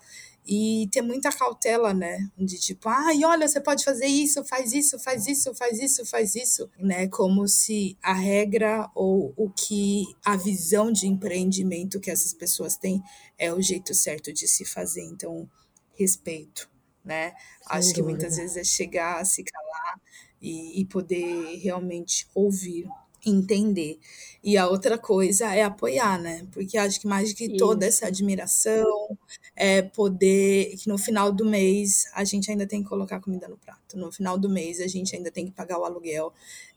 e 0.45 0.87
ter 0.91 1.01
muita 1.01 1.31
cautela, 1.31 1.93
né? 1.93 2.29
De 2.37 2.59
tipo, 2.59 2.89
ai, 2.89 3.23
olha, 3.23 3.47
você 3.47 3.61
pode 3.61 3.83
fazer 3.83 4.07
isso, 4.07 4.43
faz 4.43 4.73
isso, 4.73 4.97
faz 4.99 5.27
isso, 5.27 5.53
faz 5.53 5.79
isso, 5.79 6.05
faz 6.05 6.35
isso, 6.35 6.69
né? 6.79 7.07
Como 7.07 7.47
se 7.47 7.97
a 8.01 8.13
regra 8.13 8.89
ou 8.95 9.33
o 9.37 9.49
que 9.49 10.05
a 10.25 10.35
visão 10.35 10.91
de 10.91 11.07
empreendimento 11.07 11.99
que 11.99 12.11
essas 12.11 12.33
pessoas 12.33 12.75
têm 12.75 13.01
é 13.37 13.53
o 13.53 13.61
jeito 13.61 13.93
certo 13.93 14.33
de 14.33 14.47
se 14.47 14.65
fazer. 14.65 15.03
Então, 15.03 15.49
respeito, 15.93 16.69
né? 17.05 17.33
Acho 17.67 17.93
que 17.93 18.01
muitas 18.01 18.37
vezes 18.37 18.57
é 18.57 18.63
chegar 18.63 19.21
a 19.21 19.25
se 19.25 19.43
calar 19.43 20.01
e, 20.41 20.81
e 20.81 20.85
poder 20.85 21.59
realmente 21.59 22.27
ouvir 22.33 22.87
entender. 23.25 23.99
E 24.43 24.57
a 24.57 24.67
outra 24.67 24.97
coisa 24.97 25.53
é 25.53 25.63
apoiar, 25.63 26.19
né? 26.19 26.47
Porque 26.51 26.77
acho 26.77 26.99
que 26.99 27.07
mais 27.07 27.29
do 27.29 27.35
que 27.35 27.57
toda 27.57 27.85
essa 27.85 28.07
admiração, 28.07 29.17
é 29.55 29.81
poder 29.81 30.75
que 30.77 30.87
no 30.87 30.97
final 30.97 31.31
do 31.31 31.45
mês 31.45 32.05
a 32.13 32.23
gente 32.23 32.49
ainda 32.49 32.65
tem 32.65 32.81
que 32.81 32.89
colocar 32.89 33.19
comida 33.19 33.47
no 33.47 33.57
prato. 33.57 33.97
No 33.97 34.11
final 34.11 34.37
do 34.37 34.49
mês 34.49 34.79
a 34.79 34.87
gente 34.87 35.15
ainda 35.15 35.29
tem 35.29 35.45
que 35.45 35.51
pagar 35.51 35.77
o 35.79 35.85
aluguel 35.85 36.33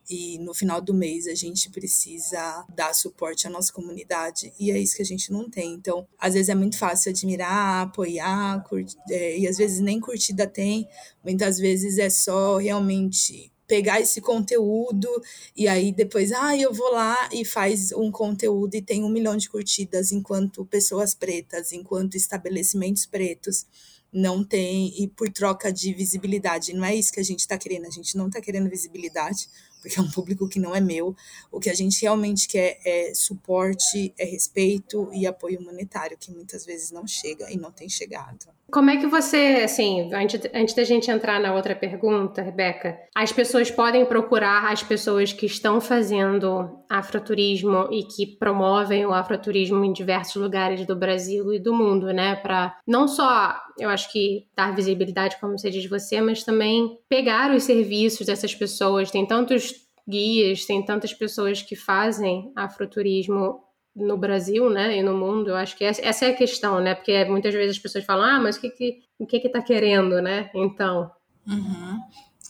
e 0.08 0.38
no 0.38 0.52
final 0.52 0.80
do 0.80 0.92
mês 0.92 1.26
a 1.26 1.34
gente 1.34 1.70
precisa 1.70 2.66
dar 2.74 2.94
suporte 2.94 3.46
à 3.46 3.50
nossa 3.50 3.72
comunidade 3.72 4.52
e 4.60 4.70
é 4.70 4.78
isso 4.78 4.96
que 4.96 5.02
a 5.02 5.06
gente 5.06 5.32
não 5.32 5.48
tem. 5.48 5.72
Então, 5.72 6.06
às 6.18 6.34
vezes 6.34 6.48
é 6.48 6.54
muito 6.54 6.76
fácil 6.76 7.10
admirar, 7.10 7.82
apoiar, 7.82 8.62
curtir, 8.64 8.96
é, 9.10 9.38
e 9.38 9.48
às 9.48 9.56
vezes 9.56 9.80
nem 9.80 9.98
curtida 9.98 10.46
tem, 10.46 10.86
muitas 11.24 11.58
vezes 11.58 11.98
é 11.98 12.10
só 12.10 12.58
realmente 12.58 13.50
pegar 13.66 14.00
esse 14.00 14.20
conteúdo 14.20 15.08
e 15.56 15.66
aí 15.66 15.92
depois, 15.92 16.32
ah, 16.32 16.56
eu 16.56 16.72
vou 16.72 16.92
lá 16.92 17.16
e 17.32 17.44
faz 17.44 17.92
um 17.92 18.10
conteúdo 18.10 18.74
e 18.74 18.82
tem 18.82 19.04
um 19.04 19.08
milhão 19.08 19.36
de 19.36 19.48
curtidas 19.48 20.12
enquanto 20.12 20.64
pessoas 20.66 21.14
pretas, 21.14 21.72
enquanto 21.72 22.16
estabelecimentos 22.16 23.06
pretos 23.06 23.66
não 24.12 24.44
tem 24.44 24.94
e 25.02 25.08
por 25.08 25.28
troca 25.28 25.72
de 25.72 25.92
visibilidade. 25.92 26.72
Não 26.72 26.84
é 26.84 26.94
isso 26.94 27.12
que 27.12 27.20
a 27.20 27.24
gente 27.24 27.40
está 27.40 27.58
querendo, 27.58 27.86
a 27.86 27.90
gente 27.90 28.16
não 28.16 28.28
está 28.28 28.40
querendo 28.40 28.70
visibilidade, 28.70 29.48
porque 29.84 30.00
é 30.00 30.02
um 30.02 30.10
público 30.10 30.48
que 30.48 30.58
não 30.58 30.74
é 30.74 30.80
meu. 30.80 31.14
O 31.52 31.60
que 31.60 31.68
a 31.68 31.74
gente 31.74 32.00
realmente 32.00 32.48
quer 32.48 32.78
é 32.86 33.12
suporte, 33.14 34.14
é 34.18 34.24
respeito 34.24 35.10
e 35.12 35.26
apoio 35.26 35.62
monetário, 35.62 36.16
que 36.18 36.32
muitas 36.32 36.64
vezes 36.64 36.90
não 36.90 37.06
chega 37.06 37.50
e 37.50 37.58
não 37.58 37.70
tem 37.70 37.86
chegado. 37.86 38.46
Como 38.72 38.88
é 38.88 38.96
que 38.96 39.06
você, 39.06 39.60
assim, 39.62 40.12
antes, 40.12 40.40
antes 40.54 40.74
da 40.74 40.84
gente 40.84 41.10
entrar 41.10 41.38
na 41.38 41.54
outra 41.54 41.76
pergunta, 41.76 42.40
Rebeca, 42.40 42.98
as 43.14 43.30
pessoas 43.30 43.70
podem 43.70 44.06
procurar 44.06 44.72
as 44.72 44.82
pessoas 44.82 45.34
que 45.34 45.44
estão 45.44 45.80
fazendo 45.82 46.82
afroturismo 46.98 47.88
e 47.90 48.04
que 48.04 48.26
promovem 48.26 49.04
o 49.04 49.12
afroturismo 49.12 49.84
em 49.84 49.92
diversos 49.92 50.36
lugares 50.36 50.86
do 50.86 50.94
Brasil 50.94 51.52
e 51.52 51.58
do 51.58 51.74
mundo, 51.74 52.12
né? 52.12 52.36
Para 52.36 52.76
não 52.86 53.08
só, 53.08 53.56
eu 53.78 53.88
acho 53.88 54.10
que 54.12 54.46
dar 54.56 54.74
visibilidade, 54.74 55.36
como 55.40 55.58
você 55.58 55.70
diz 55.70 55.88
você, 55.88 56.20
mas 56.20 56.44
também 56.44 56.98
pegar 57.08 57.54
os 57.54 57.64
serviços 57.64 58.26
dessas 58.26 58.54
pessoas. 58.54 59.10
Tem 59.10 59.26
tantos 59.26 59.74
guias, 60.08 60.64
tem 60.64 60.84
tantas 60.84 61.12
pessoas 61.12 61.62
que 61.62 61.74
fazem 61.74 62.52
afroturismo 62.54 63.60
no 63.96 64.16
Brasil, 64.16 64.68
né, 64.68 64.98
e 64.98 65.02
no 65.04 65.16
mundo, 65.16 65.50
eu 65.50 65.56
acho 65.56 65.76
que 65.76 65.84
essa 65.84 66.26
é 66.26 66.30
a 66.30 66.34
questão, 66.34 66.80
né, 66.80 66.96
porque 66.96 67.24
muitas 67.26 67.54
vezes 67.54 67.76
as 67.76 67.82
pessoas 67.82 68.04
falam, 68.04 68.24
ah, 68.24 68.40
mas 68.40 68.56
o 68.56 68.60
que 68.60 68.70
que, 68.70 68.98
o 69.20 69.24
que 69.24 69.38
que 69.38 69.48
tá 69.48 69.62
querendo, 69.62 70.20
né, 70.20 70.50
então... 70.52 71.12
Uhum. 71.46 72.00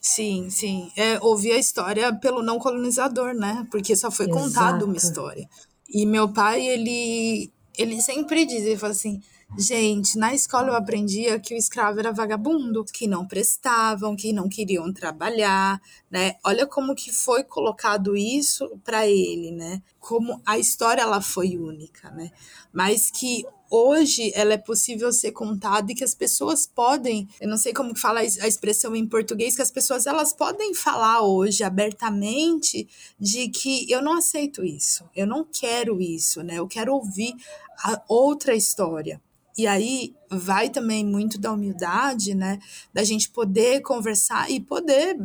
Sim, 0.07 0.51
sim, 0.51 0.93
é, 0.95 1.19
ouvir 1.23 1.53
a 1.53 1.59
história 1.59 2.15
pelo 2.15 2.43
não 2.43 2.59
colonizador, 2.59 3.33
né, 3.33 3.67
porque 3.71 3.97
só 3.97 4.11
foi 4.11 4.29
contado 4.29 4.85
uma 4.85 4.99
história. 4.99 5.49
E 5.89 6.05
meu 6.05 6.31
pai, 6.31 6.61
ele, 6.61 7.51
ele 7.79 8.03
sempre 8.03 8.45
diz, 8.45 8.65
ele 8.65 8.77
fala 8.77 8.93
assim, 8.93 9.23
Gente, 9.57 10.19
na 10.19 10.35
escola 10.35 10.69
eu 10.69 10.75
aprendia 10.75 11.39
que 11.39 11.55
o 11.55 11.57
escravo 11.57 12.01
era 12.01 12.11
vagabundo, 12.11 12.85
que 12.85 13.07
não 13.07 13.25
prestavam, 13.25 14.17
que 14.17 14.33
não 14.33 14.49
queriam 14.49 14.93
trabalhar, 14.93 15.81
né? 16.11 16.35
Olha 16.45 16.67
como 16.67 16.95
que 16.95 17.13
foi 17.13 17.45
colocado 17.45 18.17
isso 18.17 18.69
para 18.85 19.07
ele, 19.07 19.53
né? 19.53 19.81
Como 20.05 20.39
a 20.45 20.59
história 20.59 21.01
ela 21.01 21.23
foi 21.23 21.57
única, 21.57 22.11
né? 22.11 22.31
Mas 22.71 23.11
que 23.11 23.43
hoje 23.71 24.31
ela 24.35 24.53
é 24.53 24.59
possível 24.59 25.11
ser 25.11 25.33
contada 25.33 25.91
e 25.91 25.95
que 25.95 26.05
as 26.05 26.15
pessoas 26.15 26.67
podem, 26.67 27.27
eu 27.41 27.49
não 27.49 27.57
sei 27.57 27.73
como 27.73 27.97
fala 27.97 28.21
a 28.21 28.25
expressão 28.47 28.95
em 28.95 29.09
português, 29.09 29.57
que 29.57 29.63
as 29.63 29.71
pessoas 29.71 30.07
elas 30.07 30.35
podem 30.35 30.75
falar 30.75 31.23
hoje 31.23 31.65
abertamente 31.65 32.87
de 33.19 33.49
que 33.49 33.91
eu 33.91 34.03
não 34.03 34.19
aceito 34.19 34.63
isso, 34.63 35.09
eu 35.17 35.27
não 35.27 35.43
quero 35.43 35.99
isso, 36.03 36.43
né? 36.43 36.59
Eu 36.59 36.69
quero 36.69 36.93
ouvir 36.93 37.35
a 37.79 38.03
outra 38.07 38.55
história. 38.55 39.19
E 39.57 39.67
aí 39.67 40.15
vai 40.29 40.69
também 40.69 41.03
muito 41.03 41.39
da 41.39 41.51
humildade, 41.51 42.35
né? 42.35 42.59
Da 42.93 43.03
gente 43.03 43.31
poder 43.31 43.81
conversar 43.81 44.51
e 44.51 44.61
poder 44.61 45.17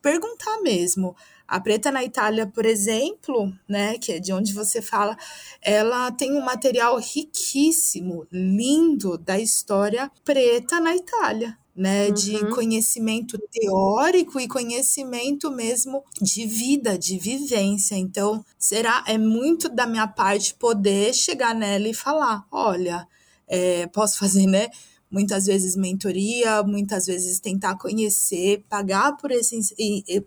perguntar 0.00 0.62
mesmo. 0.62 1.14
A 1.54 1.60
Preta 1.60 1.92
na 1.92 2.02
Itália, 2.02 2.48
por 2.48 2.66
exemplo, 2.66 3.52
né, 3.68 3.96
que 3.96 4.10
é 4.10 4.18
de 4.18 4.32
onde 4.32 4.52
você 4.52 4.82
fala, 4.82 5.16
ela 5.62 6.10
tem 6.10 6.32
um 6.32 6.44
material 6.44 6.98
riquíssimo, 6.98 8.26
lindo 8.32 9.16
da 9.16 9.38
história 9.38 10.10
preta 10.24 10.80
na 10.80 10.96
Itália. 10.96 11.56
Né, 11.76 12.06
uhum. 12.06 12.14
de 12.14 12.50
conhecimento 12.50 13.36
teórico 13.50 14.38
e 14.38 14.46
conhecimento 14.46 15.50
mesmo 15.50 16.04
de 16.22 16.46
vida, 16.46 16.96
de 16.96 17.18
vivência. 17.18 17.96
Então, 17.96 18.44
será 18.56 19.02
é 19.08 19.18
muito 19.18 19.68
da 19.68 19.84
minha 19.84 20.06
parte 20.06 20.54
poder 20.54 21.12
chegar 21.12 21.52
nela 21.52 21.88
e 21.88 21.94
falar, 21.94 22.46
olha, 22.50 23.08
é, 23.48 23.88
posso 23.88 24.18
fazer, 24.18 24.46
né? 24.46 24.70
Muitas 25.14 25.46
vezes 25.46 25.76
mentoria, 25.76 26.64
muitas 26.64 27.06
vezes 27.06 27.38
tentar 27.38 27.76
conhecer, 27.76 28.64
pagar 28.68 29.16
por 29.16 29.30
esse, 29.30 29.60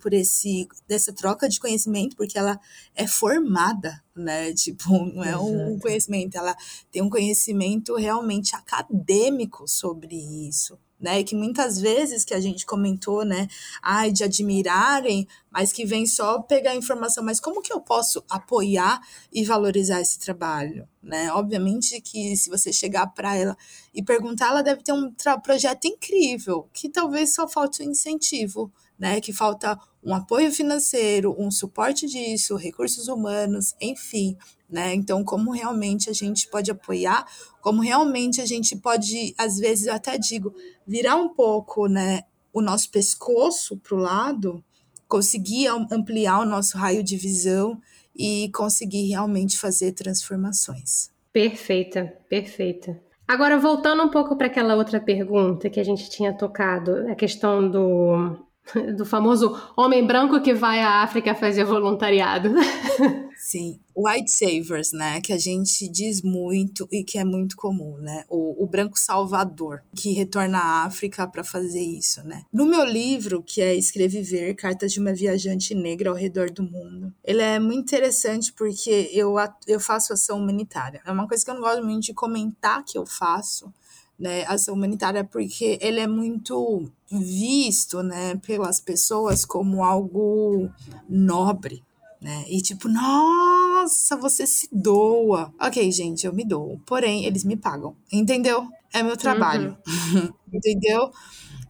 por 0.01 0.13
esse 0.13 0.65
dessa 0.87 1.11
troca 1.11 1.49
de 1.49 1.59
conhecimento, 1.59 2.15
porque 2.15 2.37
ela 2.37 2.57
é 2.95 3.05
formada, 3.05 4.01
né? 4.15 4.53
Tipo, 4.55 5.05
não 5.13 5.25
é 5.25 5.35
um 5.37 5.77
conhecimento, 5.77 6.37
ela 6.37 6.55
tem 6.89 7.01
um 7.01 7.09
conhecimento 7.09 7.95
realmente 7.95 8.55
acadêmico 8.55 9.67
sobre 9.67 10.15
isso 10.47 10.79
né? 10.99 11.23
Que 11.23 11.35
muitas 11.35 11.79
vezes 11.79 12.25
que 12.25 12.33
a 12.33 12.39
gente 12.39 12.65
comentou, 12.65 13.23
né? 13.23 13.47
Ai, 13.81 14.11
de 14.11 14.23
admirarem, 14.23 15.27
mas 15.51 15.71
que 15.71 15.85
vem 15.85 16.05
só 16.05 16.41
pegar 16.41 16.75
informação. 16.75 17.23
Mas 17.23 17.39
como 17.39 17.61
que 17.61 17.71
eu 17.71 17.79
posso 17.79 18.23
apoiar 18.29 19.01
e 19.31 19.43
valorizar 19.43 20.01
esse 20.01 20.19
trabalho, 20.19 20.87
né? 21.01 21.31
Obviamente 21.31 22.01
que 22.01 22.35
se 22.35 22.49
você 22.49 22.73
chegar 22.73 23.07
para 23.07 23.35
ela 23.35 23.57
e 23.93 24.03
perguntar, 24.03 24.49
ela 24.49 24.61
deve 24.61 24.83
ter 24.83 24.93
um 24.93 25.13
projeto 25.43 25.85
incrível, 25.85 26.69
que 26.73 26.89
talvez 26.89 27.33
só 27.33 27.47
falte 27.47 27.83
um 27.83 27.91
incentivo, 27.91 28.71
né? 28.97 29.21
Que 29.21 29.33
falta 29.33 29.77
um 30.03 30.13
apoio 30.13 30.51
financeiro, 30.51 31.35
um 31.37 31.51
suporte 31.51 32.07
disso, 32.07 32.55
recursos 32.55 33.07
humanos, 33.07 33.75
enfim, 33.81 34.37
né? 34.69 34.93
Então, 34.93 35.23
como 35.23 35.51
realmente 35.51 36.09
a 36.09 36.13
gente 36.13 36.49
pode 36.49 36.71
apoiar, 36.71 37.25
como 37.61 37.81
realmente 37.81 38.41
a 38.41 38.45
gente 38.45 38.75
pode, 38.75 39.33
às 39.37 39.57
vezes, 39.57 39.87
eu 39.87 39.93
até 39.93 40.17
digo, 40.17 40.53
virar 40.85 41.15
um 41.17 41.29
pouco, 41.29 41.87
né, 41.87 42.23
o 42.53 42.61
nosso 42.61 42.89
pescoço 42.89 43.77
para 43.77 43.95
o 43.95 43.99
lado, 43.99 44.63
conseguir 45.07 45.67
ampliar 45.91 46.39
o 46.39 46.45
nosso 46.45 46.77
raio 46.77 47.03
de 47.03 47.17
visão 47.17 47.79
e 48.15 48.49
conseguir 48.53 49.09
realmente 49.09 49.57
fazer 49.57 49.91
transformações. 49.91 51.11
Perfeita, 51.31 52.13
perfeita. 52.27 52.99
Agora, 53.27 53.59
voltando 53.59 54.03
um 54.03 54.09
pouco 54.09 54.37
para 54.37 54.47
aquela 54.47 54.75
outra 54.75 54.99
pergunta 54.99 55.69
que 55.69 55.79
a 55.79 55.83
gente 55.83 56.09
tinha 56.09 56.35
tocado, 56.35 57.11
a 57.11 57.15
questão 57.15 57.69
do 57.69 58.46
do 58.95 59.05
famoso 59.05 59.55
homem 59.75 60.05
branco 60.05 60.41
que 60.41 60.53
vai 60.53 60.79
à 60.79 61.01
África 61.03 61.35
fazer 61.35 61.63
voluntariado. 61.63 62.49
Sim, 63.37 63.79
white 63.95 64.31
savers, 64.31 64.91
né, 64.91 65.21
que 65.21 65.31
a 65.31 65.37
gente 65.37 65.87
diz 65.87 66.21
muito 66.21 66.87
e 66.91 67.03
que 67.03 67.19
é 67.19 67.23
muito 67.23 67.55
comum, 67.55 67.95
né, 67.97 68.25
o, 68.29 68.63
o 68.63 68.67
branco 68.67 68.97
salvador 68.97 69.83
que 69.95 70.11
retorna 70.11 70.57
à 70.57 70.85
África 70.85 71.27
para 71.27 71.43
fazer 71.43 71.81
isso, 71.81 72.23
né. 72.23 72.43
No 72.51 72.65
meu 72.65 72.83
livro, 72.83 73.43
que 73.43 73.61
é 73.61 73.75
Escrever, 73.75 74.55
Cartas 74.55 74.91
de 74.91 74.99
uma 74.99 75.13
Viajante 75.13 75.75
Negra 75.75 76.09
ao 76.09 76.15
Redor 76.15 76.49
do 76.49 76.63
Mundo, 76.63 77.13
ele 77.23 77.41
é 77.41 77.59
muito 77.59 77.81
interessante 77.81 78.51
porque 78.53 79.09
eu, 79.13 79.35
eu 79.67 79.79
faço 79.79 80.13
ação 80.13 80.39
humanitária. 80.39 81.01
É 81.05 81.11
uma 81.11 81.27
coisa 81.27 81.45
que 81.45 81.51
eu 81.51 81.55
não 81.55 81.61
gosto 81.61 81.85
muito 81.85 82.05
de 82.05 82.13
comentar 82.13 82.83
que 82.83 82.97
eu 82.97 83.05
faço, 83.05 83.71
né, 84.19 84.43
ação 84.45 84.73
humanitária, 84.73 85.23
porque 85.23 85.77
ele 85.81 85.99
é 85.99 86.07
muito 86.07 86.89
visto, 87.11 88.01
né, 88.01 88.35
pelas 88.37 88.79
pessoas 88.79 89.45
como 89.45 89.83
algo 89.83 90.69
nobre, 91.07 91.83
né? 92.21 92.45
E 92.47 92.61
tipo, 92.61 92.89
nossa, 92.89 94.17
você 94.17 94.47
se 94.47 94.67
doa. 94.71 95.53
Ok, 95.59 95.91
gente, 95.91 96.25
eu 96.25 96.33
me 96.33 96.43
dou. 96.43 96.79
Porém, 96.85 97.25
eles 97.25 97.43
me 97.43 97.55
pagam. 97.55 97.95
Entendeu? 98.11 98.67
É 98.91 99.03
meu 99.03 99.15
trabalho. 99.15 99.77
Uhum. 99.87 100.33
entendeu? 100.51 101.11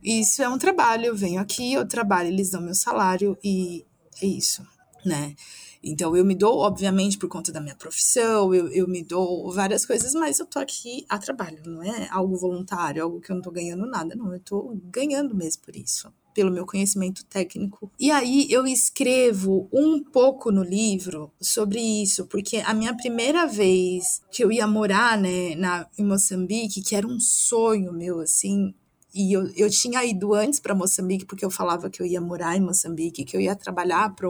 Isso 0.01 0.41
é 0.41 0.47
um 0.47 0.57
trabalho. 0.57 1.07
Eu 1.07 1.15
venho 1.15 1.41
aqui, 1.41 1.73
eu 1.73 1.85
trabalho, 1.85 2.29
eles 2.29 2.51
dão 2.51 2.61
meu 2.61 2.75
salário 2.75 3.37
e 3.43 3.85
é 4.21 4.25
isso, 4.25 4.65
né? 5.05 5.35
Então, 5.83 6.15
eu 6.15 6.25
me 6.25 6.35
dou, 6.35 6.59
obviamente, 6.59 7.17
por 7.17 7.29
conta 7.29 7.51
da 7.51 7.61
minha 7.61 7.75
profissão, 7.75 8.53
eu, 8.53 8.67
eu 8.69 8.87
me 8.87 9.03
dou 9.03 9.51
várias 9.51 9.85
coisas, 9.85 10.13
mas 10.13 10.39
eu 10.39 10.45
tô 10.45 10.59
aqui 10.59 11.05
a 11.09 11.17
trabalho, 11.17 11.61
não 11.65 11.83
é 11.83 12.07
algo 12.11 12.35
voluntário, 12.37 13.03
algo 13.03 13.19
que 13.19 13.31
eu 13.31 13.35
não 13.35 13.41
tô 13.41 13.51
ganhando 13.51 13.85
nada, 13.85 14.15
não, 14.15 14.33
eu 14.33 14.39
tô 14.39 14.75
ganhando 14.91 15.35
mesmo 15.35 15.63
por 15.63 15.75
isso 15.75 16.11
pelo 16.37 16.51
meu 16.51 16.67
conhecimento 16.67 17.25
técnico. 17.25 17.91
E 17.99 18.11
aí 18.11 18.45
eu 18.51 18.67
escrevo 18.67 19.67
um 19.73 20.03
pouco 20.03 20.51
no 20.51 20.61
livro 20.61 21.31
sobre 21.41 21.79
isso, 21.79 22.27
porque 22.27 22.57
a 22.57 22.75
minha 22.75 22.95
primeira 22.95 23.47
vez 23.47 24.21
que 24.31 24.43
eu 24.43 24.51
ia 24.51 24.67
morar, 24.67 25.19
né, 25.19 25.55
na, 25.55 25.87
em 25.97 26.05
Moçambique, 26.05 26.83
que 26.83 26.95
era 26.95 27.07
um 27.07 27.19
sonho 27.19 27.91
meu, 27.91 28.19
assim, 28.19 28.71
e 29.13 29.33
eu, 29.33 29.49
eu 29.55 29.69
tinha 29.69 30.03
ido 30.05 30.33
antes 30.33 30.59
para 30.59 30.75
Moçambique, 30.75 31.25
porque 31.25 31.43
eu 31.43 31.49
falava 31.49 31.89
que 31.89 32.01
eu 32.01 32.05
ia 32.05 32.21
morar 32.21 32.55
em 32.55 32.61
Moçambique, 32.61 33.25
que 33.25 33.35
eu 33.35 33.41
ia 33.41 33.55
trabalhar 33.55 34.13
para 34.13 34.29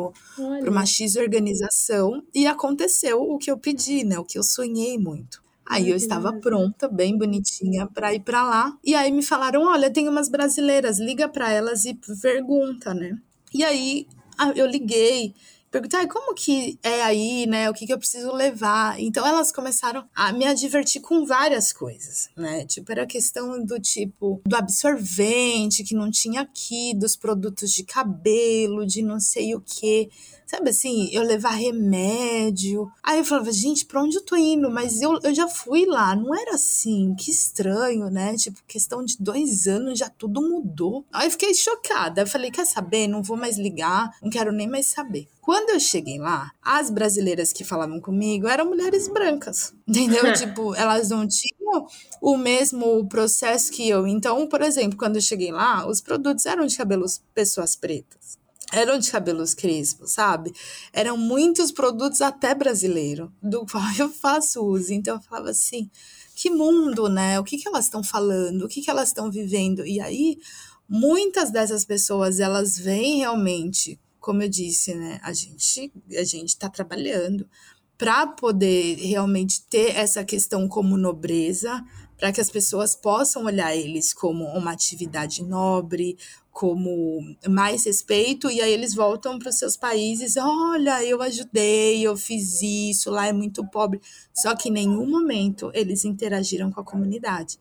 uma 0.67 0.85
X 0.85 1.15
organização, 1.15 2.23
e 2.33 2.47
aconteceu 2.47 3.21
o 3.21 3.37
que 3.37 3.51
eu 3.51 3.57
pedi, 3.57 4.03
né? 4.03 4.17
O 4.17 4.23
que 4.23 4.37
eu 4.37 4.43
sonhei 4.43 4.97
muito. 4.97 5.41
Aí 5.69 5.89
eu 5.89 5.97
estava 5.97 6.31
pronta, 6.31 6.87
bem 6.87 7.17
bonitinha, 7.17 7.87
para 7.87 8.13
ir 8.13 8.21
para 8.21 8.41
lá. 8.41 8.77
E 8.83 8.95
aí 8.95 9.11
me 9.11 9.21
falaram: 9.21 9.63
olha, 9.63 9.91
tem 9.91 10.07
umas 10.07 10.29
brasileiras, 10.29 10.97
liga 10.97 11.27
para 11.27 11.51
elas 11.51 11.83
e 11.83 11.93
pergunta, 12.21 12.93
né? 12.93 13.17
E 13.53 13.65
aí 13.65 14.07
eu 14.55 14.65
liguei 14.65 15.33
perguntar 15.71 16.07
como 16.07 16.33
que 16.33 16.77
é 16.81 17.01
aí, 17.01 17.45
né? 17.45 17.69
O 17.69 17.73
que, 17.73 17.85
que 17.85 17.93
eu 17.93 17.97
preciso 17.97 18.31
levar. 18.31 18.99
Então 18.99 19.25
elas 19.25 19.51
começaram 19.51 20.07
a 20.15 20.31
me 20.31 20.45
advertir 20.45 21.01
com 21.01 21.25
várias 21.25 21.73
coisas, 21.73 22.29
né? 22.35 22.65
Tipo, 22.65 22.91
era 22.91 23.05
questão 23.05 23.63
do 23.63 23.79
tipo 23.79 24.41
do 24.45 24.55
absorvente 24.55 25.83
que 25.83 25.95
não 25.95 26.09
tinha 26.09 26.41
aqui, 26.41 26.93
dos 26.95 27.15
produtos 27.15 27.71
de 27.71 27.83
cabelo, 27.83 28.85
de 28.85 29.01
não 29.01 29.19
sei 29.19 29.55
o 29.55 29.61
que. 29.61 30.09
Sabe 30.47 30.69
assim, 30.69 31.09
eu 31.11 31.23
levar 31.23 31.49
remédio. 31.49 32.89
Aí 33.03 33.19
eu 33.19 33.25
falava, 33.25 33.51
gente, 33.51 33.85
pra 33.85 34.01
onde 34.01 34.15
eu 34.15 34.23
tô 34.23 34.37
indo? 34.37 34.71
Mas 34.71 35.01
eu, 35.01 35.19
eu 35.21 35.35
já 35.35 35.45
fui 35.45 35.85
lá, 35.85 36.15
não 36.15 36.33
era 36.33 36.55
assim, 36.55 37.13
que 37.15 37.29
estranho, 37.29 38.09
né? 38.09 38.33
Tipo, 38.37 38.63
questão 38.65 39.03
de 39.03 39.17
dois 39.19 39.67
anos 39.67 39.99
já 39.99 40.09
tudo 40.09 40.41
mudou. 40.41 41.05
Aí 41.11 41.27
eu 41.27 41.31
fiquei 41.31 41.53
chocada. 41.53 42.21
Eu 42.21 42.27
falei, 42.27 42.49
quer 42.49 42.65
saber? 42.65 43.09
Não 43.09 43.21
vou 43.21 43.35
mais 43.35 43.57
ligar, 43.57 44.09
não 44.23 44.29
quero 44.29 44.53
nem 44.53 44.69
mais 44.69 44.87
saber. 44.87 45.27
Quando 45.41 45.71
eu 45.71 45.81
cheguei 45.81 46.17
lá, 46.17 46.49
as 46.61 46.89
brasileiras 46.89 47.51
que 47.51 47.65
falavam 47.65 47.99
comigo 47.99 48.47
eram 48.47 48.65
mulheres 48.65 49.09
brancas, 49.09 49.73
entendeu? 49.85 50.31
tipo, 50.35 50.73
elas 50.75 51.09
não 51.09 51.27
tinham 51.27 51.87
o 52.21 52.37
mesmo 52.37 53.05
processo 53.09 53.69
que 53.69 53.87
eu. 53.89 54.07
Então, 54.07 54.47
por 54.47 54.61
exemplo, 54.61 54.97
quando 54.97 55.17
eu 55.17 55.21
cheguei 55.21 55.51
lá, 55.51 55.85
os 55.85 55.99
produtos 55.99 56.45
eram 56.45 56.65
de 56.65 56.77
cabelos 56.77 57.21
pessoas 57.33 57.75
pretas 57.75 58.37
eram 58.71 58.99
de 58.99 59.09
cabelos 59.09 59.53
crespos, 59.53 60.11
sabe? 60.11 60.53
Eram 60.91 61.17
muitos 61.17 61.71
produtos 61.71 62.21
até 62.21 62.53
brasileiro, 62.53 63.31
do 63.41 63.65
qual 63.65 63.83
eu 63.97 64.09
faço 64.09 64.63
uso. 64.63 64.93
Então 64.93 65.15
eu 65.15 65.21
falava 65.21 65.49
assim, 65.49 65.89
que 66.35 66.49
mundo, 66.49 67.09
né? 67.09 67.39
O 67.39 67.43
que, 67.43 67.57
que 67.57 67.67
elas 67.67 67.85
estão 67.85 68.03
falando? 68.03 68.63
O 68.63 68.67
que, 68.67 68.81
que 68.81 68.89
elas 68.89 69.09
estão 69.09 69.31
vivendo? 69.31 69.85
E 69.85 69.99
aí, 69.99 70.37
muitas 70.87 71.51
dessas 71.51 71.85
pessoas, 71.85 72.39
elas 72.39 72.77
vêm 72.77 73.19
realmente, 73.19 73.99
como 74.19 74.43
eu 74.43 74.49
disse, 74.49 74.93
né? 74.93 75.19
A 75.23 75.33
gente 75.33 75.91
a 76.15 76.23
gente 76.23 76.49
está 76.49 76.69
trabalhando 76.69 77.47
para 77.97 78.27
poder 78.27 78.95
realmente 78.97 79.63
ter 79.63 79.95
essa 79.95 80.23
questão 80.23 80.67
como 80.67 80.95
nobreza, 80.97 81.83
para 82.17 82.31
que 82.31 82.41
as 82.41 82.49
pessoas 82.49 82.95
possam 82.95 83.45
olhar 83.45 83.75
eles 83.75 84.13
como 84.13 84.45
uma 84.45 84.71
atividade 84.71 85.43
nobre, 85.43 86.17
como 86.57 87.19
mais 87.47 87.85
respeito, 87.85 88.49
e 88.49 88.59
aí 88.59 88.73
eles 88.73 88.95
voltam 88.95 89.37
para 89.37 89.49
os 89.49 89.59
seus 89.59 89.77
países, 89.77 90.37
olha, 90.37 91.05
eu 91.05 91.21
ajudei, 91.21 92.01
eu 92.01 92.17
fiz 92.17 92.63
isso, 92.63 93.11
lá 93.11 93.27
é 93.27 93.31
muito 93.31 93.63
pobre. 93.69 94.01
Só 94.33 94.55
que 94.55 94.69
em 94.69 94.71
nenhum 94.71 95.07
momento 95.07 95.69
eles 95.71 96.03
interagiram 96.03 96.71
com 96.71 96.81
a 96.81 96.83
comunidade. 96.83 97.59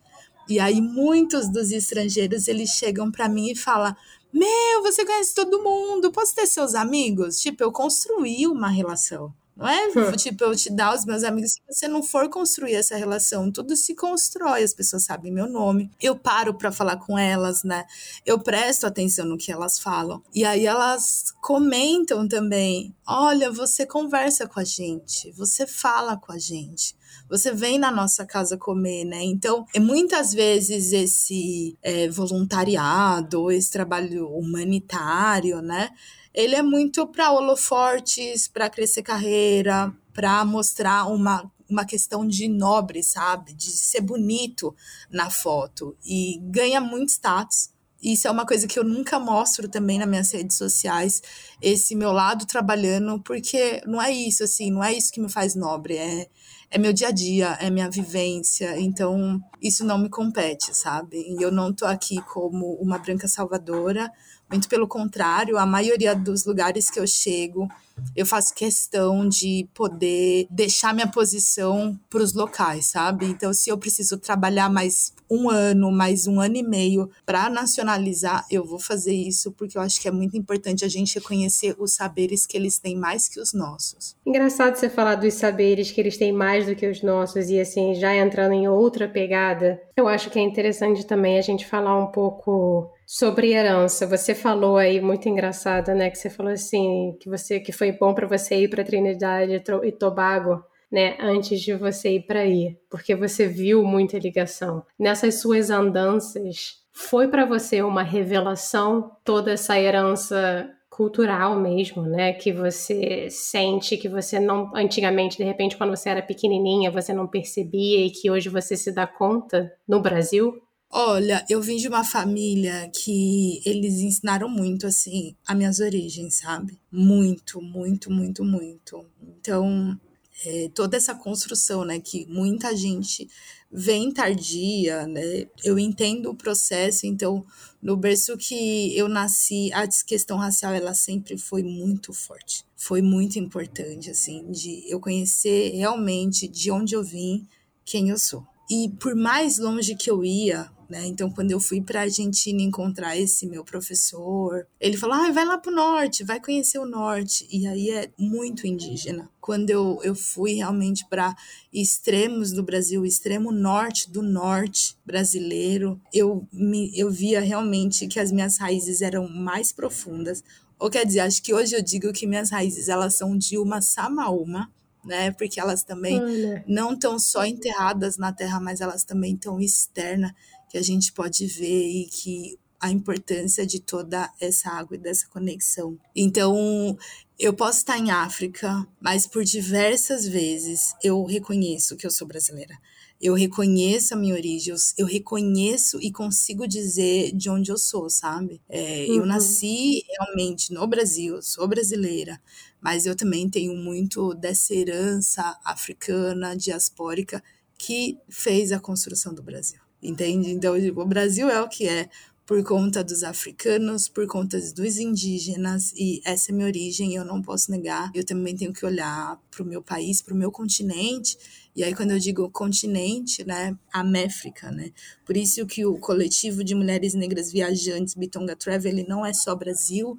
E 0.49 0.59
aí 0.59 0.80
muitos 0.80 1.53
dos 1.53 1.72
estrangeiros, 1.72 2.49
eles 2.49 2.70
chegam 2.70 3.12
para 3.12 3.28
mim 3.28 3.51
e 3.51 3.55
falam: 3.55 3.94
"Meu, 4.32 4.82
você 4.82 5.05
conhece 5.05 5.34
todo 5.34 5.62
mundo, 5.62 6.11
posso 6.11 6.34
ter 6.34 6.47
seus 6.47 6.74
amigos?" 6.74 7.38
Tipo, 7.38 7.64
eu 7.64 7.72
construí 7.72 8.47
uma 8.47 8.68
relação. 8.68 9.30
Não 9.57 9.66
é 9.66 9.88
hum. 9.88 10.12
tipo 10.12 10.44
eu 10.44 10.54
te 10.54 10.70
dar 10.70 10.94
os 10.94 11.07
meus 11.07 11.24
amigos 11.24 11.52
se 11.52 11.61
você 11.66 11.88
não 11.88 12.02
for 12.02 12.28
construir 12.28 12.74
essa 12.74 12.94
relação. 12.96 13.50
Tudo 13.50 13.74
se 13.74 13.94
constrói, 13.94 14.62
as 14.62 14.74
pessoas 14.74 15.04
sabem 15.04 15.32
meu 15.32 15.48
nome. 15.48 15.90
Eu 16.00 16.14
paro 16.14 16.52
para 16.52 16.70
falar 16.70 16.98
com 16.98 17.18
elas, 17.18 17.64
né? 17.64 17.86
Eu 18.24 18.38
presto 18.38 18.86
atenção 18.86 19.24
no 19.24 19.38
que 19.38 19.50
elas 19.50 19.78
falam. 19.78 20.22
E 20.34 20.44
aí 20.44 20.66
elas 20.66 21.32
comentam 21.40 22.28
também: 22.28 22.94
"Olha, 23.07 23.50
você 23.50 23.86
conversa 23.86 24.46
com 24.46 24.61
a 24.61 24.64
gente, 24.64 25.32
você 25.32 25.66
fala 25.66 26.16
com 26.18 26.32
a 26.32 26.38
gente" 26.38 26.94
você 27.28 27.52
vem 27.52 27.78
na 27.78 27.90
nossa 27.90 28.24
casa 28.24 28.57
comer, 28.57 29.04
né? 29.04 29.22
Então, 29.24 29.66
é 29.74 29.80
muitas 29.80 30.32
vezes 30.32 30.92
esse 30.92 31.76
é, 31.82 32.09
voluntariado, 32.09 33.50
esse 33.50 33.70
trabalho 33.70 34.28
humanitário, 34.28 35.61
né? 35.61 35.90
Ele 36.37 36.55
é 36.55 36.62
muito 36.62 37.07
para 37.07 37.32
holofortes, 37.32 38.47
para 38.47 38.68
crescer 38.68 39.03
carreira, 39.03 39.91
para 40.12 40.45
mostrar 40.45 41.07
uma, 41.07 41.51
uma 41.68 41.87
questão 41.87 42.28
de 42.28 42.47
nobre, 42.47 43.03
sabe? 43.03 43.55
De 43.55 43.70
ser 43.70 44.03
bonito 44.03 44.76
na 45.11 45.30
foto. 45.30 45.97
E 46.05 46.39
ganha 46.43 46.78
muito 46.78 47.09
status. 47.09 47.70
Isso 48.03 48.28
é 48.28 48.30
uma 48.30 48.45
coisa 48.45 48.68
que 48.68 48.78
eu 48.78 48.84
nunca 48.84 49.18
mostro 49.18 49.66
também 49.66 49.99
nas 49.99 50.07
minhas 50.07 50.30
redes 50.30 50.59
sociais, 50.59 51.22
esse 51.62 51.97
meu 51.97 52.12
lado 52.12 52.45
trabalhando, 52.45 53.18
porque 53.22 53.80
não 53.87 54.01
é 54.01 54.12
isso, 54.12 54.45
assim, 54.45 54.70
não 54.70 54.84
é 54.84 54.93
isso 54.93 55.11
que 55.11 55.20
me 55.20 55.30
faz 55.30 55.55
nobre, 55.55 55.97
é, 55.97 56.28
é 56.70 56.78
meu 56.78 56.93
dia 56.93 57.09
a 57.09 57.11
dia, 57.11 57.57
é 57.59 57.70
minha 57.70 57.91
vivência, 57.91 58.78
então 58.78 59.41
isso 59.62 59.82
não 59.82 59.99
me 59.99 60.11
compete, 60.11 60.76
sabe? 60.76 61.16
E 61.16 61.43
eu 61.43 61.51
não 61.51 61.72
tô 61.72 61.87
aqui 61.87 62.20
como 62.22 62.74
uma 62.74 62.99
branca 62.99 63.26
salvadora, 63.26 64.12
muito 64.51 64.68
pelo 64.68 64.86
contrário, 64.86 65.59
a 65.59 65.66
maioria 65.66 66.14
dos 66.14 66.44
lugares 66.44 66.88
que 66.88 67.01
eu 67.01 67.07
chego, 67.07 67.68
eu 68.14 68.26
faço 68.26 68.55
questão 68.55 69.28
de 69.28 69.66
poder 69.74 70.47
deixar 70.51 70.94
minha 70.94 71.07
posição 71.07 71.99
para 72.11 72.22
os 72.22 72.34
locais, 72.34 72.86
sabe? 72.86 73.26
Então, 73.26 73.53
se 73.53 73.70
eu 73.70 73.78
preciso 73.78 74.18
trabalhar 74.18 74.68
mais 74.68 75.12
um 75.30 75.51
ano, 75.51 75.90
mais 75.90 76.26
um 76.26 76.40
ano 76.40 76.57
e 76.57 76.62
meio 76.62 77.11
para 77.24 77.51
nacionalizar, 77.51 78.44
eu 78.51 78.64
vou 78.64 78.78
fazer 78.78 79.14
isso 79.14 79.51
porque 79.53 79.76
eu 79.76 79.82
acho 79.82 80.01
que 80.01 80.07
é 80.07 80.12
muito 80.12 80.36
importante 80.36 80.84
a 80.84 80.88
gente 80.88 81.16
reconhecer 81.16 81.74
os 81.78 81.94
saberes 81.94 82.47
que 82.47 82.57
eles 82.57 82.78
têm 82.78 82.97
mais 82.97 83.28
que 83.28 83.40
os 83.40 83.53
nossos. 83.53 84.14
Engraçado 84.24 84.76
você 84.76 84.88
falar 84.88 85.16
dos 85.16 85.34
saberes 85.34 85.90
que 85.90 86.01
eles 86.01 86.16
têm 86.16 86.32
mais 86.32 86.66
do 86.66 86.76
que 86.76 86.88
os 86.88 87.03
nossos 87.03 87.51
e 87.51 87.59
assim, 87.59 87.94
já 87.94 88.14
entrando 88.14 88.53
em 88.53 88.68
outra 88.68 89.09
pegada, 89.09 89.80
eu 89.97 90.07
acho 90.07 90.30
que 90.30 90.38
é 90.38 90.42
interessante 90.42 91.05
também 91.05 91.38
a 91.38 91.42
gente 91.42 91.66
falar 91.66 91.99
um 91.99 92.07
pouco 92.07 92.90
sobre 93.07 93.52
herança. 93.52 94.07
Você 94.07 94.34
falou 94.34 94.76
aí 94.76 95.00
muito 95.00 95.28
engraçado, 95.28 95.94
né, 95.94 96.11
que 96.11 96.18
você 96.18 96.28
falou 96.28 96.52
assim, 96.52 97.16
que 97.20 97.30
você 97.30 97.61
que 97.61 97.72
foi 97.72 97.92
bom 97.92 98.12
para 98.12 98.26
você 98.26 98.57
ir 98.57 98.68
para 98.68 98.84
Trinidade 98.84 99.62
e 99.84 99.92
Tobago 99.92 100.62
né, 100.90 101.16
antes 101.20 101.61
de 101.61 101.74
você 101.74 102.16
ir 102.16 102.26
para 102.26 102.40
aí, 102.40 102.76
porque 102.90 103.14
você 103.14 103.46
viu 103.46 103.82
muita 103.82 104.18
ligação. 104.18 104.84
Nessas 104.98 105.40
suas 105.40 105.70
andanças, 105.70 106.76
foi 106.92 107.28
para 107.28 107.44
você 107.44 107.82
uma 107.82 108.02
revelação 108.02 109.11
toda 109.24 109.52
essa 109.52 109.78
herança 109.78 110.70
cultural 110.88 111.61
mesmo, 111.61 112.02
né, 112.02 112.32
que 112.32 112.52
você 112.52 113.28
sente 113.28 113.98
que 113.98 114.09
você 114.09 114.40
não 114.40 114.74
antigamente, 114.74 115.36
de 115.36 115.44
repente, 115.44 115.76
quando 115.76 115.94
você 115.94 116.09
era 116.09 116.22
pequenininha, 116.22 116.90
você 116.90 117.12
não 117.12 117.26
percebia 117.26 118.07
e 118.07 118.11
que 118.11 118.30
hoje 118.30 118.48
você 118.48 118.76
se 118.76 118.90
dá 118.92 119.07
conta 119.07 119.70
no 119.86 120.00
Brasil? 120.00 120.54
Olha, 120.99 121.44
eu 121.47 121.61
vim 121.61 121.76
de 121.76 121.88
uma 121.88 122.03
família 122.03 122.88
que 122.88 123.61
eles 123.66 124.01
ensinaram 124.01 124.49
muito, 124.49 124.86
assim, 124.86 125.36
as 125.47 125.55
minhas 125.55 125.78
origens, 125.78 126.36
sabe? 126.36 126.80
Muito, 126.90 127.61
muito, 127.61 128.11
muito, 128.11 128.42
muito. 128.42 129.05
Então, 129.20 130.01
é, 130.47 130.70
toda 130.74 130.97
essa 130.97 131.14
construção, 131.14 131.84
né, 131.84 132.01
que 132.01 132.24
muita 132.30 132.74
gente 132.74 133.28
vem 133.70 134.11
tardia, 134.11 135.07
né, 135.07 135.47
eu 135.62 135.78
entendo 135.78 136.30
o 136.30 136.34
processo, 136.34 137.07
então, 137.07 137.44
no 137.82 137.94
berço 137.94 138.34
que 138.38 138.97
eu 138.97 139.07
nasci, 139.07 139.70
a 139.74 139.86
questão 139.86 140.38
racial, 140.38 140.72
ela 140.72 140.94
sempre 140.94 141.36
foi 141.36 141.62
muito 141.62 142.14
forte, 142.14 142.64
foi 142.74 143.03
muito 143.03 143.38
importante, 143.38 144.09
assim, 144.09 144.51
de 144.51 144.90
eu 144.90 144.99
conhecer 144.99 145.72
realmente 145.74 146.49
de 146.49 146.70
onde 146.70 146.94
eu 146.94 147.05
vim, 147.05 147.47
quem 147.84 148.09
eu 148.09 148.18
sou. 148.18 148.47
E 148.70 148.88
por 148.99 149.14
mais 149.14 149.59
longe 149.59 149.94
que 149.94 150.11
eu 150.11 150.24
ia, 150.24 150.68
né? 150.89 151.07
Então, 151.07 151.30
quando 151.30 151.51
eu 151.51 151.61
fui 151.61 151.80
para 151.80 152.01
a 152.01 152.03
Argentina 152.05 152.61
encontrar 152.62 153.16
esse 153.16 153.47
meu 153.47 153.64
professor, 153.64 154.66
ele 154.80 154.97
falou: 154.97 155.16
ah, 155.16 155.30
vai 155.32 155.45
lá 155.45 155.59
para 155.59 155.72
o 155.72 155.74
norte, 155.74 156.24
vai 156.24 156.41
conhecer 156.41 156.78
o 156.78 156.87
norte. 156.87 157.47
E 157.51 157.66
aí 157.66 157.91
é 157.91 158.11
muito 158.18 158.66
indígena. 158.66 159.28
Quando 159.41 159.70
eu, 159.70 160.01
eu 160.03 160.14
fui 160.14 160.55
realmente 160.55 161.05
para 161.09 161.34
extremos 161.72 162.53
do 162.53 162.62
Brasil, 162.62 163.05
extremo 163.05 163.53
norte 163.53 164.11
do 164.11 164.22
norte 164.22 164.97
brasileiro, 165.05 166.01
eu, 166.12 166.47
me, 166.53 166.91
eu 166.99 167.11
via 167.11 167.41
realmente 167.41 168.07
que 168.07 168.18
as 168.18 168.32
minhas 168.32 168.59
raízes 168.59 169.03
eram 169.03 169.28
mais 169.28 169.72
profundas. 169.72 170.43
Ou 170.78 170.91
quer 170.91 171.07
dizer, 171.07 171.20
acho 171.20 171.43
que 171.43 171.55
hoje 171.55 171.74
eu 171.74 171.82
digo 171.82 172.12
que 172.12 172.26
minhas 172.26 172.51
raízes 172.51 172.89
elas 172.89 173.14
são 173.14 173.37
de 173.37 173.57
uma 173.57 173.80
samaúma, 173.80 174.70
né? 175.07 175.30
Porque 175.30 175.59
elas 175.61 175.82
também 175.82 176.20
Olha. 176.20 176.64
não 176.66 176.93
estão 176.93 177.18
só 177.18 177.47
enterradas 177.47 178.18
na 178.18 178.32
terra, 178.32 178.61
mas 178.61 178.80
elas 178.80 179.05
também 179.05 179.34
estão 179.34 179.61
externa 179.61 180.34
que 180.77 180.79
a 180.79 180.83
gente 180.83 181.11
pode 181.11 181.47
ver 181.47 181.89
e 181.89 182.05
que 182.05 182.59
a 182.79 182.91
importância 182.91 183.66
de 183.66 183.81
toda 183.81 184.31
essa 184.39 184.68
água 184.68 184.95
e 184.95 185.01
dessa 185.01 185.27
conexão. 185.27 185.99
Então, 186.14 186.99
eu 187.39 187.55
posso 187.55 187.79
estar 187.79 187.99
em 187.99 188.11
África, 188.11 188.87
mas 189.01 189.27
por 189.27 189.43
diversas 189.43 190.29
vezes 190.29 190.95
eu 191.03 191.24
reconheço 191.24 191.97
que 191.97 192.07
eu 192.07 192.11
sou 192.11 192.29
brasileira. 192.29 192.77
Eu 193.18 193.33
reconheço 193.33 194.12
a 194.12 194.18
minha 194.18 194.35
origem, 194.35 194.74
eu, 194.99 195.07
reconheço 195.07 195.99
e 196.03 196.12
consigo 196.12 196.68
dizer 196.68 197.33
de 197.33 197.49
onde 197.49 197.72
eu 197.72 197.79
sou, 197.79 198.11
sabe? 198.11 198.61
É, 198.68 199.07
uhum. 199.09 199.14
Eu 199.16 199.27
nasci 199.27 200.05
realmente 200.07 200.74
no 200.74 200.87
Brasil, 200.87 201.41
sou 201.41 201.66
brasileira, 201.66 202.39
mas 202.83 203.07
eu 203.07 203.16
também 203.16 203.49
tenho 203.49 203.74
muito 203.74 204.35
dessa 204.35 204.74
herança 204.74 205.59
africana, 205.64 206.55
diaspórica, 206.55 207.43
que 207.79 208.18
fez 208.29 208.70
a 208.70 208.79
construção 208.79 209.33
do 209.33 209.43
Brasil 209.43 209.86
entende? 210.03 210.51
Então, 210.51 210.78
tipo, 210.80 211.01
o 211.01 211.07
Brasil 211.07 211.49
é 211.49 211.61
o 211.61 211.68
que 211.68 211.88
é 211.88 212.09
por 212.47 212.62
conta 212.62 213.03
dos 213.03 213.24
africanos, 213.24 214.09
por 214.09 214.24
conta 214.28 214.57
dos 214.72 214.99
indígenas, 214.99 215.92
e 215.97 216.20
essa 216.24 216.53
é 216.53 216.55
minha 216.55 216.68
origem, 216.68 217.14
eu 217.14 217.24
não 217.24 217.42
posso 217.42 217.72
negar. 217.72 218.09
Eu 218.14 218.24
também 218.24 218.55
tenho 218.55 218.72
que 218.72 218.86
olhar 218.86 219.36
para 219.51 219.64
o 219.64 219.66
meu 219.66 219.82
país, 219.82 220.22
para 220.22 220.32
o 220.32 220.36
meu 220.36 220.53
continente, 220.53 221.36
e 221.74 221.82
aí 221.82 221.92
quando 221.92 222.12
eu 222.12 222.18
digo 222.20 222.49
continente, 222.49 223.44
né, 223.44 223.76
a 223.92 224.05
Méfrica, 224.05 224.70
né? 224.70 224.92
Por 225.24 225.36
isso 225.36 225.66
que 225.66 225.84
o 225.84 225.99
coletivo 225.99 226.62
de 226.62 226.74
mulheres 226.74 227.14
negras 227.14 227.51
viajantes 227.51 228.14
Bitonga 228.14 228.55
Travel, 228.55 228.92
ele 228.92 229.05
não 229.09 229.26
é 229.26 229.34
só 229.34 229.53
Brasil, 229.57 230.16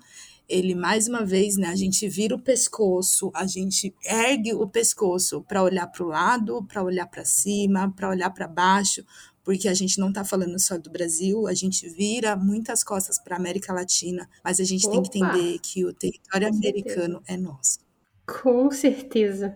ele 0.50 0.76
mais 0.76 1.08
uma 1.08 1.26
vez, 1.26 1.56
né, 1.56 1.68
a 1.68 1.76
gente 1.76 2.08
vira 2.10 2.36
o 2.36 2.40
pescoço, 2.40 3.32
a 3.34 3.48
gente 3.48 3.94
ergue 4.04 4.54
o 4.54 4.68
pescoço 4.68 5.42
para 5.44 5.64
olhar 5.64 5.88
para 5.88 6.04
o 6.04 6.08
lado, 6.08 6.64
para 6.64 6.84
olhar 6.84 7.08
para 7.08 7.24
cima, 7.24 7.90
para 7.96 8.10
olhar 8.10 8.30
para 8.32 8.48
baixo, 8.48 9.06
porque 9.48 9.70
a 9.70 9.74
gente 9.74 9.98
não 9.98 10.10
está 10.10 10.26
falando 10.26 10.60
só 10.60 10.78
do 10.78 10.90
Brasil, 10.90 11.48
a 11.48 11.54
gente 11.54 11.88
vira 11.88 12.36
muitas 12.36 12.84
costas 12.84 13.18
para 13.18 13.38
a 13.38 13.40
América 13.40 13.72
Latina, 13.72 14.28
mas 14.44 14.60
a 14.60 14.66
gente 14.66 14.86
Opa. 14.86 14.92
tem 14.92 15.04
que 15.04 15.18
entender 15.20 15.60
que 15.60 15.86
o 15.86 15.94
território 15.94 16.50
Com 16.50 16.58
americano 16.58 17.14
certeza. 17.14 17.24
é 17.28 17.38
nosso. 17.38 17.80
Com 18.26 18.70
certeza. 18.70 19.56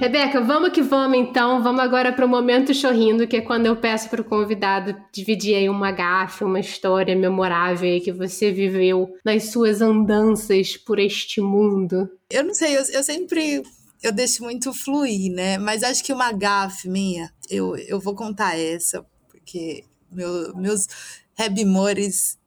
Rebeca, 0.00 0.40
vamos 0.40 0.70
que 0.70 0.82
vamos 0.82 1.16
então. 1.16 1.62
Vamos 1.62 1.82
agora 1.82 2.12
para 2.12 2.26
o 2.26 2.28
momento 2.28 2.74
chorrindo, 2.74 3.28
que 3.28 3.36
é 3.36 3.40
quando 3.40 3.66
eu 3.66 3.76
peço 3.76 4.10
para 4.10 4.20
o 4.20 4.24
convidado 4.24 4.96
dividir 5.12 5.54
aí 5.54 5.68
uma 5.68 5.92
gafe, 5.92 6.42
uma 6.42 6.58
história 6.58 7.14
memorável 7.14 8.00
que 8.00 8.10
você 8.10 8.50
viveu 8.50 9.14
nas 9.24 9.52
suas 9.52 9.80
andanças 9.80 10.76
por 10.76 10.98
este 10.98 11.40
mundo. 11.40 12.10
Eu 12.28 12.42
não 12.42 12.54
sei, 12.54 12.76
eu, 12.76 12.82
eu 12.92 13.04
sempre 13.04 13.62
eu 14.02 14.12
deixo 14.12 14.42
muito 14.42 14.72
fluir, 14.72 15.32
né? 15.32 15.58
Mas 15.58 15.82
acho 15.82 16.02
que 16.04 16.12
uma 16.12 16.32
gafe 16.32 16.88
minha, 16.88 17.32
eu, 17.50 17.76
eu 17.76 18.00
vou 18.00 18.14
contar 18.14 18.58
essa, 18.58 19.04
porque 19.28 19.84
meu, 20.10 20.54
meus 20.56 20.86
Rebimores, 21.34 22.38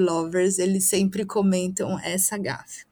Lovers, 0.00 0.58
eles 0.58 0.84
sempre 0.84 1.24
comentam 1.26 1.98
essa 2.00 2.38
gafe. 2.38 2.86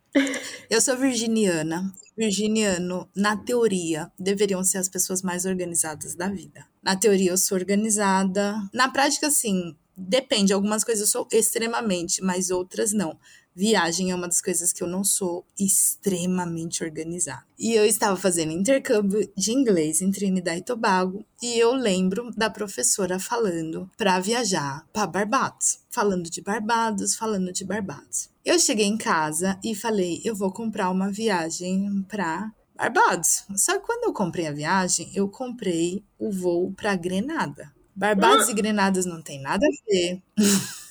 Eu 0.69 0.81
sou 0.81 0.97
virginiana. 0.97 1.93
Virginiano, 2.17 3.09
na 3.17 3.37
teoria, 3.37 4.11
deveriam 4.19 4.63
ser 4.63 4.79
as 4.79 4.89
pessoas 4.89 5.23
mais 5.23 5.45
organizadas 5.45 6.15
da 6.15 6.29
vida. 6.29 6.65
Na 6.83 6.95
teoria, 6.95 7.31
eu 7.31 7.39
sou 7.39 7.59
organizada. 7.59 8.55
Na 8.73 8.89
prática, 8.89 9.27
assim, 9.27 9.75
depende. 9.97 10.53
Algumas 10.53 10.85
coisas 10.85 11.03
eu 11.03 11.11
sou 11.11 11.29
extremamente, 11.33 12.23
mas 12.23 12.51
outras 12.51 12.93
não. 12.93 13.19
Viagem 13.55 14.11
é 14.11 14.15
uma 14.15 14.27
das 14.27 14.41
coisas 14.41 14.73
que 14.73 14.83
eu 14.83 14.89
não 14.89 15.05
sou 15.05 15.47
extremamente 15.59 16.83
organizada. 16.83 17.45
E 17.57 17.73
eu 17.73 17.85
estava 17.87 18.17
fazendo 18.17 18.51
intercâmbio 18.51 19.31
de 19.37 19.53
inglês 19.53 20.03
em 20.03 20.11
Trinidad 20.11 20.59
e 20.59 20.63
Tobago 20.63 21.25
e 21.41 21.57
eu 21.59 21.73
lembro 21.73 22.33
da 22.37 22.51
professora 22.51 23.19
falando 23.21 23.89
para 23.97 24.19
viajar 24.19 24.85
para 24.93 25.07
Barbados, 25.07 25.79
falando 25.89 26.29
de 26.29 26.43
Barbados, 26.43 27.15
falando 27.15 27.53
de 27.53 27.65
Barbados. 27.65 28.29
Eu 28.45 28.59
cheguei 28.59 28.87
em 28.87 28.99
casa 28.99 29.59
e 29.63 29.75
falei, 29.75 30.21
eu 30.25 30.35
vou 30.35 30.53
comprar 30.53 30.91
uma 30.91 31.11
viagem 31.11 32.05
para 32.09 32.51
Barbados. 32.75 33.45
Só 33.57 33.79
que 33.79 33.87
quando 33.87 34.05
eu 34.05 34.13
comprei 34.13 34.49
a 34.49 34.53
viagem, 34.53 35.11
eu 35.15 35.29
comprei 35.29 36.03
o 36.19 36.33
voo 36.33 36.73
para 36.73 36.97
Grenada. 36.97 37.73
Barbados 37.95 38.49
ah. 38.49 38.51
e 38.51 38.55
Grenadas 38.55 39.07
não 39.07 39.23
tem 39.23 39.41
nada 39.41 39.65
a 39.65 39.91
ver. 39.91 40.21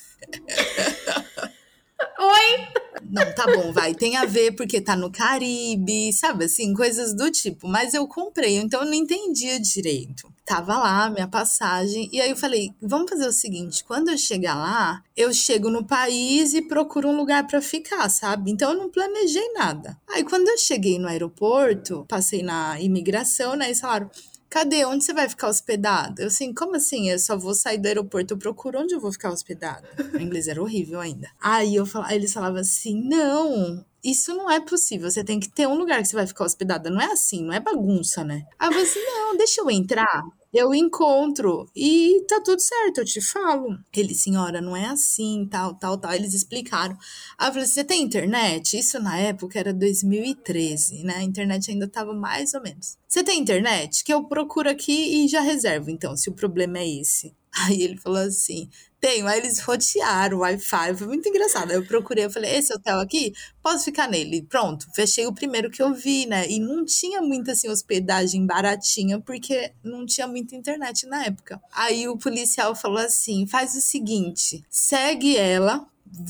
Não, 3.14 3.32
tá 3.36 3.46
bom, 3.46 3.72
vai. 3.72 3.94
Tem 3.94 4.18
a 4.18 4.26
ver 4.26 4.54
porque 4.54 4.82
tá 4.82 4.96
no 4.96 5.12
Caribe, 5.12 6.12
sabe 6.12 6.46
assim, 6.46 6.74
coisas 6.74 7.16
do 7.16 7.30
tipo. 7.30 7.68
Mas 7.68 7.94
eu 7.94 8.08
comprei, 8.08 8.58
então 8.58 8.80
eu 8.80 8.88
não 8.88 8.94
entendia 8.96 9.60
direito. 9.60 10.34
Tava 10.44 10.76
lá, 10.80 11.12
minha 11.12 11.28
passagem, 11.28 12.10
e 12.12 12.20
aí 12.20 12.32
eu 12.32 12.36
falei: 12.36 12.72
vamos 12.82 13.08
fazer 13.08 13.28
o 13.28 13.32
seguinte: 13.32 13.84
quando 13.84 14.10
eu 14.10 14.18
chegar 14.18 14.56
lá, 14.56 15.04
eu 15.16 15.32
chego 15.32 15.70
no 15.70 15.86
país 15.86 16.56
e 16.56 16.62
procuro 16.64 17.08
um 17.08 17.16
lugar 17.16 17.46
para 17.46 17.62
ficar, 17.62 18.10
sabe? 18.10 18.50
Então 18.50 18.72
eu 18.72 18.78
não 18.80 18.90
planejei 18.90 19.54
nada. 19.54 19.96
Aí 20.10 20.24
quando 20.24 20.48
eu 20.48 20.58
cheguei 20.58 20.98
no 20.98 21.08
aeroporto, 21.08 22.06
passei 22.10 22.42
na 22.42 22.82
imigração, 22.82 23.56
né? 23.56 23.70
E 23.70 23.76
falaram: 23.76 24.10
cadê? 24.54 24.86
Onde 24.86 25.04
você 25.04 25.14
vai 25.14 25.28
ficar 25.28 25.50
hospedado? 25.50 26.22
Eu 26.22 26.28
assim, 26.28 26.54
como 26.54 26.76
assim? 26.76 27.10
Eu 27.10 27.18
só 27.18 27.36
vou 27.36 27.56
sair 27.56 27.80
do 27.80 27.88
aeroporto, 27.88 28.36
eu 28.36 28.38
procuro 28.38 28.80
onde 28.80 28.94
eu 28.94 29.00
vou 29.00 29.12
ficar 29.12 29.32
hospedado. 29.32 29.88
O 30.14 30.20
inglês 30.20 30.48
era 30.48 30.62
horrível 30.62 31.00
ainda. 31.00 31.28
Aí 31.42 31.76
eu 31.76 31.88
falava, 31.88 32.14
eles 32.14 32.32
falavam 32.32 32.60
assim, 32.60 33.02
não, 33.04 33.84
isso 34.04 34.36
não 34.36 34.52
é 34.52 34.60
possível. 34.60 35.10
Você 35.10 35.24
tem 35.24 35.40
que 35.40 35.50
ter 35.50 35.68
um 35.68 35.74
lugar 35.74 36.00
que 36.04 36.08
você 36.08 36.16
vai 36.16 36.28
ficar 36.28 36.46
hospedada. 36.46 36.92
Não 36.92 37.02
é 37.02 37.12
assim, 37.12 37.44
não 37.44 37.52
é 37.52 37.60
bagunça, 37.60 38.24
né? 38.24 38.46
Aí 38.60 38.68
eu 38.68 38.74
falei 38.74 38.88
assim, 38.88 39.04
não, 39.04 39.36
deixa 39.36 39.60
eu 39.60 39.72
entrar 39.72 40.24
eu 40.54 40.74
encontro 40.74 41.68
e 41.76 42.24
tá 42.28 42.40
tudo 42.40 42.62
certo, 42.62 43.00
eu 43.00 43.06
te 43.06 43.20
falo. 43.20 43.78
Ele, 43.92 44.14
senhora, 44.14 44.62
não 44.62 44.78
é 44.78 44.86
assim, 44.86 45.48
tal, 45.50 45.74
tal, 45.74 45.98
tal. 45.98 46.14
Eles 46.14 46.34
explicaram. 46.34 46.96
Aí 47.38 47.50
eu 47.50 47.54
falei, 47.54 47.68
você 47.68 47.84
tem 47.84 48.04
internet? 48.04 48.78
Isso 48.78 49.00
na 49.00 49.18
época 49.18 49.58
era 49.60 49.74
2013, 49.74 51.04
né? 51.04 51.16
A 51.18 51.24
internet 51.24 51.72
ainda 51.72 51.88
tava 51.88 52.14
mais 52.14 52.54
ou 52.54 52.62
menos. 52.62 52.98
Você 53.08 53.24
tem 53.24 53.40
internet? 53.40 54.04
Que 54.04 54.14
eu 54.14 54.24
procuro 54.26 54.70
aqui 54.70 55.26
e 55.26 55.28
já 55.28 55.42
reservo, 55.42 55.90
então, 55.90 56.16
se 56.16 56.30
o 56.30 56.34
problema 56.34 56.78
é 56.78 56.88
esse. 56.88 57.34
Aí 57.66 57.82
ele 57.82 57.98
falou 57.98 58.20
assim: 58.20 58.70
tenho. 59.04 59.28
Aí 59.28 59.38
eles 59.38 59.60
rotearam 59.60 60.38
o 60.38 60.40
Wi-Fi. 60.40 60.96
Foi 60.96 61.08
muito 61.08 61.28
engraçado. 61.28 61.72
Aí 61.72 61.76
eu 61.76 61.86
procurei, 61.86 62.24
eu 62.24 62.32
falei: 62.32 62.56
esse 62.56 62.74
hotel 62.74 63.02
aqui, 63.02 63.34
posso 63.62 63.84
ficar 63.84 64.08
nele? 64.08 64.44
Pronto, 64.44 64.88
fechei 64.96 65.26
o 65.28 65.34
primeiro 65.34 65.70
que 65.70 65.84
eu 65.84 65.94
vi, 65.94 66.26
né? 66.26 66.50
E 66.50 66.58
não 66.58 66.86
tinha 66.86 67.22
muita 67.22 67.52
assim, 67.52 67.68
hospedagem 67.68 68.46
baratinha, 68.46 69.20
porque 69.20 69.74
não 69.84 70.06
tinha 70.06 70.26
muita 70.26 70.56
internet 70.56 71.06
na 71.06 71.26
época. 71.26 71.62
Aí 71.74 72.08
o 72.08 72.18
policial 72.18 72.74
falou 72.74 73.00
assim: 73.00 73.46
faz 73.46 73.76
o 73.76 73.82
seguinte, 73.82 74.64
segue 74.70 75.36
ela 75.36 75.86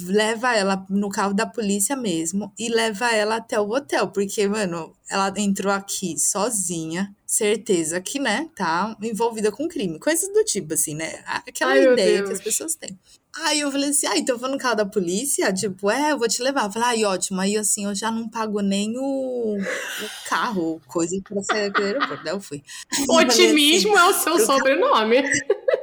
leva 0.07 0.55
ela 0.55 0.85
no 0.89 1.09
carro 1.09 1.33
da 1.33 1.45
polícia 1.45 1.95
mesmo 1.95 2.53
e 2.57 2.69
leva 2.69 3.11
ela 3.11 3.37
até 3.37 3.59
o 3.59 3.69
hotel, 3.69 4.07
porque, 4.07 4.47
mano, 4.47 4.95
ela 5.09 5.33
entrou 5.37 5.71
aqui 5.71 6.17
sozinha, 6.17 7.13
certeza 7.25 7.99
que, 7.99 8.19
né, 8.19 8.49
tá 8.55 8.95
envolvida 9.01 9.51
com 9.51 9.67
crime, 9.67 9.99
coisas 9.99 10.31
do 10.31 10.43
tipo, 10.43 10.73
assim, 10.73 10.95
né? 10.95 11.23
Aquela 11.25 11.73
Ai, 11.73 11.83
ideia 11.83 12.23
que 12.23 12.31
as 12.31 12.41
pessoas 12.41 12.75
têm. 12.75 12.97
Aí 13.35 13.61
eu 13.61 13.71
falei 13.71 13.89
assim, 13.89 14.05
ah, 14.05 14.15
então 14.15 14.35
eu 14.35 14.39
vou 14.39 14.49
no 14.49 14.59
carro 14.59 14.75
da 14.75 14.85
polícia? 14.85 15.51
Tipo, 15.51 15.89
é, 15.89 16.11
eu 16.11 16.19
vou 16.19 16.27
te 16.27 16.41
levar. 16.43 16.65
Eu 16.65 16.71
falei, 16.71 16.89
ai, 16.89 17.05
ótimo. 17.05 17.41
Aí 17.41 17.57
assim, 17.57 17.85
eu 17.85 17.95
já 17.95 18.11
não 18.11 18.29
pago 18.29 18.61
nem 18.61 18.95
o, 18.95 19.57
o 19.57 20.29
carro, 20.29 20.79
coisa 20.85 21.19
pra 21.27 21.41
sair 21.41 21.71
do 21.71 21.81
aeroporto. 21.81 22.23
Daí 22.23 22.33
eu 22.33 22.39
fui. 22.39 22.63
Otimismo 23.09 23.97
assim, 23.97 24.05
é 24.05 24.09
o 24.09 24.13
seu 24.13 24.39
sobrenome. 24.45 25.23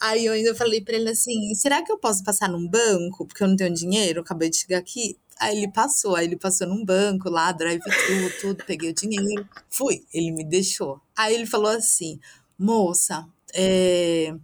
Aí 0.00 0.26
eu 0.26 0.32
ainda 0.32 0.54
falei 0.54 0.80
pra 0.80 0.94
ele 0.96 1.10
assim: 1.10 1.54
será 1.54 1.82
que 1.82 1.90
eu 1.90 1.98
posso 1.98 2.22
passar 2.22 2.48
num 2.48 2.66
banco? 2.68 3.26
Porque 3.26 3.42
eu 3.42 3.48
não 3.48 3.56
tenho 3.56 3.72
dinheiro, 3.74 4.20
acabei 4.20 4.50
de 4.50 4.56
chegar 4.58 4.78
aqui. 4.78 5.18
Aí 5.40 5.58
ele 5.58 5.72
passou, 5.72 6.16
aí 6.16 6.26
ele 6.26 6.36
passou 6.36 6.66
num 6.66 6.84
banco 6.84 7.28
lá, 7.30 7.52
drive-thru, 7.52 8.40
tudo, 8.40 8.64
peguei 8.64 8.90
o 8.90 8.94
dinheiro, 8.94 9.48
fui. 9.70 10.04
Ele 10.12 10.32
me 10.32 10.44
deixou. 10.44 11.00
Aí 11.16 11.34
ele 11.34 11.46
falou 11.46 11.70
assim: 11.70 12.18
moça, 12.58 13.26
é, 13.54 14.34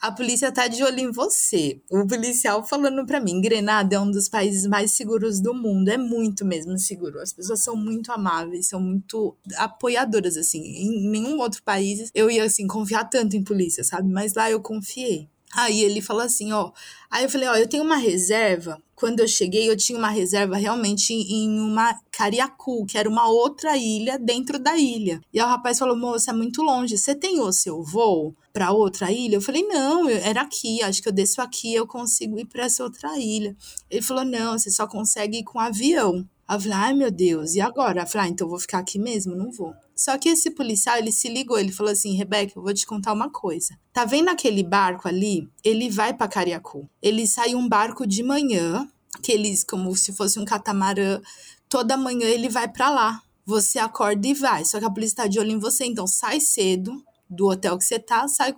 a 0.00 0.10
polícia 0.10 0.50
tá 0.50 0.66
de 0.66 0.82
olho 0.82 0.98
em 0.98 1.12
você. 1.12 1.80
O 1.90 2.06
policial 2.06 2.64
falando 2.64 3.04
para 3.04 3.20
mim, 3.20 3.40
Grenada 3.40 3.96
é 3.96 4.00
um 4.00 4.10
dos 4.10 4.28
países 4.28 4.66
mais 4.66 4.92
seguros 4.92 5.40
do 5.40 5.52
mundo, 5.52 5.88
é 5.88 5.98
muito 5.98 6.44
mesmo 6.44 6.78
seguro. 6.78 7.20
As 7.20 7.32
pessoas 7.32 7.62
são 7.62 7.76
muito 7.76 8.10
amáveis, 8.10 8.68
são 8.68 8.80
muito 8.80 9.36
apoiadoras 9.56 10.38
assim. 10.38 10.62
Em 10.62 11.10
nenhum 11.10 11.38
outro 11.38 11.62
país 11.62 12.10
eu 12.14 12.30
ia 12.30 12.44
assim 12.44 12.66
confiar 12.66 13.04
tanto 13.04 13.36
em 13.36 13.44
polícia, 13.44 13.84
sabe? 13.84 14.10
Mas 14.10 14.32
lá 14.32 14.50
eu 14.50 14.60
confiei. 14.60 15.28
Aí 15.52 15.82
ele 15.82 16.00
falou 16.00 16.22
assim, 16.22 16.52
ó. 16.52 16.70
Aí 17.10 17.24
eu 17.24 17.28
falei, 17.28 17.48
ó, 17.48 17.56
eu 17.56 17.68
tenho 17.68 17.82
uma 17.82 17.96
reserva. 17.96 18.80
Quando 18.94 19.20
eu 19.20 19.28
cheguei, 19.28 19.68
eu 19.68 19.76
tinha 19.76 19.98
uma 19.98 20.10
reserva 20.10 20.56
realmente 20.56 21.12
em 21.12 21.58
uma 21.58 21.98
Cariacu, 22.10 22.86
que 22.86 22.96
era 22.96 23.08
uma 23.08 23.28
outra 23.28 23.76
ilha 23.76 24.18
dentro 24.18 24.58
da 24.58 24.78
ilha. 24.78 25.20
E 25.32 25.40
aí 25.40 25.44
o 25.44 25.48
rapaz 25.48 25.78
falou, 25.78 25.96
moça, 25.96 26.30
é 26.30 26.34
muito 26.34 26.62
longe. 26.62 26.96
Você 26.96 27.14
tem 27.14 27.40
o 27.40 27.52
seu 27.52 27.82
voo 27.82 28.34
para 28.52 28.72
outra 28.72 29.10
ilha? 29.10 29.36
Eu 29.36 29.40
falei, 29.40 29.62
não, 29.62 30.08
era 30.08 30.42
aqui. 30.42 30.82
Acho 30.82 31.02
que 31.02 31.08
eu 31.08 31.12
desço 31.12 31.40
aqui, 31.40 31.74
eu 31.74 31.86
consigo 31.86 32.38
ir 32.38 32.46
para 32.46 32.64
essa 32.64 32.82
outra 32.82 33.18
ilha. 33.18 33.56
Ele 33.90 34.02
falou, 34.02 34.24
não, 34.24 34.58
você 34.58 34.70
só 34.70 34.86
consegue 34.86 35.38
ir 35.38 35.44
com 35.44 35.58
avião. 35.58 36.28
Eu 36.48 36.60
falei, 36.60 36.72
ai 36.72 36.94
meu 36.94 37.10
Deus, 37.10 37.54
e 37.54 37.60
agora? 37.60 38.02
Eu 38.02 38.06
falei, 38.06 38.28
ah, 38.28 38.30
então 38.30 38.48
vou 38.48 38.58
ficar 38.58 38.78
aqui 38.78 38.98
mesmo? 38.98 39.36
Não 39.36 39.52
vou. 39.52 39.72
Só 40.00 40.16
que 40.16 40.30
esse 40.30 40.50
policial, 40.50 40.96
ele 40.96 41.12
se 41.12 41.28
ligou, 41.28 41.58
ele 41.58 41.70
falou 41.70 41.92
assim: 41.92 42.16
Rebeca, 42.16 42.54
eu 42.56 42.62
vou 42.62 42.72
te 42.72 42.86
contar 42.86 43.12
uma 43.12 43.28
coisa. 43.28 43.78
Tá 43.92 44.06
vendo 44.06 44.30
aquele 44.30 44.62
barco 44.62 45.06
ali? 45.06 45.46
Ele 45.62 45.90
vai 45.90 46.14
para 46.14 46.26
Cariacu. 46.26 46.88
Ele 47.02 47.26
sai 47.26 47.54
um 47.54 47.68
barco 47.68 48.06
de 48.06 48.22
manhã, 48.22 48.88
que 49.22 49.30
eles, 49.30 49.62
como 49.62 49.94
se 49.94 50.14
fosse 50.14 50.40
um 50.40 50.44
catamarã, 50.46 51.20
toda 51.68 51.98
manhã 51.98 52.26
ele 52.26 52.48
vai 52.48 52.66
para 52.66 52.88
lá. 52.88 53.22
Você 53.44 53.78
acorda 53.78 54.26
e 54.26 54.32
vai. 54.32 54.64
Só 54.64 54.78
que 54.78 54.86
a 54.86 54.90
polícia 54.90 55.16
tá 55.16 55.26
de 55.26 55.38
olho 55.38 55.50
em 55.50 55.58
você, 55.58 55.84
então 55.84 56.06
sai 56.06 56.40
cedo 56.40 57.04
do 57.30 57.46
hotel 57.46 57.78
que 57.78 57.84
você 57.84 57.98
tá, 57.98 58.26
sai 58.26 58.54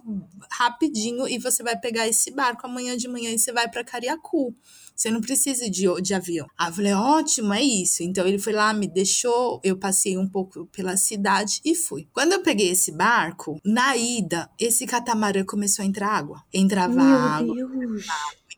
rapidinho 0.51 1.29
e 1.29 1.39
você 1.39 1.62
vai 1.62 1.79
pegar 1.79 2.09
esse 2.09 2.31
barco 2.31 2.66
amanhã 2.66 2.97
de 2.97 3.07
manhã 3.07 3.31
e 3.31 3.39
você 3.39 3.53
vai 3.53 3.68
para 3.68 3.85
Cariacu. 3.85 4.57
Você 4.97 5.11
não 5.11 5.20
precisa 5.20 5.68
de, 5.70 5.87
de 6.01 6.14
avião. 6.14 6.47
Aí 6.57 6.70
eu 6.70 6.75
falei, 6.75 6.93
ótimo, 6.95 7.53
é 7.53 7.62
isso. 7.62 8.03
Então 8.03 8.27
ele 8.27 8.39
foi 8.39 8.53
lá, 8.53 8.73
me 8.73 8.87
deixou, 8.87 9.61
eu 9.62 9.77
passei 9.77 10.16
um 10.16 10.29
pouco 10.29 10.66
pela 10.66 10.97
cidade 10.97 11.61
e 11.64 11.75
fui. 11.75 12.09
Quando 12.12 12.33
eu 12.33 12.43
peguei 12.43 12.70
esse 12.70 12.93
barco, 12.93 13.61
na 13.64 13.97
ida, 13.97 14.49
esse 14.59 14.87
catamarã 14.87 15.45
começou 15.45 15.83
a 15.83 15.87
entrar 15.87 16.09
água. 16.09 16.43
Entrava 16.53 16.95
Meu 16.95 17.05
água. 17.05 17.55
Deus. 17.55 18.07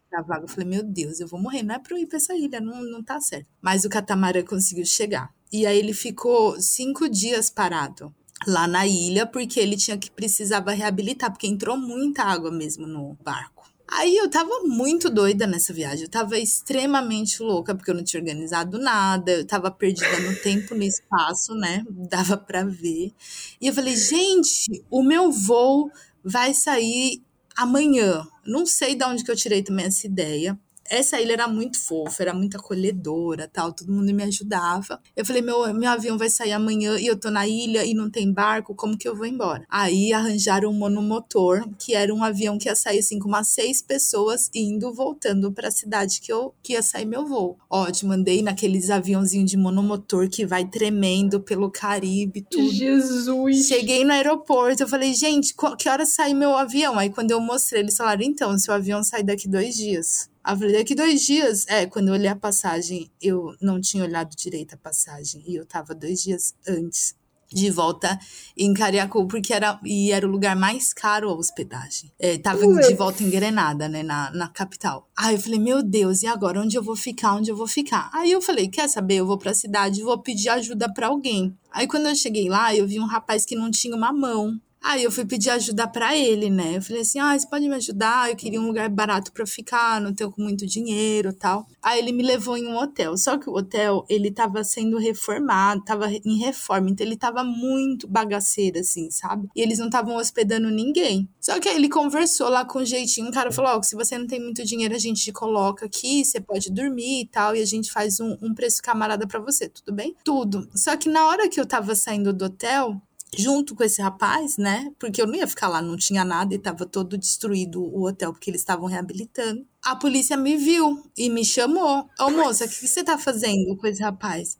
Entrava 0.06 0.34
água. 0.34 0.44
Eu 0.44 0.48
falei, 0.48 0.68
meu 0.68 0.82
Deus, 0.82 1.18
eu 1.18 1.26
vou 1.26 1.40
morrer. 1.40 1.62
Não 1.62 1.74
é 1.74 1.78
pra 1.78 1.96
eu 1.96 2.02
ir 2.02 2.06
pra 2.06 2.18
essa 2.18 2.34
ilha, 2.34 2.60
não, 2.60 2.82
não 2.82 3.02
tá 3.02 3.20
certo. 3.20 3.46
Mas 3.60 3.84
o 3.84 3.88
catamarã 3.88 4.44
conseguiu 4.44 4.84
chegar. 4.84 5.32
E 5.52 5.66
aí 5.66 5.78
ele 5.78 5.94
ficou 5.94 6.60
cinco 6.60 7.08
dias 7.08 7.48
parado 7.48 8.14
lá 8.46 8.66
na 8.66 8.86
ilha, 8.86 9.26
porque 9.26 9.60
ele 9.60 9.76
tinha 9.76 9.96
que 9.96 10.10
precisava 10.10 10.72
reabilitar, 10.72 11.30
porque 11.30 11.46
entrou 11.46 11.76
muita 11.76 12.22
água 12.22 12.50
mesmo 12.50 12.86
no 12.86 13.16
barco. 13.24 13.54
Aí 13.86 14.16
eu 14.16 14.28
tava 14.30 14.60
muito 14.64 15.10
doida 15.10 15.46
nessa 15.46 15.72
viagem, 15.72 16.04
eu 16.04 16.10
tava 16.10 16.38
extremamente 16.38 17.42
louca, 17.42 17.74
porque 17.74 17.90
eu 17.90 17.94
não 17.94 18.02
tinha 18.02 18.20
organizado 18.20 18.78
nada, 18.78 19.30
eu 19.30 19.46
tava 19.46 19.70
perdida 19.70 20.20
no 20.20 20.34
tempo, 20.42 20.74
no 20.74 20.82
espaço, 20.82 21.54
né? 21.54 21.84
Dava 21.90 22.36
para 22.36 22.64
ver. 22.64 23.12
E 23.60 23.66
eu 23.66 23.74
falei, 23.74 23.94
gente, 23.96 24.82
o 24.90 25.02
meu 25.02 25.30
voo 25.30 25.90
vai 26.24 26.54
sair 26.54 27.22
amanhã. 27.56 28.26
Não 28.46 28.66
sei 28.66 28.94
de 28.94 29.04
onde 29.04 29.22
que 29.22 29.30
eu 29.30 29.36
tirei 29.36 29.62
também 29.62 29.86
essa 29.86 30.06
ideia 30.06 30.58
essa 30.88 31.20
ilha 31.20 31.32
era 31.32 31.48
muito 31.48 31.78
fofa, 31.78 32.22
era 32.22 32.34
muito 32.34 32.56
acolhedora, 32.56 33.48
tal, 33.52 33.72
todo 33.72 33.92
mundo 33.92 34.12
me 34.12 34.22
ajudava. 34.22 35.00
Eu 35.16 35.24
falei, 35.24 35.42
meu, 35.42 35.72
meu 35.74 35.90
avião 35.90 36.18
vai 36.18 36.28
sair 36.28 36.52
amanhã 36.52 36.98
e 36.98 37.06
eu 37.06 37.18
tô 37.18 37.30
na 37.30 37.46
ilha 37.46 37.84
e 37.84 37.94
não 37.94 38.10
tem 38.10 38.32
barco, 38.32 38.74
como 38.74 38.96
que 38.96 39.08
eu 39.08 39.16
vou 39.16 39.26
embora? 39.26 39.64
Aí 39.68 40.12
arranjaram 40.12 40.70
um 40.70 40.74
monomotor, 40.74 41.68
que 41.78 41.94
era 41.94 42.14
um 42.14 42.22
avião 42.22 42.58
que 42.58 42.68
ia 42.68 42.76
sair 42.76 42.98
assim 42.98 43.18
com 43.18 43.28
umas 43.28 43.48
seis 43.48 43.80
pessoas 43.80 44.50
indo, 44.54 44.92
voltando 44.92 45.50
para 45.52 45.68
a 45.68 45.72
cidade 45.72 46.20
que 46.20 46.32
eu 46.32 46.54
que 46.62 46.74
ia 46.74 46.82
sair 46.82 47.04
meu 47.04 47.26
voo. 47.26 47.58
Ótimo, 47.68 48.12
andei 48.12 48.42
naqueles 48.42 48.90
aviãozinhos 48.90 49.50
de 49.50 49.56
monomotor 49.56 50.28
que 50.28 50.46
vai 50.46 50.64
tremendo 50.64 51.40
pelo 51.40 51.70
Caribe, 51.70 52.46
tudo. 52.48 52.70
Jesus! 52.70 53.66
Cheguei 53.66 54.04
no 54.04 54.12
aeroporto, 54.12 54.82
eu 54.82 54.88
falei, 54.88 55.14
gente, 55.14 55.54
que 55.78 55.88
hora 55.88 56.06
sai 56.06 56.34
meu 56.34 56.56
avião? 56.56 56.98
Aí 56.98 57.10
quando 57.10 57.30
eu 57.30 57.40
mostrei, 57.40 57.82
eles 57.82 57.96
falaram, 57.96 58.22
então, 58.22 58.56
seu 58.58 58.74
avião 58.74 59.02
sai 59.02 59.22
daqui 59.22 59.48
dois 59.48 59.74
dias. 59.74 60.28
Eu 60.46 60.56
falei, 60.56 60.76
daqui 60.78 60.94
dois 60.94 61.22
dias. 61.22 61.66
É, 61.68 61.86
quando 61.86 62.08
eu 62.08 62.14
olhei 62.14 62.28
a 62.28 62.36
passagem, 62.36 63.10
eu 63.20 63.54
não 63.60 63.80
tinha 63.80 64.04
olhado 64.04 64.34
direito 64.36 64.74
a 64.74 64.78
passagem. 64.78 65.42
E 65.46 65.54
eu 65.56 65.64
tava 65.66 65.94
dois 65.94 66.22
dias 66.22 66.54
antes. 66.68 67.14
de 67.52 67.70
volta 67.70 68.18
em 68.56 68.74
Cariacu, 68.74 69.26
porque 69.28 69.52
era, 69.52 69.78
e 69.84 70.10
era 70.10 70.26
o 70.26 70.30
lugar 70.30 70.56
mais 70.56 70.92
caro 70.92 71.30
a 71.30 71.34
hospedagem. 71.34 72.10
É, 72.18 72.36
tava 72.36 72.66
Ui. 72.66 72.82
de 72.82 72.94
volta 72.94 73.22
em 73.22 73.30
Grenada, 73.30 73.88
né, 73.88 74.02
na, 74.02 74.30
na 74.32 74.48
capital. 74.48 75.08
Aí 75.16 75.36
eu 75.36 75.40
falei, 75.40 75.60
meu 75.60 75.80
Deus, 75.82 76.22
e 76.22 76.26
agora? 76.26 76.60
Onde 76.60 76.76
eu 76.76 76.82
vou 76.82 76.96
ficar? 76.96 77.34
Onde 77.34 77.50
eu 77.50 77.56
vou 77.56 77.68
ficar? 77.68 78.10
Aí 78.12 78.32
eu 78.32 78.42
falei, 78.42 78.66
quer 78.68 78.88
saber? 78.88 79.16
Eu 79.16 79.26
vou 79.26 79.38
pra 79.38 79.54
cidade, 79.54 80.02
vou 80.02 80.18
pedir 80.18 80.48
ajuda 80.48 80.92
para 80.92 81.06
alguém. 81.06 81.56
Aí 81.70 81.86
quando 81.86 82.06
eu 82.08 82.14
cheguei 82.16 82.48
lá, 82.48 82.74
eu 82.74 82.86
vi 82.88 82.98
um 82.98 83.06
rapaz 83.06 83.44
que 83.44 83.54
não 83.54 83.70
tinha 83.70 83.94
uma 83.94 84.12
mão. 84.12 84.60
Aí 84.84 85.02
eu 85.02 85.10
fui 85.10 85.24
pedir 85.24 85.48
ajuda 85.48 85.88
para 85.88 86.14
ele, 86.14 86.50
né? 86.50 86.76
Eu 86.76 86.82
falei 86.82 87.00
assim: 87.00 87.18
ah, 87.18 87.36
você 87.36 87.48
pode 87.48 87.66
me 87.66 87.74
ajudar? 87.74 88.28
Eu 88.28 88.36
queria 88.36 88.60
um 88.60 88.66
lugar 88.66 88.86
barato 88.90 89.32
para 89.32 89.46
ficar, 89.46 89.98
não 89.98 90.12
tenho 90.12 90.32
muito 90.36 90.66
dinheiro 90.66 91.32
tal. 91.32 91.66
Aí 91.82 91.98
ele 91.98 92.12
me 92.12 92.22
levou 92.22 92.54
em 92.54 92.66
um 92.66 92.76
hotel. 92.76 93.16
Só 93.16 93.38
que 93.38 93.48
o 93.48 93.54
hotel, 93.54 94.04
ele 94.10 94.30
tava 94.30 94.62
sendo 94.62 94.98
reformado, 94.98 95.82
tava 95.82 96.12
em 96.12 96.36
reforma, 96.36 96.90
então 96.90 97.06
ele 97.06 97.16
tava 97.16 97.42
muito 97.42 98.06
bagaceiro, 98.06 98.78
assim, 98.78 99.10
sabe? 99.10 99.48
E 99.56 99.62
eles 99.62 99.78
não 99.78 99.86
estavam 99.86 100.16
hospedando 100.16 100.68
ninguém. 100.68 101.26
Só 101.40 101.58
que 101.58 101.66
aí 101.66 101.76
ele 101.76 101.88
conversou 101.88 102.50
lá 102.50 102.62
com 102.62 102.80
um 102.80 102.84
jeitinho, 102.84 103.30
o 103.30 103.32
cara 103.32 103.50
falou: 103.50 103.70
ó, 103.70 103.78
oh, 103.78 103.82
se 103.82 103.96
você 103.96 104.18
não 104.18 104.26
tem 104.26 104.38
muito 104.38 104.62
dinheiro, 104.66 104.94
a 104.94 104.98
gente 104.98 105.24
te 105.24 105.32
coloca 105.32 105.86
aqui, 105.86 106.22
você 106.22 106.42
pode 106.42 106.70
dormir 106.70 107.22
e 107.22 107.26
tal, 107.26 107.56
e 107.56 107.62
a 107.62 107.66
gente 107.66 107.90
faz 107.90 108.20
um, 108.20 108.36
um 108.42 108.54
preço 108.54 108.82
camarada 108.82 109.26
para 109.26 109.40
você, 109.40 109.66
tudo 109.66 109.94
bem? 109.94 110.14
Tudo. 110.22 110.68
Só 110.74 110.94
que 110.94 111.08
na 111.08 111.26
hora 111.26 111.48
que 111.48 111.58
eu 111.58 111.64
tava 111.64 111.94
saindo 111.94 112.34
do 112.34 112.44
hotel, 112.44 113.00
junto 113.36 113.74
com 113.74 113.82
esse 113.84 114.00
rapaz, 114.00 114.56
né? 114.56 114.92
Porque 114.98 115.20
eu 115.20 115.26
não 115.26 115.34
ia 115.34 115.46
ficar 115.46 115.68
lá, 115.68 115.80
não 115.82 115.96
tinha 115.96 116.24
nada 116.24 116.54
e 116.54 116.56
estava 116.56 116.86
todo 116.86 117.18
destruído 117.18 117.82
o 117.82 118.06
hotel 118.06 118.32
porque 118.32 118.50
eles 118.50 118.60
estavam 118.60 118.86
reabilitando. 118.86 119.66
A 119.82 119.96
polícia 119.96 120.36
me 120.36 120.56
viu 120.56 121.02
e 121.16 121.28
me 121.28 121.44
chamou. 121.44 122.08
Ô 122.18 122.30
moça, 122.30 122.64
o 122.64 122.68
que, 122.68 122.80
que 122.80 122.88
você 122.88 123.04
tá 123.04 123.18
fazendo 123.18 123.76
com 123.76 123.86
esse 123.86 124.02
rapaz? 124.02 124.58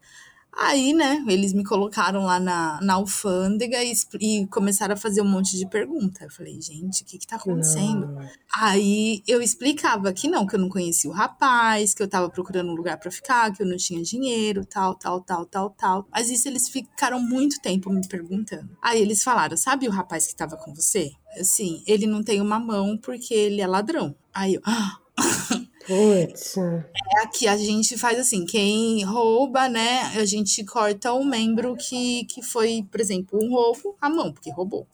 Aí, 0.56 0.92
né, 0.92 1.24
eles 1.26 1.52
me 1.52 1.64
colocaram 1.64 2.24
lá 2.24 2.38
na, 2.38 2.80
na 2.80 2.94
alfândega 2.94 3.82
e, 3.82 3.92
e 4.20 4.46
começaram 4.46 4.94
a 4.94 4.96
fazer 4.96 5.20
um 5.20 5.28
monte 5.28 5.56
de 5.56 5.68
pergunta. 5.68 6.24
Eu 6.24 6.30
falei, 6.30 6.60
gente, 6.60 7.02
o 7.02 7.06
que 7.06 7.18
que 7.18 7.26
tá 7.26 7.36
acontecendo? 7.36 8.06
Não. 8.06 8.28
Aí 8.56 9.22
eu 9.26 9.42
explicava 9.42 10.12
que 10.12 10.28
não, 10.28 10.46
que 10.46 10.54
eu 10.54 10.60
não 10.60 10.68
conhecia 10.68 11.10
o 11.10 11.12
rapaz, 11.12 11.92
que 11.92 12.02
eu 12.02 12.08
tava 12.08 12.30
procurando 12.30 12.70
um 12.70 12.74
lugar 12.74 12.98
para 12.98 13.10
ficar, 13.10 13.52
que 13.52 13.62
eu 13.62 13.66
não 13.66 13.76
tinha 13.76 14.02
dinheiro, 14.02 14.64
tal, 14.64 14.94
tal, 14.94 15.20
tal, 15.20 15.44
tal, 15.46 15.70
tal. 15.70 16.08
Mas 16.10 16.30
isso 16.30 16.46
eles 16.48 16.68
ficaram 16.68 17.20
muito 17.20 17.60
tempo 17.60 17.90
me 17.90 18.06
perguntando. 18.06 18.76
Aí 18.80 19.00
eles 19.00 19.22
falaram, 19.22 19.56
sabe 19.56 19.88
o 19.88 19.90
rapaz 19.90 20.26
que 20.26 20.36
tava 20.36 20.56
com 20.56 20.72
você? 20.74 21.10
Assim, 21.38 21.82
ele 21.86 22.06
não 22.06 22.22
tem 22.22 22.40
uma 22.40 22.60
mão 22.60 22.96
porque 22.96 23.34
ele 23.34 23.60
é 23.60 23.66
ladrão. 23.66 24.14
Aí 24.32 24.54
eu, 24.54 24.62
ah, 24.64 24.98
Putz. 25.86 26.56
É 26.56 27.22
aqui 27.22 27.46
a 27.46 27.56
gente 27.56 27.96
faz 27.98 28.18
assim, 28.18 28.44
quem 28.44 29.04
rouba, 29.04 29.68
né, 29.68 30.00
a 30.16 30.24
gente 30.24 30.64
corta 30.64 31.12
o 31.12 31.24
membro 31.24 31.76
que, 31.76 32.24
que 32.24 32.42
foi, 32.42 32.86
por 32.90 33.00
exemplo, 33.00 33.38
um 33.42 33.50
roubo, 33.50 33.96
a 34.00 34.08
mão, 34.08 34.32
porque 34.32 34.50
roubou. 34.50 34.86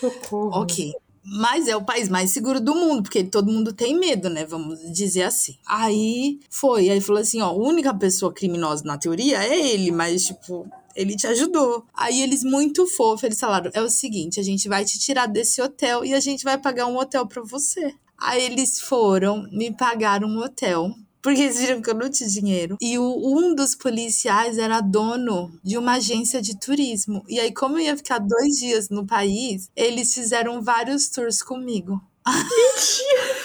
Socorro. 0.00 0.62
ok. 0.62 0.92
Mas 1.24 1.68
é 1.68 1.76
o 1.76 1.84
país 1.84 2.08
mais 2.08 2.30
seguro 2.30 2.60
do 2.60 2.74
mundo, 2.74 3.04
porque 3.04 3.22
todo 3.22 3.50
mundo 3.50 3.72
tem 3.72 3.96
medo, 3.96 4.28
né? 4.28 4.44
Vamos 4.44 4.80
dizer 4.92 5.22
assim. 5.22 5.56
Aí 5.64 6.40
foi, 6.50 6.90
aí 6.90 7.00
falou 7.00 7.22
assim: 7.22 7.40
ó, 7.40 7.46
a 7.46 7.52
única 7.52 7.94
pessoa 7.94 8.32
criminosa 8.32 8.82
na 8.84 8.98
teoria 8.98 9.40
é 9.40 9.72
ele, 9.72 9.92
mas, 9.92 10.26
tipo, 10.26 10.66
ele 10.96 11.14
te 11.14 11.28
ajudou. 11.28 11.84
Aí 11.94 12.20
eles, 12.20 12.42
muito 12.42 12.88
fofos, 12.88 13.22
eles 13.22 13.38
falaram: 13.38 13.70
é 13.72 13.80
o 13.80 13.88
seguinte, 13.88 14.40
a 14.40 14.42
gente 14.42 14.68
vai 14.68 14.84
te 14.84 14.98
tirar 14.98 15.26
desse 15.26 15.62
hotel 15.62 16.04
e 16.04 16.12
a 16.12 16.18
gente 16.18 16.42
vai 16.42 16.58
pagar 16.58 16.86
um 16.86 16.98
hotel 16.98 17.24
para 17.24 17.42
você. 17.42 17.94
Aí 18.22 18.44
eles 18.44 18.80
foram, 18.80 19.48
me 19.50 19.74
pagaram 19.76 20.28
um 20.28 20.38
hotel 20.38 20.90
porque 21.22 21.40
eles 21.40 21.60
viram 21.60 21.80
que 21.80 21.88
eu 21.88 21.94
não 21.94 22.10
tinha 22.10 22.28
dinheiro. 22.28 22.76
E 22.80 22.98
o, 22.98 23.04
um 23.04 23.54
dos 23.54 23.76
policiais 23.76 24.58
era 24.58 24.80
dono 24.80 25.56
de 25.62 25.78
uma 25.78 25.94
agência 25.94 26.42
de 26.42 26.58
turismo. 26.58 27.22
E 27.28 27.38
aí, 27.38 27.54
como 27.54 27.78
eu 27.78 27.82
ia 27.84 27.96
ficar 27.96 28.18
dois 28.18 28.56
dias 28.58 28.90
no 28.90 29.06
país, 29.06 29.70
eles 29.76 30.12
fizeram 30.12 30.60
vários 30.60 31.08
tours 31.08 31.40
comigo. 31.40 32.00
Mentira! 32.26 33.36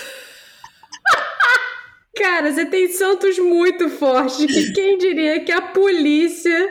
Cara, 2.17 2.51
você 2.51 2.65
tem 2.65 2.91
santos 2.91 3.37
muito 3.37 3.89
fortes 3.89 4.43
que 4.43 4.73
quem 4.73 4.97
diria 4.97 5.45
que 5.45 5.51
a 5.51 5.61
polícia 5.61 6.67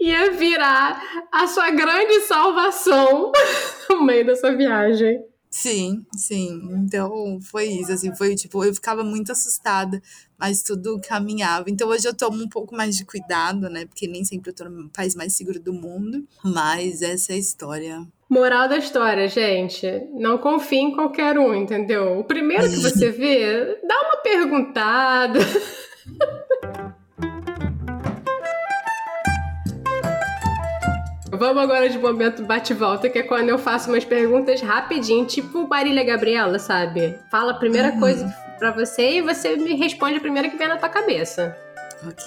ia 0.00 0.30
virar 0.30 1.26
a 1.30 1.46
sua 1.46 1.70
grande 1.70 2.20
salvação 2.20 3.32
no 3.90 4.02
meio 4.02 4.24
dessa 4.24 4.56
viagem. 4.56 5.20
Sim, 5.58 6.06
sim. 6.16 6.60
Então 6.84 7.40
foi 7.42 7.66
isso, 7.66 7.90
assim, 7.90 8.14
foi 8.14 8.36
tipo, 8.36 8.64
eu 8.64 8.72
ficava 8.72 9.02
muito 9.02 9.32
assustada, 9.32 10.00
mas 10.38 10.62
tudo 10.62 11.00
caminhava. 11.00 11.68
Então 11.68 11.88
hoje 11.88 12.06
eu 12.06 12.14
tomo 12.14 12.40
um 12.40 12.48
pouco 12.48 12.76
mais 12.76 12.96
de 12.96 13.04
cuidado, 13.04 13.68
né? 13.68 13.84
Porque 13.84 14.06
nem 14.06 14.24
sempre 14.24 14.50
eu 14.50 14.54
tô 14.54 14.66
no 14.66 14.88
país 14.88 15.16
mais 15.16 15.34
seguro 15.34 15.58
do 15.58 15.72
mundo, 15.72 16.24
mas 16.44 17.02
essa 17.02 17.32
é 17.32 17.34
a 17.34 17.38
história. 17.38 18.06
Moral 18.30 18.68
da 18.68 18.76
história, 18.76 19.26
gente. 19.26 19.84
Não 20.14 20.38
confie 20.38 20.78
em 20.78 20.92
qualquer 20.92 21.36
um, 21.36 21.52
entendeu? 21.52 22.20
O 22.20 22.24
primeiro 22.24 22.70
que 22.70 22.76
você 22.78 23.10
vê, 23.10 23.80
dá 23.84 24.00
uma 24.00 24.16
perguntada. 24.22 25.40
Vamos 31.38 31.62
agora 31.62 31.88
de 31.88 31.96
momento 31.96 32.44
bate-volta, 32.44 33.08
que 33.08 33.20
é 33.20 33.22
quando 33.22 33.48
eu 33.48 33.58
faço 33.58 33.88
umas 33.88 34.04
perguntas 34.04 34.60
rapidinho, 34.60 35.24
tipo 35.24 35.68
Marília 35.68 36.02
Gabriela, 36.02 36.58
sabe? 36.58 37.16
Fala 37.30 37.52
a 37.52 37.54
primeira 37.54 37.92
uhum. 37.92 38.00
coisa 38.00 38.26
para 38.58 38.72
você 38.72 39.18
e 39.18 39.22
você 39.22 39.54
me 39.54 39.76
responde 39.76 40.16
a 40.16 40.20
primeira 40.20 40.48
que 40.48 40.56
vem 40.56 40.66
na 40.66 40.76
tua 40.76 40.88
cabeça. 40.88 41.56
Ok. 42.04 42.26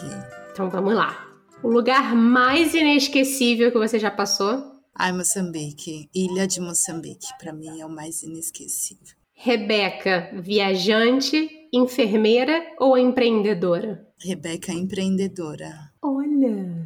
Então 0.53 0.69
vamos 0.69 0.93
lá. 0.93 1.27
O 1.61 1.69
lugar 1.69 2.15
mais 2.15 2.73
inesquecível 2.73 3.69
que 3.69 3.77
você 3.77 3.99
já 3.99 4.09
passou? 4.09 4.63
Ai, 4.95 5.11
Moçambique. 5.11 6.09
Ilha 6.15 6.47
de 6.47 6.61
Moçambique, 6.61 7.27
para 7.37 7.51
mim 7.51 7.81
é 7.81 7.85
o 7.85 7.89
mais 7.89 8.23
inesquecível. 8.23 9.13
Rebeca, 9.33 10.29
viajante, 10.35 11.49
enfermeira 11.73 12.63
ou 12.79 12.97
empreendedora? 12.97 14.07
Rebeca, 14.17 14.71
empreendedora. 14.71 15.91
Olha. 16.01 16.80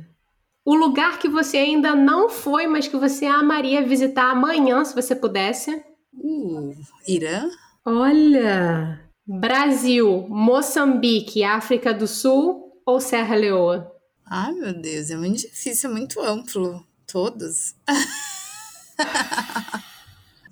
O 0.65 0.73
lugar 0.73 1.19
que 1.19 1.29
você 1.29 1.57
ainda 1.57 1.95
não 1.95 2.27
foi, 2.27 2.65
mas 2.65 2.87
que 2.87 2.97
você 2.97 3.27
amaria 3.27 3.85
visitar 3.85 4.31
amanhã, 4.31 4.83
se 4.83 4.95
você 4.95 5.15
pudesse? 5.15 5.85
Uh, 6.11 6.75
Irã? 7.07 7.47
Olha! 7.85 8.99
Brasil, 9.27 10.25
Moçambique, 10.27 11.43
África 11.43 11.93
do 11.93 12.07
Sul 12.07 12.81
ou 12.83 12.99
Serra 12.99 13.35
Leoa? 13.35 13.91
Ai, 14.25 14.53
meu 14.53 14.73
Deus, 14.73 15.11
é 15.11 15.15
muito 15.15 15.41
difícil, 15.41 15.91
é 15.91 15.93
muito 15.93 16.19
amplo. 16.19 16.83
Todos. 17.05 17.75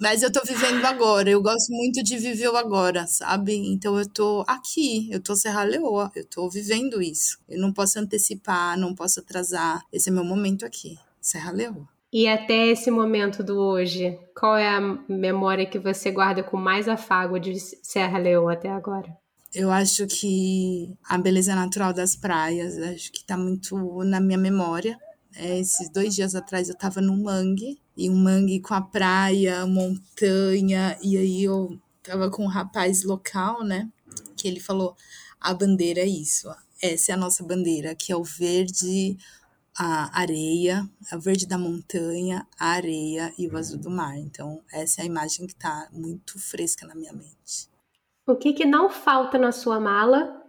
Mas 0.04 0.22
eu 0.22 0.30
tô 0.30 0.42
vivendo 0.46 0.84
agora, 0.84 1.30
eu 1.30 1.42
gosto 1.42 1.72
muito 1.72 2.04
de 2.04 2.18
viver 2.18 2.50
o 2.50 2.58
agora, 2.58 3.08
sabe? 3.08 3.56
Então 3.56 3.98
eu 3.98 4.06
tô 4.06 4.44
aqui, 4.46 5.08
eu 5.10 5.22
tô 5.22 5.34
Serra 5.34 5.64
Leoa, 5.64 6.12
eu 6.14 6.26
tô 6.26 6.50
vivendo 6.50 7.02
isso. 7.02 7.40
Eu 7.48 7.58
não 7.62 7.72
posso 7.72 7.98
antecipar, 8.00 8.78
não 8.78 8.94
posso 8.94 9.22
atrasar. 9.22 9.82
Esse 9.94 10.10
é 10.10 10.12
meu 10.12 10.26
momento 10.26 10.66
aqui, 10.66 11.00
Serra 11.22 11.54
Leoa. 11.54 11.88
E 12.12 12.28
até 12.28 12.68
esse 12.68 12.92
momento 12.92 13.42
do 13.42 13.58
hoje, 13.58 14.20
qual 14.38 14.58
é 14.58 14.68
a 14.68 14.82
memória 15.08 15.66
que 15.66 15.80
você 15.80 16.12
guarda 16.12 16.44
com 16.44 16.58
mais 16.58 16.90
afago 16.90 17.40
de 17.40 17.58
Serra 17.58 18.20
Leoa 18.20 18.52
até 18.52 18.70
agora? 18.70 19.08
Eu 19.56 19.72
acho 19.72 20.06
que 20.06 20.94
a 21.08 21.18
beleza 21.18 21.56
natural 21.56 21.94
das 21.94 22.14
praias, 22.14 22.78
acho 22.78 23.10
que 23.10 23.24
tá 23.24 23.38
muito 23.38 24.04
na 24.04 24.20
minha 24.20 24.38
memória. 24.38 25.00
É, 25.34 25.60
esses 25.60 25.90
dois 25.90 26.14
dias 26.14 26.36
atrás 26.36 26.68
eu 26.68 26.76
tava 26.76 27.00
no 27.00 27.16
mangue, 27.16 27.80
e 27.96 28.10
um 28.10 28.16
mangue 28.16 28.60
com 28.60 28.74
a 28.74 28.82
praia, 28.82 29.66
montanha, 29.66 30.98
e 31.02 31.18
aí 31.18 31.44
eu 31.44 31.80
tava 32.02 32.30
com 32.30 32.44
um 32.44 32.48
rapaz 32.48 33.04
local, 33.04 33.64
né? 33.64 33.90
Que 34.36 34.48
ele 34.48 34.60
falou: 34.60 34.96
a 35.40 35.54
bandeira 35.54 36.02
é 36.02 36.08
isso, 36.08 36.54
essa 36.82 37.12
é 37.12 37.16
a 37.16 37.18
nossa 37.18 37.44
bandeira, 37.44 37.96
que 37.96 38.12
é 38.12 38.16
o 38.16 38.24
verde, 38.24 39.18
a 39.78 40.20
areia, 40.20 40.88
o 41.12 41.20
verde 41.20 41.48
da 41.48 41.58
montanha, 41.58 42.48
a 42.60 42.68
areia 42.68 43.34
e 43.38 43.48
o 43.48 43.58
azul 43.58 43.80
do 43.80 43.90
mar. 43.90 44.18
Então, 44.18 44.62
essa 44.72 45.02
é 45.02 45.04
a 45.04 45.08
imagem 45.08 45.48
que 45.48 45.56
tá 45.56 45.88
muito 45.92 46.40
fresca 46.40 46.86
na 46.86 46.96
minha 46.96 47.14
mente. 47.14 47.70
O 48.28 48.36
que, 48.36 48.54
que 48.54 48.66
não 48.66 48.90
falta 48.90 49.38
na 49.38 49.52
sua 49.52 49.80
mala? 49.80 50.42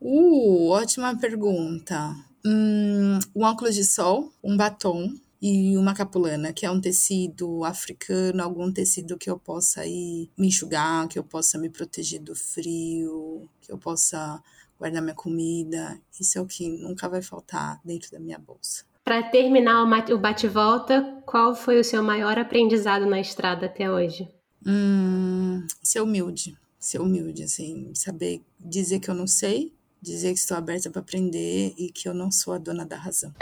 Uh, 0.00 0.68
ótima 0.68 1.16
pergunta. 1.16 2.14
Hum, 2.44 3.18
um 3.34 3.44
óculos 3.44 3.74
de 3.74 3.84
sol, 3.84 4.32
um 4.42 4.56
batom, 4.56 5.14
e 5.42 5.76
uma 5.76 5.92
capulana, 5.92 6.52
que 6.52 6.64
é 6.64 6.70
um 6.70 6.80
tecido 6.80 7.64
africano, 7.64 8.40
algum 8.40 8.72
tecido 8.72 9.18
que 9.18 9.28
eu 9.28 9.36
possa 9.36 9.84
ir 9.84 10.30
me 10.38 10.46
enxugar, 10.46 11.08
que 11.08 11.18
eu 11.18 11.24
possa 11.24 11.58
me 11.58 11.68
proteger 11.68 12.20
do 12.20 12.36
frio, 12.36 13.48
que 13.60 13.72
eu 13.72 13.76
possa 13.76 14.40
guardar 14.78 15.02
minha 15.02 15.16
comida. 15.16 16.00
Isso 16.18 16.38
é 16.38 16.40
o 16.40 16.46
que 16.46 16.68
nunca 16.68 17.08
vai 17.08 17.20
faltar 17.20 17.80
dentro 17.84 18.12
da 18.12 18.20
minha 18.20 18.38
bolsa. 18.38 18.84
Para 19.04 19.20
terminar 19.20 19.82
o 19.82 20.18
bate-volta, 20.18 21.20
qual 21.26 21.56
foi 21.56 21.80
o 21.80 21.84
seu 21.84 22.04
maior 22.04 22.38
aprendizado 22.38 23.04
na 23.04 23.20
estrada 23.20 23.66
até 23.66 23.90
hoje? 23.90 24.28
Hum, 24.64 25.66
ser 25.82 26.02
humilde. 26.02 26.56
Ser 26.78 27.00
humilde, 27.00 27.42
assim, 27.42 27.92
saber 27.96 28.42
dizer 28.60 29.00
que 29.00 29.10
eu 29.10 29.14
não 29.14 29.26
sei, 29.26 29.74
dizer 30.00 30.32
que 30.32 30.38
estou 30.38 30.56
aberta 30.56 30.88
para 30.88 31.00
aprender 31.00 31.74
e 31.76 31.90
que 31.90 32.08
eu 32.08 32.14
não 32.14 32.30
sou 32.30 32.54
a 32.54 32.58
dona 32.58 32.86
da 32.86 32.96
razão. 32.96 33.32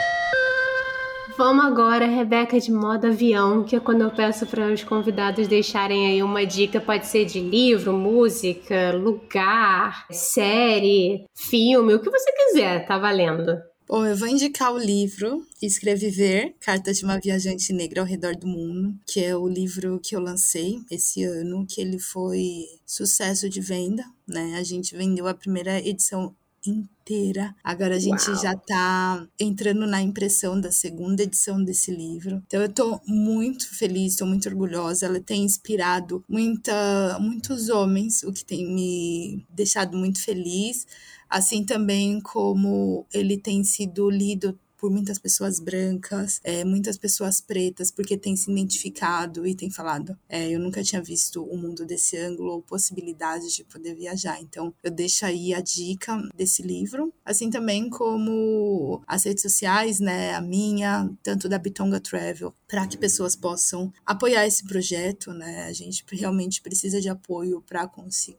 Vamos 1.43 1.65
agora, 1.65 2.05
Rebeca, 2.05 2.59
de 2.59 2.71
modo 2.71 3.07
avião, 3.07 3.63
que 3.63 3.75
é 3.75 3.79
quando 3.79 4.01
eu 4.01 4.11
peço 4.11 4.45
para 4.45 4.71
os 4.71 4.83
convidados 4.83 5.47
deixarem 5.47 6.05
aí 6.05 6.21
uma 6.21 6.45
dica, 6.45 6.79
pode 6.79 7.07
ser 7.07 7.25
de 7.25 7.39
livro, 7.39 7.93
música, 7.93 8.91
lugar, 8.91 10.05
série, 10.11 11.25
filme, 11.35 11.95
o 11.95 11.99
que 11.99 12.11
você 12.11 12.31
quiser, 12.31 12.85
tá 12.85 12.99
valendo. 12.99 13.59
Bom, 13.87 14.05
eu 14.05 14.15
vou 14.15 14.27
indicar 14.27 14.71
o 14.71 14.77
livro 14.77 15.41
Escreviver, 15.59 16.53
Carta 16.59 16.93
de 16.93 17.03
uma 17.03 17.19
Viajante 17.19 17.73
Negra 17.73 18.01
ao 18.01 18.07
Redor 18.07 18.35
do 18.35 18.45
Mundo, 18.45 18.93
que 19.07 19.19
é 19.19 19.35
o 19.35 19.47
livro 19.47 19.99
que 19.99 20.15
eu 20.15 20.21
lancei 20.21 20.77
esse 20.91 21.23
ano, 21.23 21.65
que 21.67 21.81
ele 21.81 21.97
foi 21.97 22.67
sucesso 22.85 23.49
de 23.49 23.59
venda, 23.59 24.05
né? 24.27 24.57
A 24.59 24.63
gente 24.63 24.95
vendeu 24.95 25.27
a 25.27 25.33
primeira 25.33 25.79
edição 25.79 26.35
inteira. 26.65 27.55
Agora 27.63 27.95
a 27.95 27.99
gente 27.99 28.29
Uau. 28.29 28.41
já 28.41 28.55
tá 28.55 29.27
entrando 29.39 29.87
na 29.87 30.01
impressão 30.01 30.59
da 30.59 30.71
segunda 30.71 31.23
edição 31.23 31.63
desse 31.63 31.91
livro. 31.91 32.41
Então 32.45 32.61
eu 32.61 32.71
tô 32.71 32.99
muito 33.07 33.67
feliz, 33.75 34.15
tô 34.15 34.25
muito 34.25 34.47
orgulhosa. 34.47 35.05
Ela 35.05 35.19
tem 35.19 35.43
inspirado 35.43 36.23
muita, 36.27 37.17
muitos 37.19 37.69
homens, 37.69 38.23
o 38.23 38.31
que 38.31 38.45
tem 38.45 38.65
me 38.65 39.45
deixado 39.49 39.97
muito 39.97 40.23
feliz 40.23 40.85
assim 41.31 41.63
também 41.63 42.19
como 42.19 43.07
ele 43.13 43.37
tem 43.37 43.63
sido 43.63 44.09
lido 44.09 44.59
por 44.81 44.89
muitas 44.89 45.19
pessoas 45.19 45.59
brancas, 45.59 46.41
é, 46.43 46.65
muitas 46.65 46.97
pessoas 46.97 47.39
pretas, 47.39 47.91
porque 47.91 48.17
tem 48.17 48.35
se 48.35 48.51
identificado 48.51 49.45
e 49.45 49.53
tem 49.53 49.69
falado: 49.69 50.17
é, 50.27 50.49
eu 50.49 50.59
nunca 50.59 50.83
tinha 50.83 51.01
visto 51.01 51.43
o 51.43 51.55
mundo 51.55 51.85
desse 51.85 52.17
ângulo 52.17 52.53
ou 52.53 52.61
possibilidade 52.63 53.55
de 53.55 53.63
poder 53.63 53.95
viajar. 53.95 54.41
Então, 54.41 54.73
eu 54.81 54.89
deixo 54.89 55.23
aí 55.23 55.53
a 55.53 55.61
dica 55.61 56.19
desse 56.35 56.63
livro, 56.63 57.13
assim 57.23 57.51
também 57.51 57.91
como 57.91 59.03
as 59.05 59.23
redes 59.23 59.43
sociais, 59.43 59.99
né, 59.99 60.33
a 60.33 60.41
minha, 60.41 61.07
tanto 61.21 61.47
da 61.47 61.59
Bitonga 61.59 61.99
Travel, 61.99 62.51
para 62.67 62.87
que 62.87 62.97
pessoas 62.97 63.35
possam 63.35 63.93
apoiar 64.03 64.47
esse 64.47 64.63
projeto, 64.63 65.31
né? 65.31 65.65
A 65.65 65.73
gente 65.73 66.03
realmente 66.11 66.59
precisa 66.59 66.99
de 66.99 67.09
apoio 67.09 67.61
para 67.61 67.87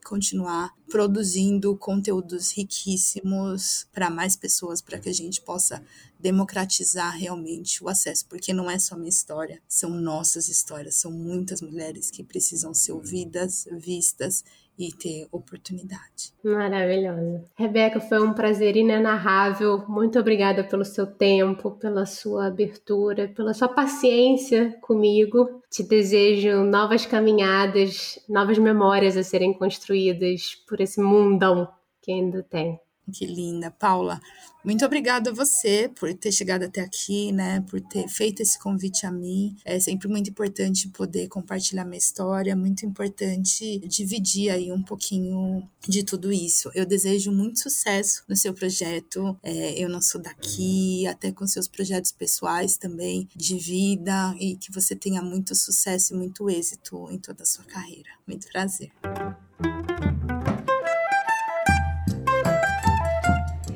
continuar 0.03 0.73
produzindo 0.89 1.77
conteúdos 1.77 2.51
riquíssimos 2.51 3.87
para 3.93 4.09
mais 4.09 4.35
pessoas, 4.35 4.81
para 4.81 4.99
que 4.99 5.07
a 5.07 5.13
gente 5.13 5.41
possa 5.41 5.81
democratizar 6.23 7.17
realmente 7.17 7.83
o 7.83 7.89
acesso, 7.89 8.25
porque 8.29 8.53
não 8.53 8.71
é 8.71 8.79
só 8.79 8.95
minha 8.95 9.09
história, 9.09 9.61
são 9.67 9.89
nossas 9.89 10.47
histórias, 10.47 10.95
são 10.95 11.11
muitas 11.11 11.61
mulheres 11.61 12.09
que 12.09 12.23
precisam 12.23 12.73
ser 12.73 12.93
ouvidas, 12.93 13.67
vistas 13.73 14.41
e 14.79 14.91
ter 14.91 15.27
oportunidade. 15.31 16.33
Maravilhosa. 16.41 17.43
Rebeca, 17.55 17.99
foi 17.99 18.25
um 18.25 18.33
prazer 18.33 18.75
inenarrável. 18.77 19.85
Muito 19.87 20.17
obrigada 20.17 20.63
pelo 20.63 20.85
seu 20.85 21.05
tempo, 21.05 21.71
pela 21.71 22.05
sua 22.05 22.47
abertura, 22.47 23.27
pela 23.27 23.53
sua 23.53 23.67
paciência 23.67 24.71
comigo. 24.81 25.61
Te 25.69 25.83
desejo 25.83 26.63
novas 26.63 27.05
caminhadas, 27.05 28.17
novas 28.29 28.57
memórias 28.57 29.17
a 29.17 29.23
serem 29.23 29.53
construídas 29.53 30.55
por 30.67 30.79
esse 30.79 31.01
mundão 31.01 31.67
que 32.01 32.11
ainda 32.11 32.41
tem. 32.41 32.79
Que 33.11 33.25
linda, 33.25 33.69
Paula. 33.69 34.21
Muito 34.63 34.85
obrigada 34.85 35.29
a 35.29 35.33
você 35.33 35.91
por 35.93 36.13
ter 36.13 36.31
chegado 36.31 36.63
até 36.63 36.79
aqui, 36.79 37.33
né? 37.33 37.59
Por 37.69 37.81
ter 37.81 38.07
feito 38.07 38.41
esse 38.41 38.57
convite 38.57 39.05
a 39.05 39.11
mim. 39.11 39.57
É 39.65 39.77
sempre 39.77 40.07
muito 40.07 40.29
importante 40.29 40.87
poder 40.87 41.27
compartilhar 41.27 41.83
minha 41.83 41.97
história, 41.97 42.55
muito 42.55 42.85
importante 42.85 43.79
dividir 43.79 44.51
aí 44.51 44.71
um 44.71 44.81
pouquinho 44.81 45.67
de 45.85 46.01
tudo 46.01 46.31
isso. 46.31 46.71
Eu 46.73 46.85
desejo 46.85 47.29
muito 47.29 47.59
sucesso 47.59 48.23
no 48.25 48.37
seu 48.37 48.53
projeto. 48.53 49.37
É, 49.43 49.77
eu 49.77 49.89
não 49.89 50.01
sou 50.01 50.21
daqui, 50.21 51.05
até 51.07 51.29
com 51.29 51.45
seus 51.45 51.67
projetos 51.67 52.13
pessoais 52.13 52.77
também 52.77 53.27
de 53.35 53.57
vida 53.57 54.33
e 54.39 54.55
que 54.55 54.71
você 54.71 54.95
tenha 54.95 55.21
muito 55.21 55.53
sucesso 55.55 56.13
e 56.13 56.17
muito 56.17 56.49
êxito 56.49 57.11
em 57.11 57.17
toda 57.17 57.43
a 57.43 57.45
sua 57.45 57.65
carreira. 57.65 58.09
Muito 58.25 58.47
prazer. 58.47 58.93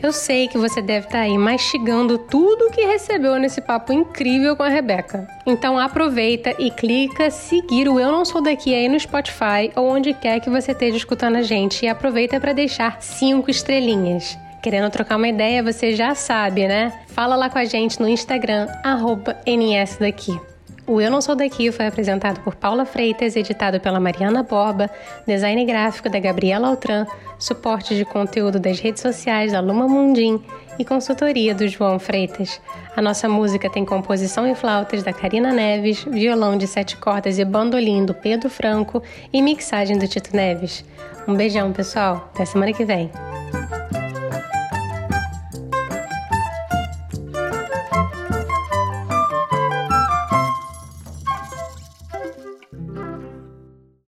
Eu 0.08 0.14
sei 0.14 0.47
que 0.47 0.58
você 0.58 0.82
deve 0.82 1.08
estar 1.08 1.18
tá 1.18 1.24
aí 1.26 1.38
mastigando 1.38 2.18
tudo 2.18 2.72
que 2.72 2.86
recebeu 2.86 3.38
nesse 3.38 3.60
papo 3.60 3.91
incrível 3.91 4.55
com 4.55 4.64
a 4.64 4.70
Rebeca. 4.70 5.28
Então 5.45 5.78
aproveita 5.78 6.55
e 6.58 6.72
clica 6.72 7.30
seguir 7.30 7.89
o 7.89 7.99
Eu 7.99 8.10
Não 8.10 8.24
Sou 8.24 8.41
Daqui 8.41 8.74
aí 8.74 8.88
no 8.88 8.97
Spotify 8.97 9.70
ou 9.76 9.89
onde 9.89 10.14
quer 10.14 10.39
que 10.39 10.49
você 10.49 10.72
esteja 10.72 10.95
escutando 10.95 11.36
a 11.36 11.41
gente 11.41 11.84
e 11.84 11.89
aproveita 11.89 12.39
para 12.39 12.53
deixar 12.53 13.01
cinco 13.01 13.51
estrelinhas. 13.51 14.39
Querendo 14.64 14.89
trocar 14.89 15.18
uma 15.18 15.28
ideia, 15.28 15.62
você 15.62 15.93
já 15.93 16.16
sabe, 16.16 16.66
né? 16.70 17.01
Fala 17.08 17.36
lá 17.36 17.49
com 17.49 17.60
a 17.60 17.66
gente 17.66 17.99
no 17.99 18.08
Instagram, 18.08 18.66
@nsdaqui. 19.45 20.39
O 20.88 21.01
Eu 21.01 21.11
Não 21.11 21.19
Sou 21.19 21.35
Daqui 21.35 21.69
foi 21.69 21.85
apresentado 21.85 22.39
por 22.39 22.55
Paula 22.55 22.85
Freitas, 22.85 23.35
editado 23.35 23.77
pela 23.77 23.99
Mariana 23.99 24.41
Borba, 24.41 24.89
design 25.27 25.65
gráfico 25.65 26.09
da 26.09 26.17
Gabriela 26.17 26.69
Altran, 26.69 27.05
suporte 27.38 27.93
de 27.93 28.05
conteúdo 28.05 28.57
das 28.57 28.79
redes 28.79 29.01
sociais 29.01 29.51
da 29.51 29.59
Luma 29.59 29.85
Mundim 29.85 30.41
e 30.79 30.85
consultoria 30.85 31.53
do 31.53 31.67
João 31.67 31.99
Freitas. 31.99 32.61
A 32.95 33.01
nossa 33.01 33.27
música 33.27 33.69
tem 33.69 33.83
composição 33.83 34.47
em 34.47 34.55
flautas 34.55 35.03
da 35.03 35.11
Karina 35.11 35.51
Neves, 35.51 36.05
violão 36.05 36.57
de 36.57 36.65
sete 36.65 36.95
cordas 36.95 37.38
e 37.38 37.43
bandolim 37.43 38.05
do 38.05 38.13
Pedro 38.13 38.49
Franco 38.49 39.03
e 39.33 39.41
mixagem 39.41 39.97
do 39.97 40.07
Tito 40.07 40.33
Neves. 40.33 40.85
Um 41.27 41.35
beijão, 41.35 41.73
pessoal. 41.73 42.29
Até 42.33 42.45
semana 42.45 42.71
que 42.71 42.85
vem. 42.85 43.11